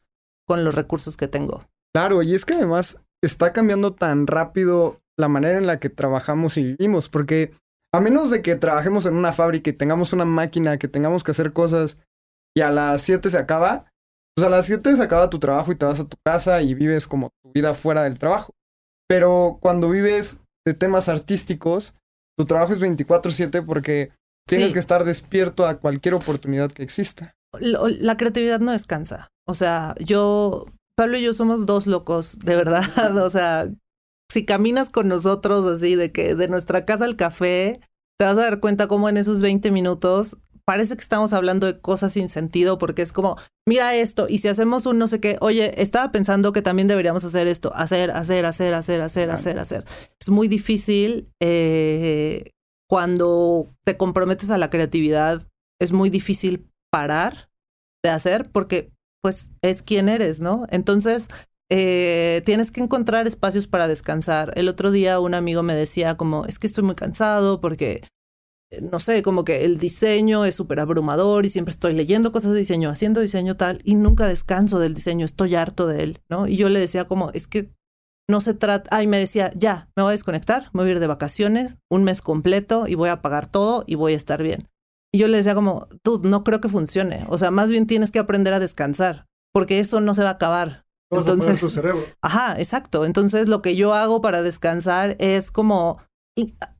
con 0.47 0.63
los 0.63 0.75
recursos 0.75 1.17
que 1.17 1.27
tengo. 1.27 1.61
Claro, 1.93 2.21
y 2.23 2.33
es 2.33 2.45
que 2.45 2.53
además 2.53 2.97
está 3.23 3.53
cambiando 3.53 3.93
tan 3.93 4.27
rápido 4.27 5.01
la 5.17 5.27
manera 5.27 5.57
en 5.57 5.67
la 5.67 5.79
que 5.79 5.89
trabajamos 5.89 6.57
y 6.57 6.63
vivimos, 6.63 7.09
porque 7.09 7.53
a 7.93 7.99
menos 7.99 8.29
de 8.29 8.41
que 8.41 8.55
trabajemos 8.55 9.05
en 9.05 9.15
una 9.15 9.33
fábrica 9.33 9.69
y 9.69 9.73
tengamos 9.73 10.13
una 10.13 10.25
máquina, 10.25 10.77
que 10.77 10.87
tengamos 10.87 11.23
que 11.23 11.31
hacer 11.31 11.53
cosas 11.53 11.97
y 12.55 12.61
a 12.61 12.71
las 12.71 13.01
7 13.01 13.29
se 13.29 13.37
acaba, 13.37 13.85
pues 14.35 14.47
a 14.47 14.49
las 14.49 14.65
7 14.65 14.95
se 14.95 15.03
acaba 15.03 15.29
tu 15.29 15.39
trabajo 15.39 15.71
y 15.71 15.75
te 15.75 15.85
vas 15.85 15.99
a 15.99 16.07
tu 16.07 16.17
casa 16.25 16.61
y 16.61 16.73
vives 16.73 17.07
como 17.07 17.29
tu 17.43 17.51
vida 17.53 17.73
fuera 17.73 18.03
del 18.03 18.17
trabajo. 18.17 18.53
Pero 19.07 19.59
cuando 19.61 19.89
vives 19.89 20.39
de 20.65 20.73
temas 20.73 21.09
artísticos, 21.09 21.93
tu 22.37 22.45
trabajo 22.45 22.71
es 22.71 22.79
24/7 22.79 23.61
porque 23.61 24.11
Tienes 24.47 24.73
que 24.73 24.79
estar 24.79 25.03
despierto 25.05 25.65
a 25.65 25.79
cualquier 25.79 26.13
oportunidad 26.13 26.71
que 26.71 26.83
exista. 26.83 27.31
La 27.59 28.17
creatividad 28.17 28.59
no 28.59 28.71
descansa. 28.71 29.29
O 29.47 29.53
sea, 29.53 29.95
yo, 29.99 30.65
Pablo 30.95 31.17
y 31.17 31.23
yo 31.23 31.33
somos 31.33 31.65
dos 31.65 31.87
locos, 31.87 32.39
de 32.39 32.55
verdad. 32.55 32.83
O 33.23 33.29
sea, 33.29 33.69
si 34.31 34.45
caminas 34.45 34.89
con 34.89 35.07
nosotros 35.07 35.65
así, 35.65 35.95
de 35.95 36.11
que 36.11 36.35
de 36.35 36.47
nuestra 36.47 36.85
casa 36.85 37.05
al 37.05 37.15
café, 37.15 37.79
te 38.17 38.25
vas 38.25 38.37
a 38.37 38.41
dar 38.41 38.59
cuenta 38.59 38.87
cómo 38.87 39.09
en 39.09 39.17
esos 39.17 39.41
20 39.41 39.71
minutos 39.71 40.37
parece 40.65 40.95
que 40.95 41.01
estamos 41.01 41.33
hablando 41.33 41.67
de 41.67 41.79
cosas 41.81 42.13
sin 42.13 42.29
sentido 42.29 42.77
porque 42.77 43.01
es 43.01 43.11
como, 43.11 43.37
mira 43.67 43.95
esto, 43.95 44.27
y 44.29 44.37
si 44.37 44.47
hacemos 44.47 44.85
un 44.85 44.97
no 44.97 45.07
sé 45.07 45.19
qué, 45.19 45.37
oye, 45.41 45.81
estaba 45.81 46.11
pensando 46.11 46.53
que 46.53 46.61
también 46.61 46.87
deberíamos 46.87 47.25
hacer 47.25 47.47
esto, 47.47 47.73
hacer, 47.75 48.11
hacer, 48.11 48.45
hacer, 48.45 48.73
hacer, 48.73 49.01
hacer, 49.01 49.31
hacer, 49.31 49.59
hacer. 49.59 49.85
Es 50.19 50.29
muy 50.29 50.47
difícil 50.47 51.29
eh, 51.41 52.51
cuando 52.91 53.73
te 53.85 53.95
comprometes 53.95 54.51
a 54.51 54.57
la 54.57 54.69
creatividad, 54.69 55.47
es 55.79 55.93
muy 55.93 56.09
difícil 56.09 56.69
parar 56.91 57.49
de 58.03 58.09
hacer 58.09 58.51
porque 58.51 58.91
pues 59.23 59.49
es 59.61 59.81
quien 59.81 60.09
eres, 60.09 60.41
¿no? 60.41 60.65
Entonces, 60.69 61.29
eh, 61.69 62.41
tienes 62.45 62.69
que 62.69 62.81
encontrar 62.81 63.27
espacios 63.27 63.65
para 63.65 63.87
descansar. 63.87 64.51
El 64.57 64.67
otro 64.67 64.91
día 64.91 65.21
un 65.21 65.35
amigo 65.35 65.63
me 65.63 65.73
decía 65.73 66.17
como, 66.17 66.45
es 66.47 66.59
que 66.59 66.67
estoy 66.67 66.83
muy 66.83 66.95
cansado 66.95 67.61
porque, 67.61 68.01
eh, 68.71 68.81
no 68.81 68.99
sé, 68.99 69.21
como 69.21 69.45
que 69.45 69.63
el 69.63 69.77
diseño 69.77 70.43
es 70.43 70.55
súper 70.55 70.81
abrumador 70.81 71.45
y 71.45 71.49
siempre 71.49 71.71
estoy 71.71 71.93
leyendo 71.93 72.33
cosas 72.33 72.51
de 72.51 72.59
diseño, 72.59 72.89
haciendo 72.89 73.21
diseño 73.21 73.55
tal 73.55 73.79
y 73.85 73.95
nunca 73.95 74.27
descanso 74.27 74.79
del 74.79 74.95
diseño, 74.95 75.23
estoy 75.23 75.55
harto 75.55 75.87
de 75.87 76.03
él, 76.03 76.19
¿no? 76.29 76.45
Y 76.45 76.57
yo 76.57 76.67
le 76.67 76.81
decía 76.81 77.07
como, 77.07 77.31
es 77.31 77.47
que 77.47 77.71
no 78.31 78.41
se 78.41 78.55
trata, 78.55 78.89
ay, 78.95 79.05
me 79.05 79.19
decía, 79.19 79.51
ya, 79.55 79.89
me 79.95 80.01
voy 80.01 80.09
a 80.09 80.11
desconectar, 80.11 80.69
me 80.73 80.81
voy 80.81 80.89
a 80.89 80.93
ir 80.93 80.99
de 80.99 81.07
vacaciones, 81.07 81.77
un 81.89 82.03
mes 82.03 82.23
completo 82.23 82.87
y 82.87 82.95
voy 82.95 83.09
a 83.09 83.21
pagar 83.21 83.45
todo 83.45 83.83
y 83.85 83.93
voy 83.95 84.13
a 84.13 84.15
estar 84.15 84.41
bien. 84.41 84.69
Y 85.13 85.19
yo 85.19 85.27
le 85.27 85.37
decía 85.37 85.53
como, 85.53 85.87
tú, 86.01 86.21
no 86.23 86.43
creo 86.43 86.61
que 86.61 86.69
funcione. 86.69 87.25
O 87.29 87.37
sea, 87.37 87.51
más 87.51 87.69
bien 87.69 87.85
tienes 87.85 88.11
que 88.11 88.19
aprender 88.19 88.53
a 88.53 88.59
descansar, 88.59 89.27
porque 89.53 89.79
eso 89.79 90.01
no 90.01 90.15
se 90.15 90.23
va 90.23 90.29
a 90.29 90.33
acabar. 90.33 90.85
Entonces, 91.11 91.59
tu 91.59 91.69
cerebro. 91.69 92.05
Ajá, 92.21 92.55
exacto. 92.57 93.05
Entonces, 93.05 93.49
lo 93.49 93.61
que 93.61 93.75
yo 93.75 93.93
hago 93.93 94.21
para 94.21 94.41
descansar 94.41 95.17
es 95.19 95.51
como, 95.51 96.01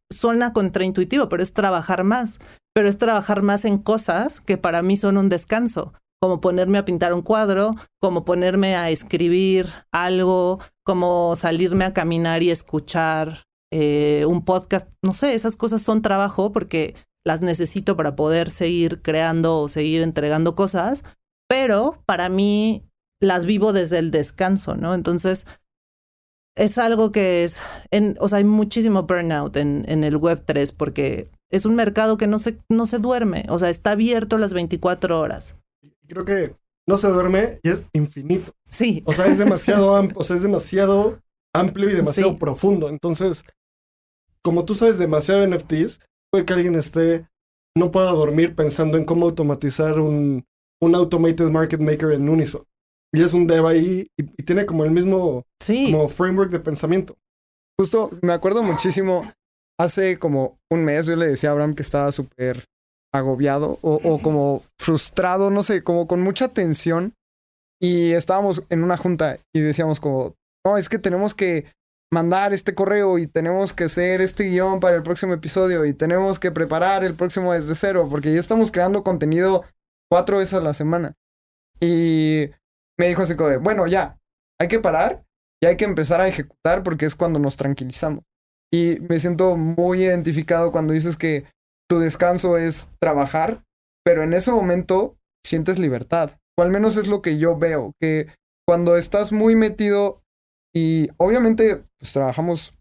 suena 0.10 0.54
contraintuitivo, 0.54 1.28
pero 1.28 1.44
es 1.44 1.54
trabajar 1.54 2.06
más. 2.06 2.40
pero 2.74 2.88
es 2.88 2.98
trabajar 2.98 3.42
más 3.42 3.66
en 3.66 3.78
cosas 3.78 4.40
que 4.40 4.58
para 4.58 4.82
mí 4.82 4.96
son 4.98 5.18
un 5.18 5.30
descanso, 5.30 5.94
como 6.22 6.40
ponerme 6.40 6.78
a 6.78 6.86
pintar 6.86 7.14
un 7.14 7.24
cuadro, 7.24 7.76
como 8.00 8.26
ponerme 8.26 8.76
a 8.76 8.92
escribir 8.92 9.68
algo, 9.92 10.60
como 10.86 11.36
salirme 11.36 11.84
a 11.86 11.94
caminar 11.94 12.44
y 12.44 12.52
escuchar 12.52 13.46
eh, 13.74 14.26
un 14.28 14.46
podcast, 14.46 14.88
no 15.02 15.14
sé, 15.14 15.34
esas 15.34 15.56
cosas 15.56 15.82
son 15.82 16.02
trabajo 16.02 16.52
porque 16.52 16.96
las 17.26 17.42
necesito 17.42 17.98
para 17.98 18.16
poder 18.16 18.52
seguir 18.52 19.02
creando 19.02 19.62
o 19.62 19.68
seguir 19.68 20.02
entregando 20.02 20.56
cosas, 20.56 21.04
pero 21.48 22.04
para 22.06 22.30
mí 22.30 22.84
las 23.20 23.46
vivo 23.46 23.74
desde 23.74 24.00
el 24.00 24.12
descanso, 24.12 24.76
¿no? 24.76 24.94
Entonces, 24.94 25.46
es 26.56 26.78
algo 26.78 27.12
que 27.12 27.44
es, 27.44 27.62
en, 27.92 28.18
o 28.20 28.28
sea, 28.28 28.40
hay 28.40 28.44
muchísimo 28.44 29.04
burnout 29.04 29.56
en, 29.58 29.86
en 29.88 30.04
el 30.04 30.18
Web 30.18 30.44
3 30.46 30.72
porque 30.74 31.30
es 31.50 31.66
un 31.66 31.76
mercado 31.76 32.18
que 32.18 32.28
no 32.28 32.40
se, 32.40 32.60
no 32.70 32.86
se 32.86 33.00
duerme, 33.00 33.46
o 33.50 33.58
sea, 33.58 33.70
está 33.70 33.92
abierto 33.92 34.38
las 34.38 34.54
24 34.54 35.20
horas. 35.20 35.56
Creo 36.12 36.26
que 36.26 36.56
no 36.90 36.98
se 36.98 37.08
duerme 37.08 37.60
y 37.64 37.70
es 37.70 37.84
infinito. 37.94 38.52
Sí. 38.68 39.02
O 39.06 39.14
sea, 39.14 39.28
es 39.28 39.38
demasiado, 39.38 39.94
o 40.16 40.24
sea, 40.24 40.36
es 40.36 40.44
demasiado 40.44 41.22
amplio 41.56 41.90
y 41.90 41.94
demasiado 41.94 42.38
profundo. 42.38 42.90
Entonces, 42.90 43.46
como 44.44 44.66
tú 44.66 44.74
sabes 44.74 44.98
demasiado 44.98 45.40
de 45.40 45.48
NFTs, 45.48 46.02
puede 46.30 46.46
que 46.46 46.54
alguien 46.54 46.76
esté, 46.76 47.30
no 47.78 47.92
pueda 47.92 48.12
dormir 48.12 48.56
pensando 48.56 48.98
en 48.98 49.06
cómo 49.06 49.26
automatizar 49.26 50.02
un, 50.02 50.44
un 50.82 50.96
automated 50.96 51.50
market 51.50 51.80
maker 51.80 52.12
en 52.12 52.28
Uniswap. 52.28 52.66
Y 53.14 53.24
es 53.24 53.34
un 53.34 53.48
dev 53.48 53.66
ahí 53.66 54.08
y, 54.18 54.24
tiene 54.44 54.66
como 54.66 54.84
el 54.84 54.92
mismo 54.92 55.46
como 55.66 56.10
framework 56.10 56.52
de 56.52 56.60
pensamiento. 56.60 57.16
Justo, 57.80 58.10
me 58.22 58.34
acuerdo 58.34 58.64
muchísimo, 58.64 59.32
hace 59.80 60.20
como 60.20 60.60
un 60.70 60.84
mes 60.84 61.06
yo 61.06 61.16
le 61.16 61.28
decía 61.28 61.50
a 61.50 61.54
Abraham 61.54 61.74
que 61.74 61.84
estaba 61.84 62.12
súper 62.12 62.66
agobiado 63.14 63.80
o, 63.82 63.96
o, 64.04 64.22
como 64.22 64.64
frustrado, 64.80 65.50
no 65.50 65.64
sé, 65.64 65.84
como 65.84 66.08
con 66.08 66.22
mucha 66.22 66.48
tensión. 66.48 67.14
Y 67.82 68.12
estábamos 68.12 68.64
en 68.70 68.84
una 68.84 68.98
junta 68.98 69.40
y 69.54 69.60
decíamos 69.60 70.00
como, 70.00 70.36
no, 70.66 70.78
es 70.78 70.88
que 70.88 71.00
tenemos 71.00 71.34
que 71.34 71.66
mandar 72.14 72.54
este 72.54 72.76
correo 72.76 73.18
y 73.18 73.28
tenemos 73.28 73.74
que 73.74 73.86
hacer 73.86 74.22
este 74.22 74.44
guion 74.44 74.80
para 74.80 74.98
el 74.98 75.04
próximo 75.04 75.34
episodio 75.34 75.86
y 75.86 75.94
tenemos 75.94 76.40
que 76.40 76.52
preparar 76.52 77.04
el 77.04 77.16
próximo 77.16 77.54
desde 77.54 77.74
cero 77.74 78.08
porque 78.10 78.34
ya 78.34 78.40
estamos 78.40 78.72
creando 78.72 79.04
contenido 79.04 79.64
cuatro 80.12 80.38
veces 80.38 80.56
a 80.56 80.62
la 80.62 80.74
semana. 80.74 81.14
Y 81.80 82.52
me 83.00 83.08
dijo 83.08 83.24
así 83.24 83.36
como 83.36 83.50
de, 83.50 83.58
bueno, 83.58 83.88
ya, 83.88 84.20
hay 84.60 84.68
que 84.68 84.80
parar 84.80 85.24
y 85.62 85.68
hay 85.68 85.78
que 85.78 85.86
empezar 85.86 86.22
a 86.22 86.28
ejecutar 86.28 86.84
porque 86.84 87.06
es 87.06 87.16
cuando 87.16 87.40
nos 87.40 87.56
tranquilizamos. 87.56 88.24
Y 88.74 88.98
me 89.10 89.18
siento 89.20 89.58
muy 89.58 90.04
identificado 90.04 90.72
cuando 90.72 90.94
dices 90.94 91.18
que 91.18 91.46
tu 91.92 92.00
descanso 92.00 92.58
es 92.58 92.90
trabajar, 93.02 93.66
pero 94.06 94.24
en 94.24 94.32
ese 94.32 94.50
momento 94.50 95.18
sientes 95.46 95.78
libertad. 95.78 96.40
O 96.58 96.62
al 96.62 96.70
menos 96.70 96.96
es 96.96 97.08
lo 97.08 97.22
que 97.22 97.38
yo 97.38 97.58
veo, 97.58 97.92
que 98.00 98.28
cuando 98.66 98.96
estás 98.96 99.34
muy 99.34 99.58
metido 99.58 100.22
y 100.74 101.10
obviamente 101.18 101.84
pues 102.00 102.14
trabajamos 102.14 102.74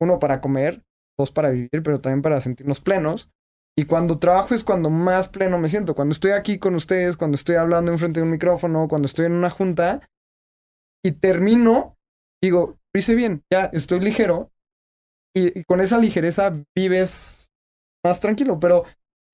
uno 0.00 0.18
para 0.18 0.40
comer, 0.40 0.82
dos 1.16 1.30
para 1.30 1.50
vivir, 1.50 1.84
pero 1.84 2.00
también 2.00 2.20
para 2.20 2.40
sentirnos 2.40 2.80
plenos. 2.80 3.30
Y 3.78 3.84
cuando 3.84 4.18
trabajo 4.18 4.56
es 4.56 4.64
cuando 4.64 4.90
más 4.90 5.28
pleno 5.28 5.56
me 5.58 5.68
siento. 5.68 5.94
Cuando 5.94 6.12
estoy 6.12 6.32
aquí 6.32 6.58
con 6.58 6.74
ustedes, 6.74 7.16
cuando 7.16 7.36
estoy 7.36 7.54
hablando 7.54 7.92
enfrente 7.92 8.18
de 8.18 8.24
un 8.24 8.32
micrófono, 8.32 8.88
cuando 8.88 9.06
estoy 9.06 9.26
en 9.26 9.34
una 9.34 9.50
junta 9.50 10.00
y 11.04 11.12
termino, 11.12 11.96
digo, 12.42 12.76
lo 12.92 12.98
hice 12.98 13.14
bien, 13.14 13.44
ya 13.52 13.66
estoy 13.72 14.00
ligero. 14.00 14.50
Y, 15.32 15.62
con 15.62 15.80
esa 15.80 15.98
ligereza 15.98 16.52
vives 16.76 17.47
más 18.04 18.20
tranquilo. 18.20 18.58
Pero 18.60 18.84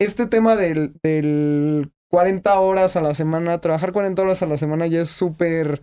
este 0.00 0.26
tema 0.26 0.56
del, 0.56 0.94
del 1.02 1.90
40 2.10 2.58
horas 2.60 2.96
a 2.96 3.00
la 3.00 3.14
semana, 3.14 3.60
trabajar 3.60 3.92
40 3.92 4.22
horas 4.22 4.42
a 4.42 4.46
la 4.46 4.56
semana 4.56 4.86
ya 4.86 5.00
es 5.00 5.08
súper 5.08 5.82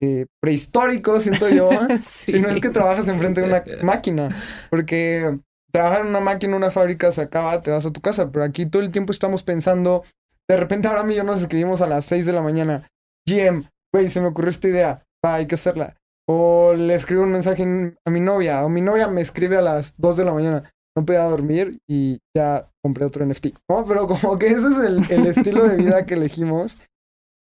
eh, 0.00 0.26
prehistórico, 0.40 1.20
siento 1.20 1.48
yo. 1.48 1.70
Si 1.98 2.40
no 2.40 2.48
es 2.48 2.60
que 2.60 2.70
trabajas 2.70 3.08
enfrente 3.08 3.40
de 3.40 3.48
una 3.48 3.62
máquina. 3.82 4.34
Porque 4.70 5.34
trabajar 5.72 6.02
en 6.02 6.08
una 6.08 6.20
máquina, 6.20 6.56
una 6.56 6.70
fábrica, 6.70 7.12
se 7.12 7.20
acaba, 7.20 7.60
te 7.62 7.70
vas 7.70 7.86
a 7.86 7.92
tu 7.92 8.00
casa. 8.00 8.30
Pero 8.30 8.44
aquí 8.44 8.66
todo 8.66 8.82
el 8.82 8.92
tiempo 8.92 9.12
estamos 9.12 9.42
pensando. 9.42 10.04
De 10.48 10.56
repente 10.56 10.88
ahora 10.88 11.06
yo 11.12 11.24
nos 11.24 11.42
escribimos 11.42 11.82
a 11.82 11.86
las 11.86 12.04
6 12.06 12.26
de 12.26 12.32
la 12.32 12.42
mañana. 12.42 12.88
GM, 13.28 13.68
güey, 13.92 14.08
se 14.08 14.20
me 14.20 14.28
ocurrió 14.28 14.50
esta 14.50 14.68
idea. 14.68 15.02
Va, 15.24 15.34
hay 15.34 15.46
que 15.46 15.56
hacerla. 15.56 15.96
O 16.26 16.74
le 16.74 16.94
escribo 16.94 17.22
un 17.22 17.32
mensaje 17.32 17.64
a 18.04 18.10
mi 18.10 18.20
novia. 18.20 18.64
O 18.64 18.68
mi 18.68 18.80
novia 18.80 19.08
me 19.08 19.20
escribe 19.20 19.56
a 19.56 19.62
las 19.62 19.94
2 19.98 20.16
de 20.16 20.24
la 20.24 20.32
mañana. 20.32 20.70
No 20.98 21.06
podía 21.06 21.22
dormir 21.24 21.78
y 21.88 22.18
ya 22.36 22.68
compré 22.82 23.04
otro 23.04 23.24
NFT. 23.24 23.46
¿no? 23.70 23.86
Pero 23.86 24.06
como 24.08 24.36
que 24.36 24.48
ese 24.48 24.68
es 24.68 24.78
el, 24.78 25.10
el 25.10 25.26
estilo 25.26 25.64
de 25.64 25.76
vida 25.76 26.06
que 26.06 26.14
elegimos. 26.14 26.76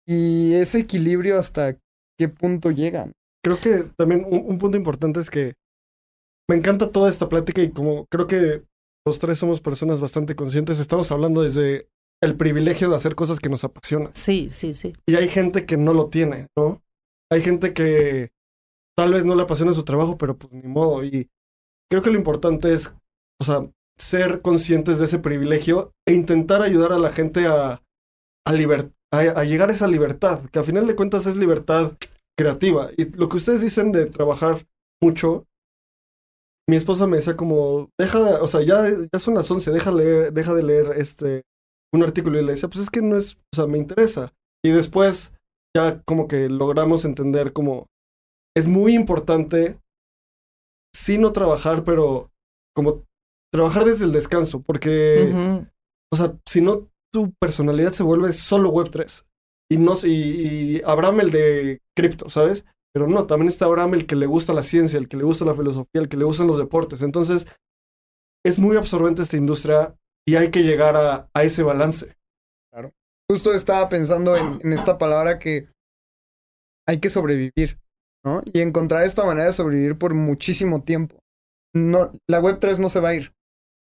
Y 0.08 0.54
ese 0.54 0.80
equilibrio 0.80 1.40
hasta 1.40 1.78
qué 2.18 2.28
punto 2.30 2.72
llegan. 2.72 3.14
Creo 3.44 3.60
que 3.60 3.90
también 3.98 4.26
un, 4.30 4.58
punto 4.58 4.78
importante 4.78 5.20
es 5.20 5.30
que 5.30 5.54
me 6.50 6.56
encanta 6.56 6.92
toda 6.92 7.10
esta 7.10 7.30
plática 7.30 7.62
y 7.62 7.72
como 7.72 8.06
creo 8.08 8.28
que 8.28 8.64
los 9.06 9.20
tres 9.20 9.38
somos 9.38 9.62
personas 9.62 10.02
bastante 10.02 10.36
conscientes, 10.36 10.80
estamos 10.80 11.12
hablando 11.12 11.44
desde 11.44 11.88
el 12.24 12.38
privilegio 12.38 12.90
de 12.90 12.96
hacer 12.96 13.16
cosas 13.16 13.40
que 13.40 13.50
nos 13.50 13.64
apasionan. 13.64 14.14
Sí, 14.14 14.50
sí, 14.50 14.74
sí. 14.74 14.94
Y 15.06 15.16
hay 15.16 15.28
gente 15.28 15.66
que 15.66 15.78
no 15.78 15.94
lo 15.94 16.10
tiene, 16.10 16.48
¿no? 16.58 16.82
Hay 17.32 17.42
gente 17.42 17.74
que 17.74 18.32
tal 18.98 19.14
vez 19.14 19.26
no 19.26 19.36
le 19.36 19.44
apasiona 19.44 19.74
su 19.74 19.84
trabajo, 19.84 20.18
pero 20.18 20.38
pues 20.38 20.52
ni 20.52 20.68
modo. 20.68 21.04
Y 21.04 21.30
creo 21.90 22.02
que 22.02 22.10
lo 22.10 22.18
importante 22.18 22.74
es, 22.74 22.96
o 23.40 23.44
sea, 23.44 23.70
ser 23.98 24.42
conscientes 24.42 25.00
de 25.00 25.06
ese 25.06 25.20
privilegio 25.20 25.94
e 26.08 26.14
intentar 26.14 26.62
ayudar 26.62 26.92
a 26.94 27.00
la 27.00 27.12
gente 27.12 27.48
a, 27.48 27.82
a, 28.46 28.52
a, 29.12 29.44
llegar 29.44 29.70
a 29.70 29.74
esa 29.74 29.88
libertad, 29.88 30.50
que 30.50 30.60
al 30.60 30.66
final 30.66 30.88
de 30.88 30.96
cuentas 30.96 31.26
es 31.26 31.38
libertad 31.38 31.94
creativa. 32.38 32.90
Y 32.98 33.16
lo 33.18 33.30
que 33.30 33.38
ustedes 33.38 33.62
dicen 33.62 33.92
de 33.92 34.06
trabajar 34.06 34.68
mucho, 35.02 35.46
mi 36.70 36.76
esposa 36.76 37.08
me 37.08 37.18
decía 37.18 37.38
como, 37.38 37.90
deja, 38.00 38.42
o 38.42 38.48
sea, 38.48 38.62
ya, 38.62 38.90
ya 38.90 39.20
son 39.20 39.36
las 39.36 39.50
11, 39.50 39.72
deja, 39.72 39.92
leer, 39.92 40.34
deja 40.34 40.54
de 40.54 40.64
leer 40.64 40.94
este, 40.98 41.44
un 41.94 42.04
artículo. 42.04 42.40
Y 42.40 42.44
le 42.44 42.54
decía, 42.54 42.70
pues 42.70 42.82
es 42.82 42.90
que 42.90 43.02
no 43.02 43.16
es, 43.16 43.36
o 43.36 43.56
sea, 43.56 43.68
me 43.68 43.78
interesa. 43.78 44.34
Y 44.64 44.72
después 44.72 45.34
ya 45.76 46.02
como 46.04 46.28
que 46.28 46.50
logramos 46.50 47.06
entender 47.06 47.54
como, 47.54 47.88
es 48.56 48.68
muy 48.68 48.96
importante, 48.96 49.80
sí 50.96 51.18
no 51.18 51.34
trabajar, 51.34 51.84
pero 51.84 52.32
como 52.76 53.04
trabajar 53.52 53.86
desde 53.86 54.06
el 54.06 54.12
descanso, 54.12 54.62
porque, 54.62 55.66
o 56.12 56.16
sea, 56.16 56.38
si 56.46 56.62
no 56.62 56.90
tu 57.16 57.34
personalidad 57.40 57.94
se 57.94 58.04
vuelve 58.04 58.34
solo 58.34 58.74
Web3. 58.74 59.26
Y, 59.72 59.78
no, 59.78 59.94
y, 60.04 60.10
y 60.10 60.82
Abraham 60.84 61.22
el 61.22 61.32
de 61.32 61.82
cripto, 61.96 62.30
¿sabes? 62.30 62.66
Pero 62.94 63.08
no, 63.08 63.26
también 63.26 63.48
está 63.48 63.66
Abraham 63.66 63.94
el 63.94 64.06
que 64.06 64.18
le 64.18 64.26
gusta 64.26 64.54
la 64.54 64.64
ciencia, 64.64 65.00
el 65.00 65.08
que 65.08 65.16
le 65.16 65.24
gusta 65.24 65.46
la 65.46 65.54
filosofía, 65.54 66.02
el 66.02 66.10
que 66.10 66.18
le 66.18 66.26
gustan 66.26 66.48
los 66.48 66.58
deportes. 66.58 67.02
Entonces, 67.02 67.48
es 68.46 68.60
muy 68.60 68.76
absorbente 68.76 69.22
esta 69.22 69.38
industria 69.38 69.96
y 70.28 70.36
hay 70.36 70.52
que 70.52 70.64
llegar 70.64 70.98
a, 70.98 71.30
a 71.34 71.44
ese 71.44 71.64
balance. 71.64 72.16
Claro. 72.72 72.92
Justo 73.30 73.54
estaba 73.54 73.88
pensando 73.90 74.36
en, 74.36 74.60
en, 74.62 74.74
esta 74.74 74.98
palabra 74.98 75.40
que 75.40 75.70
hay 76.88 77.00
que 77.00 77.10
sobrevivir, 77.10 77.80
¿no? 78.26 78.42
Y 78.54 78.60
encontrar 78.60 79.04
esta 79.04 79.26
manera 79.26 79.46
de 79.46 79.54
sobrevivir 79.54 79.98
por 79.98 80.14
muchísimo 80.14 80.84
tiempo. 80.84 81.18
No, 81.74 82.12
la 82.30 82.42
Web3 82.42 82.78
no 82.78 82.90
se 82.90 83.00
va 83.00 83.10
a 83.10 83.16
ir 83.16 83.35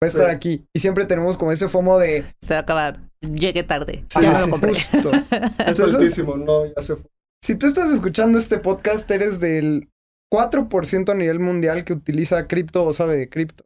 va 0.02 0.06
a 0.06 0.08
estar 0.08 0.30
aquí. 0.30 0.66
Y 0.72 0.80
siempre 0.80 1.04
tenemos 1.04 1.36
como 1.36 1.52
ese 1.52 1.68
FOMO 1.68 1.98
de... 1.98 2.24
Se 2.40 2.54
va 2.54 2.60
a 2.60 2.62
acabar. 2.62 3.00
Llegué 3.20 3.62
tarde. 3.64 4.04
ya 4.20 4.32
me 4.32 4.40
lo 4.40 4.50
compré. 4.50 4.72
Justo. 4.74 5.10
es 5.66 5.80
altísimo, 5.80 6.36
no, 6.36 6.66
ya 6.66 6.80
se 6.80 6.96
fue. 6.96 7.10
Si 7.42 7.56
tú 7.56 7.66
estás 7.66 7.90
escuchando 7.90 8.38
este 8.38 8.58
podcast, 8.58 9.10
eres 9.10 9.40
del 9.40 9.88
4% 10.32 11.10
a 11.10 11.14
nivel 11.14 11.40
mundial 11.40 11.84
que 11.84 11.92
utiliza 11.92 12.46
cripto 12.46 12.84
o 12.84 12.92
sabe 12.92 13.16
de 13.16 13.28
cripto. 13.28 13.64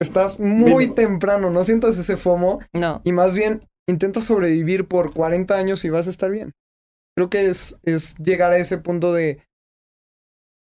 Estás 0.00 0.38
muy 0.40 0.94
temprano, 0.94 1.50
no 1.50 1.64
sientas 1.64 1.98
ese 1.98 2.16
FOMO. 2.16 2.60
No. 2.72 3.00
Y 3.04 3.12
más 3.12 3.34
bien, 3.34 3.68
intenta 3.88 4.20
sobrevivir 4.20 4.86
por 4.86 5.12
40 5.12 5.56
años 5.56 5.84
y 5.84 5.90
vas 5.90 6.06
a 6.06 6.10
estar 6.10 6.30
bien. 6.30 6.52
Creo 7.16 7.30
que 7.30 7.46
es, 7.46 7.76
es 7.82 8.16
llegar 8.16 8.52
a 8.52 8.58
ese 8.58 8.78
punto 8.78 9.12
de... 9.12 9.42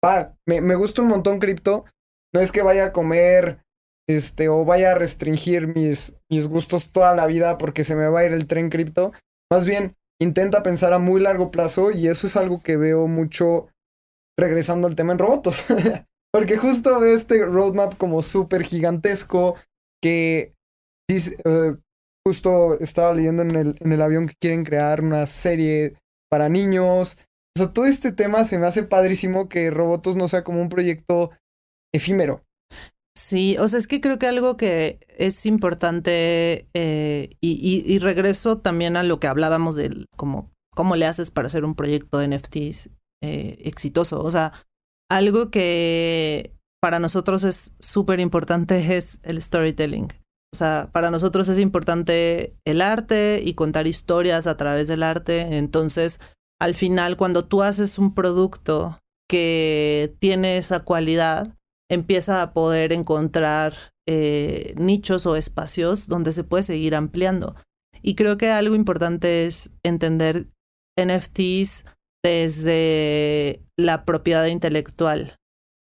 Va, 0.05 0.37
me, 0.47 0.61
me 0.61 0.77
gusta 0.77 1.03
un 1.03 1.09
montón 1.09 1.41
cripto. 1.41 1.85
No 2.33 2.41
es 2.41 2.53
que 2.53 2.63
vaya 2.63 2.87
a 2.87 2.93
comer 2.93 3.65
este, 4.09 4.49
o 4.49 4.65
vaya 4.65 4.93
a 4.93 4.95
restringir 4.95 5.69
mis, 5.69 6.15
mis 6.31 6.49
gustos 6.49 6.91
toda 6.91 7.15
la 7.15 7.27
vida 7.27 7.59
porque 7.59 7.85
se 7.85 7.95
me 7.95 8.09
va 8.09 8.21
a 8.21 8.25
ir 8.25 8.33
el 8.33 8.47
tren 8.47 8.71
cripto. 8.71 9.13
Más 9.53 9.67
bien, 9.67 9.95
intenta 10.21 10.63
pensar 10.63 10.93
a 10.93 10.99
muy 10.99 11.21
largo 11.21 11.51
plazo 11.51 11.91
y 11.91 12.09
eso 12.09 12.27
es 12.27 12.37
algo 12.37 12.63
que 12.63 12.77
veo 12.77 13.07
mucho 13.07 13.69
regresando 14.39 14.89
al 14.89 14.97
tema 14.97 15.13
en 15.13 15.19
robots. 15.19 15.67
porque 16.33 16.57
justo 16.57 17.01
veo 17.01 17.15
este 17.15 17.45
roadmap 17.45 17.97
como 17.97 18.23
súper 18.23 18.63
gigantesco 18.63 19.57
que 20.03 20.55
eh, 21.11 21.77
justo 22.27 22.79
estaba 22.81 23.15
leyendo 23.15 23.43
en 23.43 23.57
el, 23.57 23.77
en 23.81 23.93
el 23.93 24.03
avión 24.03 24.27
que 24.27 24.35
quieren 24.41 24.65
crear 24.65 25.03
una 25.03 25.27
serie 25.27 25.95
para 26.31 26.49
niños. 26.49 27.17
O 27.57 27.59
sea, 27.59 27.73
todo 27.73 27.87
este 27.87 28.13
tema 28.13 28.45
se 28.45 28.59
me 28.59 28.67
hace 28.67 28.83
padrísimo 28.83 29.49
que 29.49 29.71
Robotos 29.71 30.17
no 30.17 30.29
sea 30.29 30.45
como 30.45 30.61
un 30.61 30.69
proyecto 30.69 31.31
efímero, 31.93 32.45
Sí, 33.19 33.57
o 33.59 33.67
sea, 33.67 33.81
es 33.81 33.89
que 33.89 34.01
creo 34.01 34.17
que 34.21 34.29
algo 34.29 34.57
que 34.57 35.01
es 35.09 35.45
importante 35.45 36.69
eh, 36.73 37.31
y, 37.41 37.99
regreso 37.99 38.59
también 38.59 38.97
a 38.97 39.03
lo 39.03 39.19
que 39.19 39.27
hablábamos 39.27 39.75
de 39.75 40.07
como 40.17 40.53
cómo 40.73 40.95
le 40.95 41.05
haces 41.05 41.33
para 41.33 41.47
hacer 41.47 41.65
un 41.65 41.75
proyecto 41.75 42.19
de 42.19 42.29
NFTs 42.29 42.91
eh, 43.21 43.59
exitoso. 43.65 44.23
O 44.23 44.31
sea, 44.31 44.53
algo 45.11 45.51
que 45.51 46.55
para 46.81 47.01
nosotros 47.01 47.43
es 47.43 47.75
súper 47.81 48.21
importante 48.21 48.79
es 48.97 49.19
el 49.25 49.43
storytelling. 49.43 50.13
O 50.55 50.57
sea, 50.57 50.89
para 50.93 51.11
nosotros 51.11 51.49
es 51.49 51.59
importante 51.59 52.55
el 52.65 52.81
arte 52.81 53.43
y 53.45 53.55
contar 53.55 53.89
historias 53.89 54.47
a 54.47 54.57
través 54.57 54.87
del 54.87 55.03
arte. 55.03 55.59
Entonces, 55.59 56.21
al 56.61 56.77
final, 56.77 57.17
cuando 57.17 57.47
tú 57.47 57.65
haces 57.65 57.99
un 57.99 58.15
producto 58.15 59.01
que 59.29 60.15
tiene 60.21 60.57
esa 60.57 60.85
cualidad, 60.85 61.58
empieza 61.91 62.43
a 62.43 62.53
poder 62.53 62.93
encontrar 62.93 63.75
eh, 64.07 64.75
nichos 64.79 65.27
o 65.27 65.37
espacios 65.37 66.09
donde 66.09 66.33
se 66.33 66.45
puede 66.45 66.63
seguir 66.63 66.95
ampliando. 66.95 67.57
Y 68.03 68.15
creo 68.15 68.39
que 68.39 68.51
algo 68.51 68.75
importante 68.75 69.47
es 69.47 69.71
entender 69.83 70.49
NFTs 70.99 71.85
desde 72.25 73.63
la 73.77 74.05
propiedad 74.05 74.47
intelectual. 74.47 75.37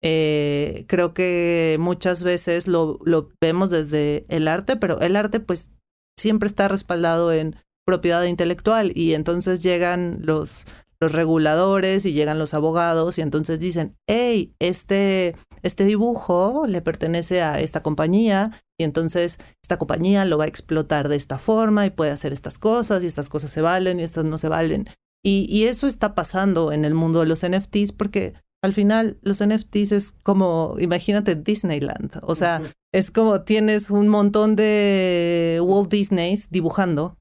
Eh, 0.05 0.85
creo 0.89 1.15
que 1.15 1.77
muchas 1.79 2.25
veces 2.25 2.67
lo, 2.67 2.99
lo 3.05 3.31
vemos 3.41 3.71
desde 3.71 4.27
el 4.29 4.49
arte, 4.49 4.77
pero 4.77 5.01
el 5.01 5.15
arte 5.15 5.39
pues 5.39 5.71
siempre 6.19 6.49
está 6.49 6.69
respaldado 6.69 7.33
en 7.33 7.57
propiedad 7.87 8.25
intelectual 8.25 8.93
y 8.95 9.15
entonces 9.15 9.63
llegan 9.63 10.19
los, 10.23 10.67
los 11.03 11.13
reguladores 11.13 12.07
y 12.07 12.13
llegan 12.13 12.39
los 12.39 12.55
abogados 12.55 13.19
y 13.19 13.21
entonces 13.23 13.61
dicen, 13.61 13.97
hey, 14.07 14.55
este, 14.61 15.37
este 15.63 15.85
dibujo 15.85 16.65
le 16.67 16.81
pertenece 16.81 17.43
a 17.43 17.61
esta 17.61 17.83
compañía 17.83 18.63
y 18.79 18.85
entonces 18.85 19.39
esta 19.63 19.79
compañía 19.79 20.25
lo 20.25 20.39
va 20.39 20.45
a 20.45 20.49
explotar 20.49 21.09
de 21.09 21.17
esta 21.17 21.39
forma 21.39 21.85
y 21.85 21.91
puede 21.91 22.13
hacer 22.13 22.33
estas 22.33 22.59
cosas 22.59 23.03
y 23.03 23.07
estas 23.07 23.29
cosas 23.29 23.51
se 23.51 23.61
valen 23.61 24.01
y 24.01 24.05
estas 24.05 24.25
no 24.25 24.39
se 24.39 24.49
valen. 24.49 24.87
Y, 25.25 25.47
y 25.51 25.65
eso 25.65 25.87
está 25.87 26.15
pasando 26.15 26.73
en 26.73 26.85
el 26.85 26.95
mundo 26.95 27.21
de 27.21 27.27
los 27.27 27.47
NFTs 27.47 27.93
porque 27.93 28.35
al 28.63 28.73
final 28.73 29.19
los 29.23 29.45
NFTs 29.45 29.93
es 29.93 30.13
como, 30.23 30.77
imagínate 30.79 31.35
Disneyland, 31.35 32.21
o 32.23 32.37
sea, 32.37 32.63
es 32.95 33.11
como 33.11 33.43
tienes 33.43 33.91
un 33.91 34.09
montón 34.09 34.55
de 34.55 35.61
Walt 35.63 35.91
Disneys 35.91 36.49
dibujando 36.51 37.17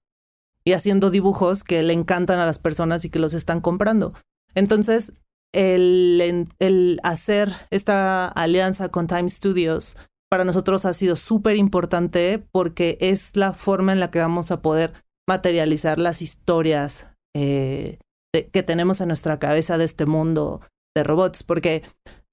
y 0.64 0.74
haciendo 0.74 1.10
dibujos 1.10 1.64
que 1.64 1.82
le 1.84 1.94
encantan 1.94 2.40
a 2.40 2.46
las 2.46 2.60
personas 2.60 3.06
y 3.06 3.10
que 3.10 3.20
los 3.20 3.34
están 3.34 3.62
comprando. 3.62 4.14
Entonces, 4.56 5.14
el, 5.54 6.48
el 6.60 7.00
hacer 7.04 7.52
esta 7.72 8.28
alianza 8.28 8.90
con 8.90 9.08
Time 9.08 9.30
Studios 9.30 9.98
para 10.30 10.46
nosotros 10.46 10.86
ha 10.86 10.94
sido 10.94 11.18
súper 11.18 11.58
importante 11.58 12.42
porque 12.52 12.98
es 13.02 13.36
la 13.36 13.54
forma 13.54 13.92
en 13.92 14.00
la 14.00 14.12
que 14.12 14.20
vamos 14.20 14.52
a 14.52 14.62
poder 14.62 14.94
materializar 15.28 16.00
las 16.00 16.22
historias 16.22 17.08
eh, 17.36 18.00
que 18.34 18.64
tenemos 18.64 19.02
en 19.02 19.10
nuestra 19.10 19.40
cabeza 19.40 19.78
de 19.78 19.84
este 19.84 20.06
mundo 20.06 20.62
de 20.96 21.04
robots, 21.04 21.44
porque 21.44 21.84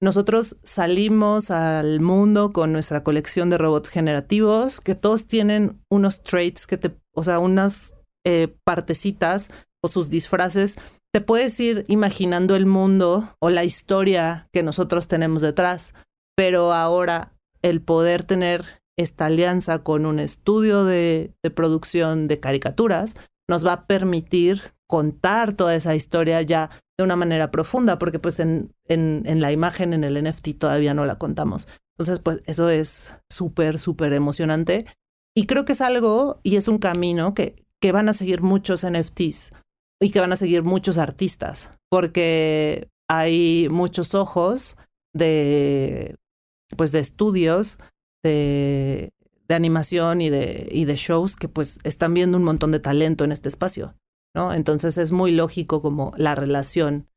nosotros 0.01 0.57
salimos 0.63 1.51
al 1.51 1.99
mundo 1.99 2.53
con 2.53 2.71
nuestra 2.71 3.03
colección 3.03 3.49
de 3.49 3.57
robots 3.57 3.89
generativos, 3.89 4.79
que 4.79 4.95
todos 4.95 5.27
tienen 5.27 5.81
unos 5.89 6.23
traits 6.23 6.67
que 6.67 6.77
te, 6.77 6.95
o 7.13 7.23
sea, 7.23 7.39
unas 7.39 7.93
eh, 8.25 8.55
partecitas 8.63 9.49
o 9.83 9.87
sus 9.87 10.09
disfraces, 10.09 10.77
te 11.13 11.21
puedes 11.21 11.59
ir 11.59 11.85
imaginando 11.87 12.55
el 12.55 12.65
mundo 12.65 13.35
o 13.39 13.49
la 13.49 13.63
historia 13.63 14.47
que 14.51 14.63
nosotros 14.63 15.07
tenemos 15.07 15.41
detrás, 15.41 15.93
pero 16.35 16.73
ahora 16.73 17.33
el 17.61 17.81
poder 17.81 18.23
tener 18.23 18.65
esta 18.97 19.27
alianza 19.27 19.79
con 19.79 20.05
un 20.05 20.19
estudio 20.19 20.83
de, 20.83 21.33
de 21.41 21.49
producción 21.49 22.27
de 22.27 22.39
caricaturas 22.39 23.15
nos 23.49 23.65
va 23.65 23.73
a 23.73 23.87
permitir 23.87 24.61
contar 24.87 25.53
toda 25.53 25.75
esa 25.75 25.95
historia 25.95 26.41
ya 26.41 26.69
de 26.97 27.03
una 27.03 27.15
manera 27.15 27.51
profunda, 27.51 27.97
porque 27.97 28.19
pues 28.19 28.39
en, 28.39 28.73
en, 28.85 29.23
en 29.25 29.39
la 29.39 29.51
imagen, 29.51 29.93
en 29.93 30.03
el 30.03 30.21
NFT 30.23 30.57
todavía 30.57 30.93
no 30.93 31.05
la 31.05 31.17
contamos. 31.17 31.67
Entonces, 31.97 32.19
pues 32.19 32.41
eso 32.45 32.69
es 32.69 33.13
súper, 33.29 33.79
súper 33.79 34.13
emocionante. 34.13 34.85
Y 35.35 35.45
creo 35.45 35.63
que 35.65 35.73
es 35.73 35.81
algo 35.81 36.39
y 36.43 36.55
es 36.55 36.67
un 36.67 36.77
camino 36.77 37.33
que, 37.33 37.65
que 37.81 37.91
van 37.91 38.09
a 38.09 38.13
seguir 38.13 38.41
muchos 38.41 38.85
NFTs 38.85 39.51
y 40.01 40.11
que 40.11 40.19
van 40.19 40.31
a 40.31 40.37
seguir 40.37 40.63
muchos 40.63 40.97
artistas, 40.97 41.71
porque 41.89 42.89
hay 43.09 43.67
muchos 43.69 44.15
ojos 44.15 44.77
de, 45.13 46.15
pues, 46.77 46.91
de 46.91 46.99
estudios, 46.99 47.79
de, 48.23 49.11
de 49.47 49.55
animación 49.55 50.21
y 50.21 50.29
de, 50.29 50.69
y 50.71 50.85
de 50.85 50.95
shows 50.95 51.35
que 51.35 51.49
pues 51.49 51.79
están 51.83 52.13
viendo 52.13 52.37
un 52.37 52.43
montón 52.43 52.71
de 52.71 52.79
talento 52.79 53.23
en 53.23 53.31
este 53.31 53.49
espacio. 53.49 53.95
¿no? 54.35 54.53
Entonces 54.53 54.97
es 54.97 55.11
muy 55.11 55.31
lógico 55.31 55.81
como 55.81 56.13
la 56.17 56.35
relación 56.35 57.07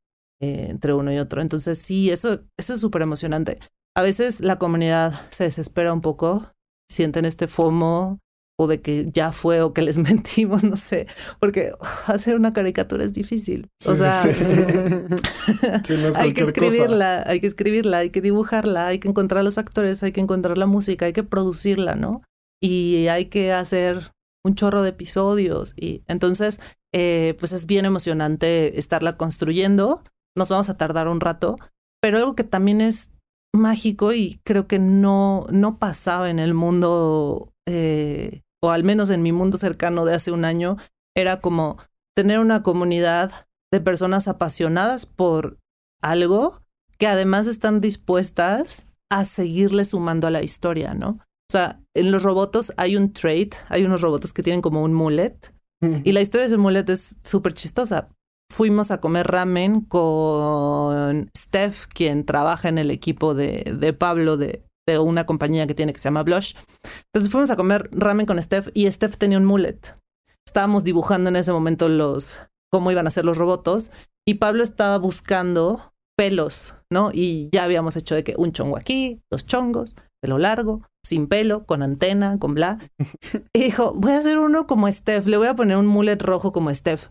eh, 0.40 0.66
entre 0.70 0.94
uno 0.94 1.12
y 1.12 1.18
otro. 1.18 1.42
Entonces 1.42 1.78
sí, 1.78 2.10
eso, 2.10 2.40
eso 2.58 2.74
es 2.74 2.80
súper 2.80 3.02
emocionante. 3.02 3.58
A 3.94 4.02
veces 4.02 4.40
la 4.40 4.58
comunidad 4.58 5.28
se 5.30 5.44
desespera 5.44 5.92
un 5.92 6.00
poco, 6.00 6.52
sienten 6.90 7.26
este 7.26 7.48
FOMO 7.48 8.18
o 8.62 8.66
de 8.66 8.80
que 8.80 9.08
ya 9.12 9.32
fue 9.32 9.62
o 9.62 9.72
que 9.72 9.82
les 9.82 9.98
mentimos, 9.98 10.64
no 10.64 10.76
sé, 10.76 11.06
porque 11.40 11.72
hacer 12.06 12.36
una 12.36 12.52
caricatura 12.52 13.04
es 13.04 13.12
difícil. 13.12 13.68
o 13.86 13.96
sea, 13.96 14.22
hay 16.16 16.32
que 16.32 16.44
escribirla, 16.44 17.24
hay 17.26 17.40
que 17.40 17.46
escribirla, 17.46 17.98
hay 17.98 18.10
que 18.10 18.20
dibujarla, 18.20 18.86
hay 18.86 18.98
que 18.98 19.08
encontrar 19.08 19.44
los 19.44 19.58
actores, 19.58 20.02
hay 20.02 20.12
que 20.12 20.20
encontrar 20.20 20.58
la 20.58 20.66
música, 20.66 21.06
hay 21.06 21.12
que 21.12 21.24
producirla, 21.24 21.94
¿no? 21.94 22.22
Y 22.62 23.08
hay 23.08 23.26
que 23.26 23.52
hacer 23.52 24.12
un 24.44 24.54
chorro 24.54 24.82
de 24.82 24.90
episodios 24.90 25.74
y 25.76 26.02
entonces 26.08 26.60
eh, 26.92 27.36
pues 27.38 27.52
es 27.52 27.66
bien 27.66 27.84
emocionante 27.84 28.78
estarla 28.78 29.16
construyendo. 29.16 30.02
Nos 30.36 30.48
vamos 30.48 30.68
a 30.68 30.76
tardar 30.76 31.08
un 31.08 31.20
rato, 31.20 31.56
pero 32.00 32.18
algo 32.18 32.34
que 32.34 32.44
también 32.44 32.80
es 32.80 33.10
mágico 33.54 34.12
y 34.12 34.40
creo 34.44 34.66
que 34.66 34.78
no, 34.78 35.46
no 35.50 35.78
pasaba 35.78 36.30
en 36.30 36.38
el 36.38 36.54
mundo, 36.54 37.52
eh, 37.68 38.42
o 38.62 38.70
al 38.70 38.84
menos 38.84 39.10
en 39.10 39.22
mi 39.22 39.32
mundo 39.32 39.58
cercano 39.58 40.04
de 40.04 40.14
hace 40.14 40.30
un 40.30 40.44
año, 40.44 40.76
era 41.16 41.40
como 41.40 41.78
tener 42.16 42.38
una 42.38 42.62
comunidad 42.62 43.46
de 43.72 43.80
personas 43.80 44.28
apasionadas 44.28 45.06
por 45.06 45.58
algo 46.00 46.60
que 46.98 47.06
además 47.06 47.46
están 47.46 47.80
dispuestas 47.80 48.86
a 49.10 49.24
seguirle 49.24 49.84
sumando 49.84 50.26
a 50.26 50.30
la 50.30 50.42
historia, 50.42 50.94
¿no? 50.94 51.08
O 51.10 51.52
sea, 51.52 51.80
en 51.94 52.10
los 52.12 52.22
robots 52.22 52.72
hay 52.76 52.96
un 52.96 53.12
trait, 53.12 53.54
hay 53.68 53.84
unos 53.84 54.00
robots 54.00 54.32
que 54.32 54.42
tienen 54.42 54.62
como 54.62 54.82
un 54.82 54.94
mullet, 54.94 55.52
y 56.04 56.12
la 56.12 56.20
historia 56.20 56.46
de 56.46 56.54
ese 56.54 56.58
mullet 56.58 56.88
es 56.90 57.16
súper 57.24 57.54
chistosa. 57.54 58.08
Fuimos 58.52 58.92
a 58.92 59.00
comer 59.00 59.26
ramen 59.26 59.80
con 59.80 61.28
Steph, 61.36 61.86
quien 61.88 62.24
trabaja 62.24 62.68
en 62.68 62.78
el 62.78 62.92
equipo 62.92 63.34
de, 63.34 63.76
de 63.76 63.92
Pablo 63.92 64.36
de, 64.36 64.62
de, 64.87 64.99
una 64.99 65.26
compañía 65.26 65.66
que 65.66 65.74
tiene 65.74 65.93
que 65.93 65.99
se 65.99 66.05
llama 66.05 66.22
Blush. 66.22 66.55
Entonces 67.12 67.30
fuimos 67.30 67.51
a 67.51 67.57
comer 67.57 67.89
ramen 67.93 68.26
con 68.26 68.41
Steph 68.41 68.68
y 68.74 68.91
Steph 68.91 69.16
tenía 69.16 69.39
un 69.39 69.45
mullet. 69.45 69.97
Estábamos 70.47 70.85
dibujando 70.85 71.30
en 71.30 71.37
ese 71.37 71.53
momento 71.53 71.89
los 71.89 72.39
cómo 72.70 72.91
iban 72.91 73.07
a 73.07 73.11
ser 73.11 73.24
los 73.24 73.39
robots 73.39 73.91
y 74.26 74.35
Pablo 74.35 74.62
estaba 74.62 74.99
buscando 74.99 75.93
pelos, 76.16 76.74
¿no? 76.91 77.11
Y 77.12 77.49
ya 77.53 77.64
habíamos 77.64 77.97
hecho 77.97 78.14
de 78.14 78.24
que 78.24 78.35
un 78.37 78.53
chongo 78.53 78.76
aquí, 78.76 79.20
dos 79.30 79.47
chongos, 79.47 79.97
pelo 80.20 80.39
largo, 80.39 80.83
sin 81.05 81.26
pelo, 81.26 81.64
con 81.64 81.83
antena, 81.83 82.39
con 82.39 82.55
bla. 82.55 82.78
Y 83.53 83.64
dijo, 83.64 83.93
voy 83.95 84.12
a 84.12 84.18
hacer 84.18 84.39
uno 84.39 84.66
como 84.66 84.91
Steph, 84.91 85.26
le 85.26 85.37
voy 85.37 85.49
a 85.49 85.57
poner 85.57 85.76
un 85.76 85.87
mullet 85.87 86.20
rojo 86.20 86.53
como 86.53 86.72
Steph. 86.72 87.09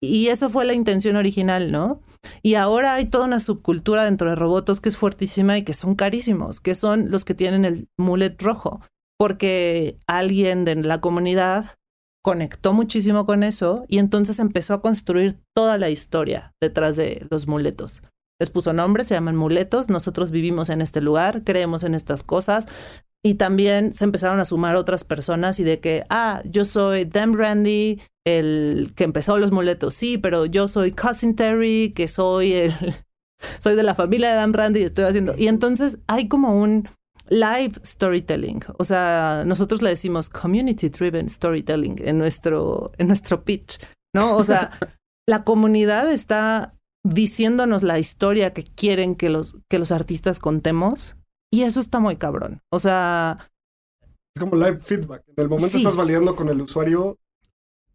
Y 0.00 0.28
esa 0.28 0.48
fue 0.48 0.64
la 0.64 0.74
intención 0.74 1.16
original, 1.16 1.72
¿no? 1.72 2.00
Y 2.42 2.54
ahora 2.54 2.94
hay 2.94 3.06
toda 3.06 3.24
una 3.24 3.40
subcultura 3.40 4.04
dentro 4.04 4.30
de 4.30 4.36
robots 4.36 4.80
que 4.80 4.88
es 4.88 4.96
fuertísima 4.96 5.58
y 5.58 5.64
que 5.64 5.74
son 5.74 5.94
carísimos, 5.94 6.60
que 6.60 6.74
son 6.74 7.10
los 7.10 7.24
que 7.24 7.34
tienen 7.34 7.64
el 7.64 7.88
mullet 7.98 8.36
rojo, 8.40 8.80
porque 9.18 9.98
alguien 10.06 10.64
de 10.64 10.76
la 10.76 11.00
comunidad 11.00 11.76
conectó 12.22 12.72
muchísimo 12.72 13.26
con 13.26 13.42
eso 13.42 13.84
y 13.88 13.98
entonces 13.98 14.38
empezó 14.38 14.74
a 14.74 14.82
construir 14.82 15.38
toda 15.54 15.78
la 15.78 15.90
historia 15.90 16.54
detrás 16.60 16.96
de 16.96 17.26
los 17.30 17.48
muletos 17.48 18.02
les 18.40 18.50
puso 18.50 18.72
nombre, 18.72 19.04
se 19.04 19.14
llaman 19.14 19.36
muletos, 19.36 19.88
nosotros 19.88 20.30
vivimos 20.30 20.70
en 20.70 20.80
este 20.80 21.00
lugar, 21.00 21.42
creemos 21.44 21.82
en 21.82 21.94
estas 21.94 22.22
cosas. 22.22 22.68
Y 23.24 23.34
también 23.34 23.92
se 23.92 24.04
empezaron 24.04 24.38
a 24.38 24.44
sumar 24.44 24.76
otras 24.76 25.04
personas 25.04 25.58
y 25.58 25.64
de 25.64 25.80
que, 25.80 26.04
ah, 26.08 26.42
yo 26.44 26.64
soy 26.64 27.04
Dan 27.04 27.36
Randy, 27.36 28.00
el 28.24 28.92
que 28.94 29.04
empezó 29.04 29.38
los 29.38 29.50
muletos, 29.50 29.94
sí, 29.94 30.18
pero 30.18 30.46
yo 30.46 30.68
soy 30.68 30.92
Cousin 30.92 31.34
Terry, 31.34 31.92
que 31.94 32.06
soy 32.06 32.52
el, 32.52 32.72
soy 33.58 33.74
de 33.74 33.82
la 33.82 33.94
familia 33.94 34.30
de 34.30 34.36
Dan 34.36 34.52
Randy 34.52 34.80
y 34.80 34.84
estoy 34.84 35.04
haciendo. 35.04 35.34
Y 35.36 35.48
entonces 35.48 35.98
hay 36.06 36.28
como 36.28 36.60
un 36.60 36.88
live 37.28 37.74
storytelling, 37.84 38.60
o 38.78 38.84
sea, 38.84 39.42
nosotros 39.46 39.82
le 39.82 39.90
decimos 39.90 40.30
community 40.30 40.88
driven 40.88 41.28
storytelling 41.28 41.96
en 41.98 42.18
nuestro, 42.18 42.92
en 42.96 43.08
nuestro 43.08 43.44
pitch, 43.44 43.78
¿no? 44.14 44.36
O 44.36 44.44
sea, 44.44 44.70
la 45.28 45.44
comunidad 45.44 46.10
está 46.10 46.74
diciéndonos 47.04 47.82
la 47.82 47.98
historia 47.98 48.54
que 48.54 48.64
quieren 48.64 49.14
que 49.14 49.28
los, 49.28 49.56
que 49.68 49.78
los 49.78 49.92
artistas 49.92 50.38
contemos 50.38 51.17
Y 51.52 51.62
eso 51.62 51.80
está 51.80 51.98
muy 51.98 52.16
cabrón. 52.16 52.60
O 52.70 52.78
sea, 52.80 53.50
Es 54.36 54.40
como 54.40 54.54
live 54.56 54.78
feedback. 54.82 55.22
En 55.28 55.34
el 55.42 55.48
momento 55.48 55.70
Sí. 55.70 55.78
estás 55.78 55.96
validando 55.96 56.36
con 56.36 56.48
el 56.48 56.60
usuario 56.60 57.16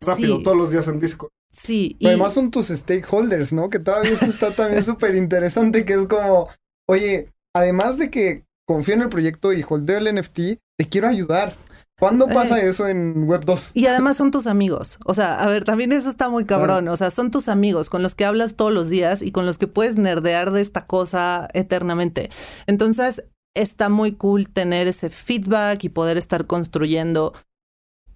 rápido, 0.01 0.38
Sí. 0.38 0.43
todos 0.43 0.58
los 0.58 0.72
días 0.72 0.88
en 0.88 0.99
Discord. 0.99 1.30
sí. 1.51 1.95
Y- 1.99 2.08
además 2.08 2.34
son 2.34 2.49
tus 2.51 2.68
stakeholders, 2.70 3.54
¿no? 3.54 3.70
Que 3.70 3.80
todavía 3.80 4.12
eso 4.12 4.26
está 4.26 4.51
también 4.56 4.84
súper 4.84 5.16
interesante, 5.16 5.86
que 5.86 5.93
es 5.93 6.08
como, 6.08 6.49
oye, 6.89 7.30
además 7.56 7.97
de 7.99 8.10
que 8.10 8.43
confío 8.68 8.95
en 8.95 9.01
el 9.04 9.10
proyecto 9.10 9.54
y 9.54 9.64
holdeo 9.68 9.97
el 9.99 10.08
NFT, 10.08 10.58
te 10.78 10.89
quiero 10.89 11.08
ayudar. 11.08 11.56
¿Cuándo 11.99 12.28
pasa 12.28 12.60
Eh. 12.60 12.68
eso 12.68 12.88
en 12.88 13.26
Web 13.30 13.45
2? 13.45 13.72
Y 13.76 13.86
además 13.86 14.18
son 14.18 14.32
tus 14.32 14.47
amigos. 14.47 14.97
O 15.06 15.14
sea, 15.14 15.41
a 15.41 15.45
ver, 15.47 15.64
también 15.64 15.91
eso 15.93 16.10
está 16.10 16.28
muy 16.28 16.43
cabrón. 16.43 16.88
O 16.89 16.97
sea, 16.97 17.12
son 17.12 17.30
tus 17.32 17.47
amigos 17.47 17.89
con 17.89 18.01
los 18.04 18.16
que 18.16 18.26
hablas 18.26 18.56
todos 18.56 18.74
los 18.74 18.89
días 18.89 19.22
y 19.22 19.32
con 19.32 19.45
los 19.45 19.58
que 19.60 19.68
puedes 19.68 19.95
nerdear 19.95 20.51
de 20.51 20.60
esta 20.60 20.86
cosa 20.88 21.47
eternamente. 21.54 22.30
Entonces, 22.66 23.24
está 23.56 23.89
muy 23.89 24.14
cool 24.14 24.49
tener 24.49 24.88
ese 24.88 25.10
feedback 25.10 25.84
y 25.84 25.89
poder 25.89 26.18
estar 26.18 26.47
construyendo 26.47 27.34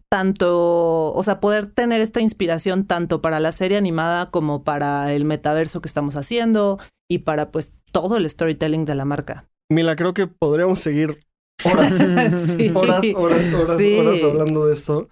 tanto, 0.09 1.13
o 1.13 1.23
sea, 1.23 1.39
poder 1.39 1.67
tener 1.67 2.01
esta 2.01 2.21
inspiración 2.21 2.85
tanto 2.85 3.21
para 3.21 3.39
la 3.39 3.51
serie 3.51 3.77
animada 3.77 4.31
como 4.31 4.63
para 4.63 5.13
el 5.13 5.25
metaverso 5.25 5.81
que 5.81 5.87
estamos 5.87 6.15
haciendo 6.15 6.79
y 7.09 7.19
para 7.19 7.51
pues 7.51 7.73
todo 7.91 8.17
el 8.17 8.29
storytelling 8.29 8.85
de 8.85 8.95
la 8.95 9.05
marca. 9.05 9.45
Mila, 9.69 9.95
creo 9.95 10.13
que 10.13 10.27
podríamos 10.27 10.79
seguir 10.79 11.19
horas, 11.65 11.93
Sí. 12.57 12.71
horas, 12.73 13.03
horas, 13.15 13.53
horas, 13.53 13.77
Sí. 13.77 13.97
horas 13.99 14.23
hablando 14.23 14.65
de 14.67 14.73
esto. 14.73 15.09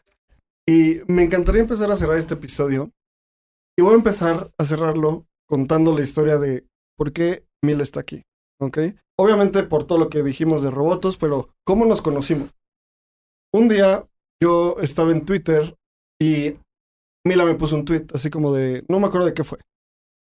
Y 0.68 1.02
me 1.08 1.24
encantaría 1.24 1.62
empezar 1.62 1.92
a 1.92 1.96
cerrar 1.96 2.18
este 2.18 2.36
episodio. 2.36 2.92
Y 3.78 3.82
voy 3.82 3.92
a 3.94 3.98
empezar 3.98 4.52
a 4.58 4.64
cerrarlo 4.66 5.26
contando 5.48 5.94
la 5.94 6.02
historia 6.02 6.38
de 6.38 6.66
por 6.98 7.12
qué 7.12 7.46
Mila 7.62 7.84
está 7.84 8.00
aquí. 8.00 8.24
¿Ok? 8.60 8.80
Obviamente 9.18 9.64
por 9.64 9.86
todo 9.86 9.97
lo 9.97 10.10
que 10.10 10.24
dijimos 10.24 10.62
de 10.62 10.72
robots, 10.72 11.18
pero 11.18 11.49
¿cómo 11.66 11.86
nos 11.86 12.01
conocimos? 12.01 12.49
Un 13.53 13.68
día 13.70 14.06
yo 14.41 14.78
estaba 14.82 15.12
en 15.12 15.26
Twitter 15.26 15.76
y 16.22 16.56
Mila 17.26 17.45
me 17.45 17.56
puso 17.56 17.76
un 17.76 17.86
tweet 17.86 18.08
así 18.14 18.30
como 18.30 18.53
de, 18.53 18.84
no 18.89 18.99
me 18.99 19.08
acuerdo 19.08 19.28
de 19.28 19.34
qué 19.34 19.43
fue. 19.43 19.60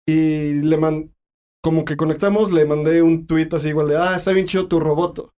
Y 0.06 0.54
le 0.54 0.76
mandé, 0.76 1.10
como 1.62 1.84
que 1.84 1.96
conectamos, 1.96 2.52
le 2.52 2.66
mandé 2.66 3.02
un 3.02 3.26
tweet 3.26 3.48
así 3.52 3.68
igual 3.68 3.88
de, 3.88 3.96
ah, 3.96 4.16
está 4.16 4.32
bien 4.32 4.46
chido 4.46 4.68
tu 4.68 4.80
roboto. 4.80 5.30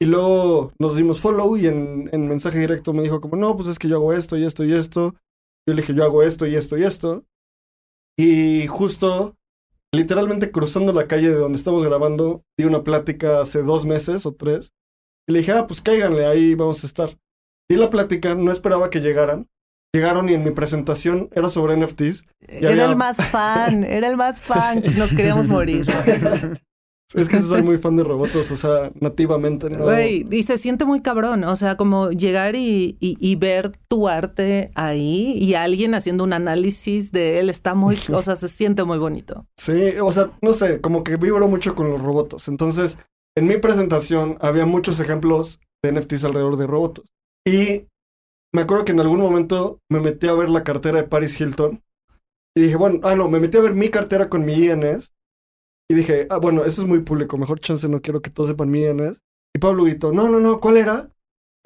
Y 0.00 0.06
luego 0.06 0.72
nos 0.80 0.96
dimos 0.96 1.20
follow 1.20 1.56
y 1.56 1.68
en, 1.68 2.10
en 2.12 2.28
mensaje 2.28 2.58
directo 2.58 2.92
me 2.92 3.02
dijo 3.02 3.20
como, 3.20 3.36
no, 3.36 3.56
pues 3.56 3.68
es 3.68 3.78
que 3.78 3.88
yo 3.88 3.96
hago 3.96 4.12
esto 4.12 4.36
y 4.36 4.44
esto 4.44 4.64
y 4.64 4.74
esto. 4.74 5.14
Yo 5.66 5.74
le 5.74 5.82
dije, 5.82 5.94
yo 5.94 6.02
hago 6.02 6.24
esto 6.24 6.46
y 6.46 6.56
esto 6.56 6.76
y 6.76 6.82
esto. 6.82 7.24
Y 8.18 8.66
justo, 8.66 9.36
literalmente 9.94 10.50
cruzando 10.50 10.92
la 10.92 11.06
calle 11.06 11.28
de 11.30 11.36
donde 11.36 11.58
estamos 11.58 11.84
grabando, 11.84 12.42
di 12.58 12.64
una 12.64 12.82
plática 12.82 13.40
hace 13.40 13.62
dos 13.62 13.84
meses 13.84 14.26
o 14.26 14.34
tres. 14.34 14.72
Y 15.28 15.32
le 15.32 15.40
dije, 15.40 15.52
ah, 15.52 15.66
pues 15.66 15.80
cáiganle, 15.80 16.26
ahí 16.26 16.54
vamos 16.54 16.82
a 16.82 16.86
estar. 16.86 17.10
Di 17.70 17.76
la 17.76 17.90
plática, 17.90 18.34
no 18.34 18.50
esperaba 18.50 18.90
que 18.90 19.00
llegaran. 19.00 19.48
Llegaron 19.94 20.28
y 20.30 20.34
en 20.34 20.42
mi 20.42 20.50
presentación 20.52 21.28
era 21.32 21.50
sobre 21.50 21.76
NFTs. 21.76 22.24
Era 22.48 22.70
había- 22.70 22.84
el 22.86 22.96
más 22.96 23.18
fan, 23.28 23.84
era 23.84 24.08
el 24.08 24.16
más 24.16 24.40
fan. 24.40 24.82
Nos 24.96 25.12
queríamos 25.12 25.48
morir. 25.48 25.86
Es 27.14 27.28
que 27.28 27.38
soy 27.38 27.62
muy 27.62 27.76
fan 27.78 27.96
de 27.96 28.04
robots, 28.04 28.50
o 28.50 28.56
sea, 28.56 28.90
nativamente. 29.00 29.68
¿no? 29.68 29.84
Güey, 29.84 30.26
y 30.30 30.42
se 30.44 30.56
siente 30.58 30.84
muy 30.84 31.02
cabrón, 31.02 31.44
o 31.44 31.56
sea, 31.56 31.76
como 31.76 32.10
llegar 32.10 32.56
y, 32.56 32.96
y- 33.00 33.16
y 33.20 33.36
ver 33.36 33.72
tu 33.88 34.08
arte 34.08 34.70
ahí 34.74 35.34
y 35.38 35.54
alguien 35.54 35.94
haciendo 35.94 36.24
un 36.24 36.32
análisis 36.32 37.12
de 37.12 37.38
él 37.38 37.50
está 37.50 37.74
muy, 37.74 37.96
o 38.12 38.22
sea, 38.22 38.36
se 38.36 38.48
siente 38.48 38.84
muy 38.84 38.98
bonito. 38.98 39.46
Sí, 39.58 39.72
o 40.00 40.10
sea, 40.10 40.30
no 40.40 40.54
sé, 40.54 40.80
como 40.80 41.04
que 41.04 41.16
vibro 41.16 41.48
mucho 41.48 41.74
con 41.74 41.90
los 41.90 42.00
robots. 42.02 42.48
Entonces, 42.48 42.96
en 43.36 43.46
mi 43.46 43.56
presentación 43.58 44.36
había 44.40 44.64
muchos 44.66 44.98
ejemplos 45.00 45.60
de 45.84 45.92
NFTs 45.92 46.24
alrededor 46.24 46.56
de 46.56 46.66
robots. 46.66 47.02
Y 47.46 47.86
me 48.54 48.62
acuerdo 48.62 48.84
que 48.84 48.92
en 48.92 49.00
algún 49.00 49.20
momento 49.20 49.80
me 49.90 50.00
metí 50.00 50.28
a 50.28 50.34
ver 50.34 50.48
la 50.50 50.64
cartera 50.64 50.98
de 51.02 51.08
Paris 51.08 51.40
Hilton. 51.40 51.82
Y 52.56 52.60
dije, 52.62 52.76
bueno, 52.76 53.00
ah, 53.02 53.14
no, 53.14 53.28
me 53.30 53.40
metí 53.40 53.56
a 53.56 53.62
ver 53.62 53.74
mi 53.74 53.88
cartera 53.88 54.28
con 54.28 54.44
mi 54.44 54.52
INS. 54.54 55.12
Y 55.92 55.94
dije, 55.94 56.26
ah, 56.30 56.38
bueno, 56.38 56.64
eso 56.64 56.80
es 56.80 56.88
muy 56.88 57.00
público, 57.00 57.36
mejor 57.36 57.60
chance 57.60 57.86
no 57.86 58.00
quiero 58.00 58.22
que 58.22 58.30
todos 58.30 58.48
sepan 58.48 58.70
mi 58.70 58.82
INS. 58.82 59.20
Y 59.54 59.58
Pablo 59.58 59.84
gritó, 59.84 60.10
no, 60.10 60.26
no, 60.26 60.40
no, 60.40 60.58
¿cuál 60.58 60.78
era? 60.78 61.10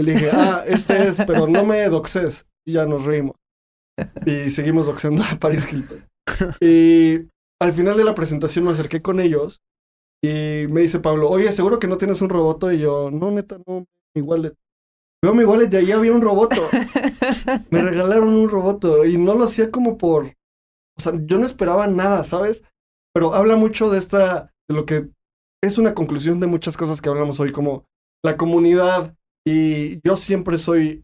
Y 0.01 0.03
le 0.03 0.15
dije, 0.15 0.31
ah, 0.33 0.65
este 0.67 1.07
es, 1.07 1.23
pero 1.25 1.47
no 1.47 1.65
me 1.65 1.89
doxes. 1.89 2.45
Y 2.65 2.73
ya 2.73 2.87
nos 2.87 3.05
reímos. 3.05 3.37
Y 4.27 4.51
seguimos 4.51 4.87
doxeando 4.87 5.23
a 5.23 5.39
Paris 5.39 5.73
Hilton. 5.73 5.99
Y 6.61 7.29
al 7.63 7.73
final 7.73 7.97
de 7.97 8.03
la 8.03 8.17
presentación 8.17 8.65
me 8.65 8.73
acerqué 8.73 9.01
con 9.01 9.21
ellos 9.21 9.63
y 10.25 10.67
me 10.71 10.81
dice 10.81 10.99
Pablo, 10.99 11.31
oye, 11.31 11.53
¿seguro 11.53 11.79
que 11.79 11.87
no 11.87 11.97
tienes 11.97 12.21
un 12.21 12.29
roboto? 12.29 12.73
Y 12.73 12.81
yo, 12.81 13.13
no, 13.13 13.31
neta, 13.31 13.61
no, 13.65 13.87
mi 14.13 14.23
wallet. 14.23 14.55
Veo 15.23 15.35
mi 15.35 15.45
wallet 15.45 15.73
y 15.73 15.77
ahí 15.77 15.93
había 15.93 16.13
un 16.13 16.21
roboto. 16.21 16.63
Me 17.71 17.81
regalaron 17.81 18.31
un 18.31 18.49
roboto 18.49 19.05
y 19.05 19.19
no 19.19 19.37
lo 19.37 19.45
hacía 19.45 19.71
como 19.71 19.97
por... 19.97 20.27
O 20.99 21.01
sea, 21.01 21.13
yo 21.15 21.39
no 21.39 21.47
esperaba 21.47 21.87
nada, 21.87 22.25
¿sabes? 22.25 22.65
Pero 23.17 23.33
habla 23.33 23.57
mucho 23.57 23.89
de 23.89 23.97
esta, 23.97 24.53
de 24.69 24.77
lo 24.77 24.85
que 24.85 25.09
es 25.65 25.79
una 25.79 25.95
conclusión 25.95 26.39
de 26.39 26.47
muchas 26.47 26.77
cosas 26.77 27.01
que 27.01 27.09
hablamos 27.09 27.41
hoy, 27.41 27.51
como 27.51 27.87
la 28.23 28.37
comunidad. 28.37 29.17
Y 29.49 30.07
yo 30.07 30.19
siempre 30.19 30.59
soy, 30.59 31.03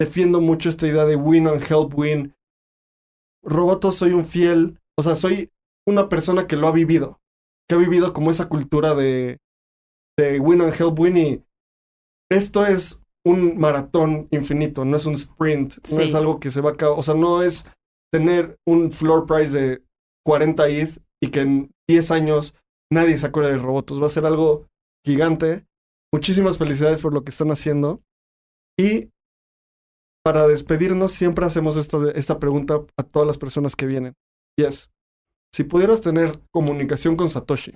defiendo 0.00 0.40
mucho 0.40 0.70
esta 0.70 0.86
idea 0.86 1.04
de 1.04 1.16
win 1.16 1.48
and 1.48 1.60
help 1.70 1.92
win. 1.98 2.34
Roboto 3.44 3.92
soy 3.92 4.12
un 4.12 4.24
fiel, 4.24 4.80
o 4.98 5.02
sea, 5.02 5.14
soy 5.14 5.50
una 5.86 6.08
persona 6.08 6.46
que 6.46 6.56
lo 6.56 6.66
ha 6.66 6.72
vivido, 6.72 7.20
que 7.68 7.74
ha 7.74 7.78
vivido 7.78 8.14
como 8.14 8.30
esa 8.30 8.48
cultura 8.48 8.94
de, 8.94 9.36
de 10.18 10.40
win 10.40 10.62
and 10.62 10.74
help 10.80 10.98
win 10.98 11.18
y 11.18 11.44
esto 12.32 12.64
es 12.64 13.02
un 13.22 13.58
maratón 13.58 14.28
infinito, 14.30 14.86
no 14.86 14.96
es 14.96 15.04
un 15.04 15.12
sprint, 15.12 15.86
no 15.90 16.00
es 16.00 16.14
algo 16.14 16.40
que 16.40 16.50
se 16.50 16.62
va 16.62 16.70
a 16.70 16.72
acabar, 16.72 16.98
o 16.98 17.02
sea, 17.02 17.14
no 17.14 17.42
es 17.42 17.66
tener 18.10 18.56
un 18.66 18.90
floor 18.90 19.26
price 19.26 19.50
de 19.50 19.84
40 20.24 20.66
ETH 20.68 21.09
y 21.22 21.30
que 21.30 21.40
en 21.40 21.70
10 21.88 22.10
años 22.10 22.54
nadie 22.92 23.18
se 23.18 23.26
acuerde 23.26 23.52
de 23.52 23.58
robots, 23.58 24.00
va 24.00 24.06
a 24.06 24.10
ser 24.10 24.26
algo 24.26 24.66
gigante. 25.04 25.66
Muchísimas 26.12 26.58
felicidades 26.58 27.02
por 27.02 27.12
lo 27.14 27.22
que 27.22 27.30
están 27.30 27.50
haciendo 27.50 28.02
y 28.78 29.10
para 30.24 30.46
despedirnos 30.48 31.12
siempre 31.12 31.46
hacemos 31.46 31.76
esta, 31.76 31.98
esta 32.14 32.38
pregunta 32.38 32.80
a 32.96 33.02
todas 33.02 33.26
las 33.26 33.38
personas 33.38 33.76
que 33.76 33.86
vienen. 33.86 34.14
Y 34.58 34.64
es, 34.64 34.90
si 35.54 35.64
pudieras 35.64 36.00
tener 36.00 36.40
comunicación 36.52 37.16
con 37.16 37.30
Satoshi, 37.30 37.74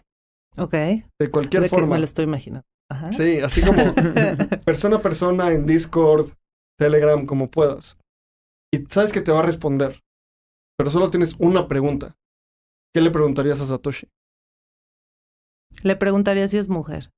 Ok. 0.57 0.73
de 0.73 1.31
cualquier 1.31 1.63
De 1.63 1.69
que 1.69 1.75
forma, 1.75 1.95
me 1.95 1.99
lo 1.99 2.05
estoy 2.05 2.25
imaginando. 2.25 2.67
Ajá. 2.91 3.13
sí, 3.13 3.41
así 3.41 3.63
como 3.63 3.83
persona 4.65 4.97
a 4.97 5.03
persona 5.03 5.51
en 5.53 5.65
Discord, 5.65 6.33
Telegram, 6.79 7.25
como 7.25 7.51
puedas, 7.51 7.97
y 8.73 8.85
sabes 8.89 9.13
que 9.13 9.21
te 9.23 9.33
va 9.33 9.39
a 9.41 9.45
responder, 9.45 10.03
pero 10.77 10.91
solo 10.91 11.11
tienes 11.11 11.35
una 11.39 11.67
pregunta, 11.67 12.15
¿qué 12.95 13.01
le 13.01 13.11
preguntarías 13.11 13.61
a 13.61 13.67
Satoshi? 13.67 14.09
Le 15.83 15.97
preguntaría 15.97 16.47
si 16.49 16.57
es 16.57 16.69
mujer. 16.69 17.11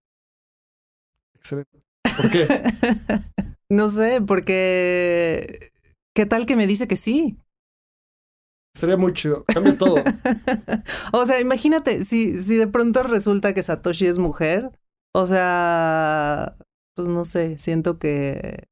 Excelente. 1.34 1.82
¿Por 2.16 2.30
qué? 2.30 2.46
no 3.70 3.88
sé, 3.88 4.20
porque 4.22 5.70
¿qué 6.14 6.26
tal 6.26 6.46
que 6.46 6.56
me 6.56 6.66
dice 6.66 6.88
que 6.88 6.96
sí? 6.96 7.38
Sería 8.74 8.96
muy 8.96 9.12
chido, 9.12 9.44
cambia 9.44 9.76
todo. 9.76 9.96
o 11.12 11.26
sea, 11.26 11.40
imagínate, 11.40 12.04
si, 12.04 12.42
si 12.42 12.56
de 12.56 12.66
pronto 12.66 13.02
resulta 13.02 13.54
que 13.54 13.62
Satoshi 13.62 14.06
es 14.06 14.18
mujer, 14.18 14.70
o 15.14 15.26
sea, 15.26 16.56
pues 16.94 17.08
no 17.08 17.24
sé, 17.24 17.58
siento 17.58 17.98
que 17.98 18.68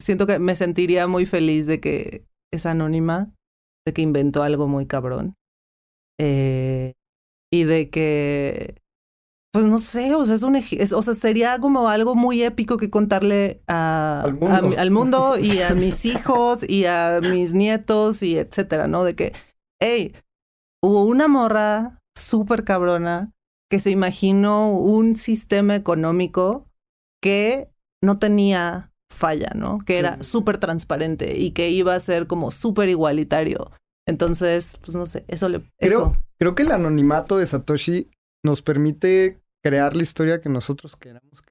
siento 0.00 0.26
que 0.26 0.38
me 0.38 0.54
sentiría 0.54 1.06
muy 1.06 1.26
feliz 1.26 1.66
de 1.66 1.80
que 1.80 2.24
es 2.52 2.66
anónima, 2.66 3.34
de 3.86 3.92
que 3.92 4.02
inventó 4.02 4.42
algo 4.42 4.68
muy 4.68 4.86
cabrón. 4.86 5.34
Eh, 6.20 6.94
y 7.52 7.64
de 7.64 7.90
que 7.90 8.76
pues 9.52 9.64
no 9.64 9.78
sé, 9.78 10.14
o 10.14 10.26
sea, 10.26 10.34
es 10.34 10.42
un 10.42 10.56
es- 10.56 10.92
o 10.92 11.00
sea, 11.02 11.14
sería 11.14 11.58
como 11.58 11.88
algo 11.88 12.14
muy 12.14 12.42
épico 12.42 12.76
que 12.76 12.90
contarle 12.90 13.62
a, 13.66 14.20
Al 14.24 14.34
mundo. 14.34 14.76
a 14.76 14.80
al 14.80 14.90
mundo 14.90 15.34
y 15.40 15.62
a 15.62 15.74
mis 15.74 16.04
hijos 16.04 16.68
y 16.68 16.84
a 16.84 17.20
mis 17.22 17.52
nietos 17.54 18.22
y 18.22 18.36
etcétera, 18.36 18.86
¿no? 18.88 19.04
De 19.04 19.14
que, 19.16 19.32
hey, 19.80 20.14
hubo 20.84 21.04
una 21.04 21.28
morra 21.28 21.98
súper 22.16 22.64
cabrona 22.64 23.32
que 23.70 23.78
se 23.78 23.90
imaginó 23.90 24.70
un 24.70 25.16
sistema 25.16 25.74
económico 25.76 26.66
que 27.22 27.70
no 28.02 28.18
tenía 28.18 28.92
falla, 29.10 29.50
¿no? 29.54 29.78
Que 29.84 29.94
Sí. 29.94 29.98
era 30.00 30.22
súper 30.22 30.58
transparente 30.58 31.38
y 31.38 31.50
que 31.52 31.70
iba 31.70 31.94
a 31.94 32.00
ser 32.00 32.26
como 32.26 32.50
súper 32.50 32.88
igualitario. 32.90 33.70
Entonces, 34.08 34.78
pues 34.80 34.96
no 34.96 35.04
sé, 35.06 35.24
eso 35.28 35.48
le... 35.48 35.60
Creo, 35.78 36.12
Eso. 36.12 36.16
creo 36.40 36.54
que 36.54 36.62
el 36.62 36.72
anonimato 36.72 37.36
de 37.36 37.46
Satoshi 37.46 38.10
nos 38.44 38.62
permite 38.62 39.38
crear 39.62 39.94
la 39.94 40.02
historia 40.02 40.40
que 40.40 40.48
nosotros 40.48 40.96
queramos. 40.96 41.42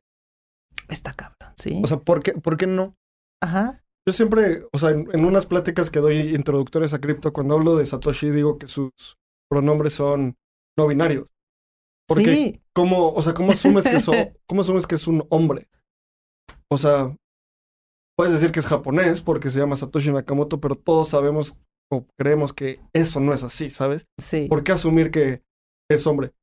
Está 0.90 1.14
cabrón, 1.14 1.54
¿sí? 1.58 1.80
O 1.84 1.88
sea, 1.88 1.98
¿por 2.00 2.24
qué, 2.24 2.34
¿por 2.34 2.58
qué 2.58 2.66
no? 2.66 2.96
Ajá. 3.44 3.84
Yo 4.08 4.14
siempre, 4.14 4.64
o 4.72 4.80
sea, 4.80 4.90
en, 4.90 5.08
en 5.14 5.26
unas 5.26 5.46
pláticas 5.46 5.92
que 5.92 6.00
doy 6.00 6.34
introductorias 6.34 6.94
a 6.94 7.00
cripto, 7.02 7.32
cuando 7.32 7.54
hablo 7.56 7.76
de 7.76 7.86
Satoshi, 7.86 8.32
digo 8.32 8.58
que 8.58 8.68
sus 8.68 8.92
pronombres 9.50 9.94
son 9.94 10.36
no 10.78 10.88
binarios. 10.88 11.28
Porque 12.08 12.34
Sí. 12.34 12.62
¿cómo, 12.74 13.12
o 13.12 13.22
sea, 13.22 13.34
¿cómo 13.34 13.52
asumes 13.52 13.84
que 13.84 13.98
eso, 13.98 14.12
cómo 14.48 14.62
asumes 14.62 14.88
que 14.88 14.96
es 14.96 15.08
un 15.08 15.26
hombre? 15.30 15.68
O 16.72 16.78
sea, 16.78 17.16
puedes 18.18 18.34
decir 18.34 18.52
que 18.52 18.62
es 18.62 18.66
japonés 18.66 19.22
porque 19.22 19.50
se 19.50 19.60
llama 19.60 19.76
Satoshi 19.76 20.12
Nakamoto, 20.12 20.60
pero 20.60 20.76
todos 20.76 21.10
sabemos 21.10 21.58
o 21.92 22.06
creemos 22.18 22.54
que 22.54 22.80
eso 22.94 23.20
no 23.20 23.34
es 23.34 23.44
así, 23.44 23.70
¿sabes? 23.70 24.08
Sí. 24.20 24.48
¿Por 24.50 24.64
qué 24.64 24.72
asumir 24.74 25.12
que 25.12 25.44
es 25.90 26.06
hombre? 26.08 26.34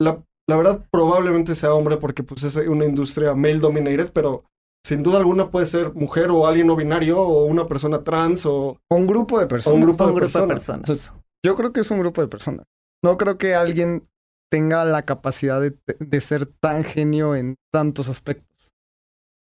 La, 0.00 0.22
la 0.48 0.56
verdad, 0.56 0.86
probablemente 0.90 1.54
sea 1.54 1.74
hombre 1.74 1.96
porque 1.96 2.22
pues 2.22 2.42
es 2.44 2.56
una 2.56 2.84
industria 2.84 3.34
male 3.34 3.58
dominated, 3.58 4.12
pero 4.12 4.44
sin 4.84 5.02
duda 5.02 5.18
alguna 5.18 5.50
puede 5.50 5.66
ser 5.66 5.94
mujer 5.94 6.30
o 6.30 6.46
alguien 6.46 6.66
no 6.66 6.76
binario 6.76 7.20
o 7.20 7.44
una 7.44 7.66
persona 7.66 8.02
trans 8.02 8.46
o, 8.46 8.78
Un 8.90 9.06
grupo 9.06 9.38
de 9.38 9.46
personas. 9.46 9.74
un 9.76 9.82
grupo, 9.82 10.04
Un 10.04 10.10
de, 10.10 10.20
grupo 10.20 10.38
de 10.38 10.46
personas. 10.46 10.88
personas. 10.88 11.14
Yo 11.44 11.56
creo 11.56 11.72
que 11.72 11.80
es 11.80 11.90
un 11.90 12.00
grupo 12.00 12.20
de 12.20 12.28
personas. 12.28 12.66
No 13.02 13.16
creo 13.16 13.38
que 13.38 13.54
alguien 13.54 14.06
tenga 14.50 14.84
la 14.84 15.02
capacidad 15.04 15.60
de, 15.60 15.76
de 15.98 16.20
ser 16.20 16.46
tan 16.46 16.82
genio 16.84 17.34
en 17.36 17.56
tantos 17.72 18.08
aspectos. 18.08 18.70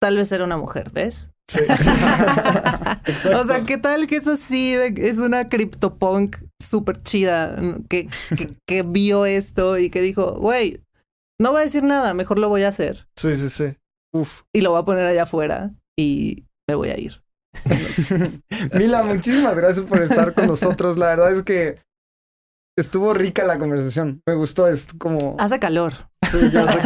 Tal 0.01 0.17
vez 0.17 0.31
era 0.31 0.43
una 0.45 0.57
mujer, 0.57 0.91
¿ves? 0.91 1.29
Sí. 1.51 1.59
o 3.35 3.45
sea, 3.45 3.65
¿qué 3.65 3.77
tal 3.77 4.07
que 4.07 4.15
es 4.15 4.27
así? 4.27 4.73
es 4.73 5.17
una 5.17 5.49
CryptoPunk 5.49 6.37
súper 6.61 7.03
chida 7.03 7.59
que, 7.89 8.07
que, 8.37 8.55
que 8.65 8.83
vio 8.83 9.25
esto 9.25 9.77
y 9.77 9.89
que 9.89 10.01
dijo, 10.01 10.35
güey, 10.35 10.81
no 11.41 11.51
voy 11.51 11.61
a 11.61 11.65
decir 11.65 11.83
nada, 11.83 12.13
mejor 12.13 12.39
lo 12.39 12.47
voy 12.47 12.63
a 12.63 12.69
hacer. 12.69 13.07
sí, 13.17 13.35
sí, 13.35 13.49
sí. 13.49 13.75
Uf. 14.13 14.43
Y 14.53 14.61
lo 14.61 14.71
voy 14.71 14.79
a 14.79 14.85
poner 14.85 15.05
allá 15.05 15.23
afuera 15.23 15.71
y 15.97 16.45
me 16.69 16.75
voy 16.75 16.89
a 16.89 16.97
ir. 16.97 17.21
Mila, 18.77 19.03
muchísimas 19.03 19.57
gracias 19.57 19.85
por 19.85 20.01
estar 20.01 20.33
con 20.33 20.47
nosotros. 20.47 20.97
La 20.97 21.07
verdad 21.07 21.33
es 21.33 21.43
que 21.43 21.79
estuvo 22.77 23.13
rica 23.13 23.43
la 23.43 23.57
conversación. 23.57 24.21
Me 24.25 24.35
gustó, 24.35 24.67
es 24.67 24.87
como... 24.97 25.35
Hace 25.39 25.59
calor. 25.59 25.93
Sí, 26.29 26.37
ya 26.51 26.65
sé 26.65 26.79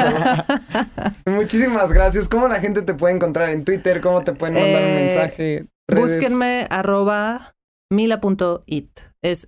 que 1.25 1.29
Muchísimas 1.31 1.91
gracias. 1.91 2.27
¿Cómo 2.29 2.47
la 2.47 2.59
gente 2.59 2.81
te 2.81 2.93
puede 2.93 3.15
encontrar 3.15 3.49
en 3.49 3.63
Twitter? 3.65 4.01
¿Cómo 4.01 4.23
te 4.23 4.33
pueden 4.33 4.55
mandar 4.55 4.83
un 4.83 4.89
Eh, 4.89 4.95
mensaje? 5.05 5.65
Redes? 5.87 6.17
Búsquenme 6.17 6.67
arroba 6.69 7.53
mila.it. 7.91 8.99
Es 9.21 9.47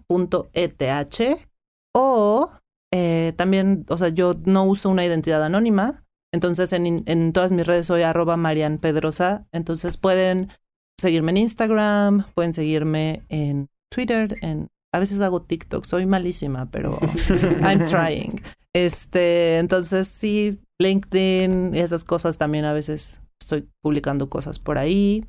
M-E-E-L-A.eth. 0.00 1.48
O 1.96 2.50
eh, 2.92 3.32
también, 3.36 3.84
o 3.88 3.98
sea, 3.98 4.08
yo 4.08 4.34
no 4.44 4.64
uso 4.64 4.88
una 4.90 5.04
identidad 5.04 5.44
anónima. 5.44 6.04
Entonces 6.32 6.72
en, 6.72 7.02
en 7.06 7.32
todas 7.32 7.52
mis 7.52 7.66
redes 7.66 7.86
soy 7.86 8.02
arroba 8.02 8.36
Marian 8.36 8.78
Pedrosa. 8.78 9.46
Entonces 9.52 9.96
pueden 9.96 10.48
seguirme 11.00 11.30
en 11.32 11.36
Instagram, 11.38 12.24
pueden 12.34 12.54
seguirme 12.54 13.22
en 13.28 13.68
Twitter, 13.94 14.36
en 14.42 14.68
a 14.94 15.00
veces 15.00 15.20
hago 15.20 15.42
TikTok, 15.42 15.84
soy 15.84 16.06
malísima, 16.06 16.70
pero 16.70 16.98
I'm 17.62 17.84
trying. 17.84 18.40
Este, 18.72 19.58
entonces 19.58 20.06
sí, 20.06 20.60
LinkedIn 20.80 21.74
y 21.74 21.80
esas 21.80 22.04
cosas 22.04 22.38
también 22.38 22.64
a 22.64 22.72
veces 22.72 23.20
estoy 23.40 23.68
publicando 23.82 24.30
cosas 24.30 24.60
por 24.60 24.78
ahí. 24.78 25.26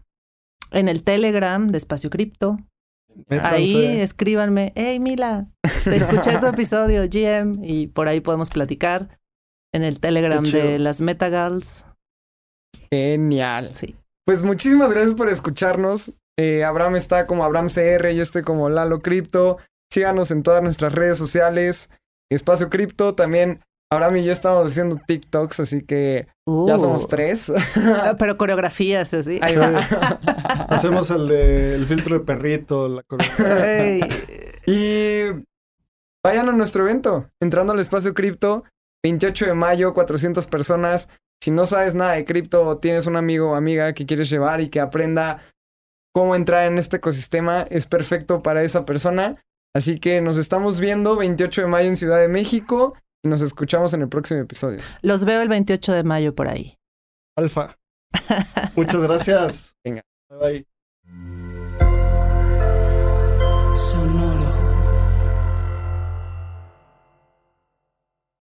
En 0.70 0.88
el 0.88 1.04
Telegram 1.04 1.68
de 1.68 1.80
Espacio 1.80 2.12
Cripto. 2.12 2.60
Ahí 3.30 4.00
escríbanme, 4.02 4.72
hey 4.76 5.00
Mila, 5.00 5.48
te 5.84 5.96
escuché 5.96 6.38
tu 6.38 6.48
episodio, 6.48 7.04
GM, 7.10 7.64
y 7.64 7.88
por 7.88 8.08
ahí 8.08 8.20
podemos 8.20 8.50
platicar. 8.50 9.20
En 9.74 9.84
el 9.84 10.00
Telegram 10.00 10.44
de 10.44 10.78
las 10.78 11.02
Metagirls. 11.02 11.86
Genial. 12.92 13.74
Sí. 13.74 13.96
Pues 14.26 14.44
muchísimas 14.44 14.92
gracias 14.94 15.16
por 15.16 15.28
escucharnos. 15.28 16.14
Eh, 16.38 16.64
Abraham 16.64 16.96
está 16.98 17.28
como 17.28 17.44
Abraham 17.44 17.68
CR, 17.68 18.10
yo 18.12 18.22
estoy 18.22 18.42
como 18.44 18.70
Lalo 18.70 19.00
Cripto. 19.00 19.58
Síganos 19.92 20.32
en 20.32 20.44
todas 20.44 20.62
nuestras 20.62 20.94
redes 20.94 21.18
sociales. 21.18 21.90
Espacio 22.30 22.70
Cripto. 22.70 23.16
También 23.16 23.62
Abraham 23.92 24.18
y 24.18 24.24
yo 24.26 24.32
estamos 24.32 24.70
haciendo 24.72 24.98
TikToks, 25.08 25.60
así 25.62 25.84
que 25.84 26.28
ya 26.28 26.76
Uh, 26.76 26.80
somos 26.80 27.08
tres. 27.08 27.52
ah, 27.78 28.16
Pero 28.20 28.38
coreografías 28.38 29.14
así. 29.14 29.40
Ahí 29.42 29.54
Sí. 29.54 29.60
va. 29.60 29.80
Hacemos 30.70 31.10
el 31.12 31.28
de 31.28 31.76
el 31.76 31.86
filtro 31.86 32.20
de 32.20 32.26
perrito, 32.26 32.90
la 32.90 33.04
coreografía. 33.04 34.08
Y 34.66 35.46
vayan 36.26 36.50
a 36.50 36.54
nuestro 36.54 36.84
evento, 36.84 37.30
entrando 37.40 37.74
al 37.74 37.80
espacio 37.80 38.14
cripto, 38.14 38.64
28 39.04 39.46
de 39.46 39.54
mayo, 39.54 39.94
400 39.94 40.48
personas. 40.48 41.08
Si 41.42 41.52
no 41.52 41.66
sabes 41.68 41.94
nada 41.94 42.14
de 42.14 42.26
cripto 42.26 42.64
o 42.66 42.78
tienes 42.80 43.06
un 43.06 43.16
amigo 43.16 43.52
o 43.52 43.56
amiga 43.56 43.94
que 43.94 44.06
quieres 44.08 44.30
llevar 44.30 44.62
y 44.62 44.70
que 44.70 44.80
aprenda 44.80 45.38
cómo 46.16 46.34
entrar 46.34 46.66
en 46.66 46.78
este 46.78 46.98
ecosistema, 46.98 47.64
es 47.64 47.88
perfecto 47.88 48.42
para 48.42 48.64
esa 48.64 48.86
persona. 48.86 49.44
Así 49.76 50.00
que 50.00 50.22
nos 50.22 50.38
estamos 50.38 50.80
viendo 50.80 51.18
28 51.18 51.64
de 51.64 51.68
mayo 51.68 51.90
en 51.90 51.98
Ciudad 51.98 52.20
de 52.20 52.30
México 52.30 52.96
y 53.22 53.28
nos 53.28 53.42
escuchamos 53.42 53.94
en 53.94 54.02
el 54.02 54.08
próximo 54.08 54.40
episodio. 54.40 54.80
los 55.02 55.26
veo 55.26 55.42
el 55.42 55.50
28 55.50 55.92
de 55.92 56.04
mayo 56.04 56.34
por 56.34 56.48
ahí. 56.48 56.78
Alfa. 57.38 57.76
Muchas 58.78 59.02
gracias. 59.02 59.76
Venga. 59.84 60.04
Bye. 60.30 60.40
bye. 60.40 60.75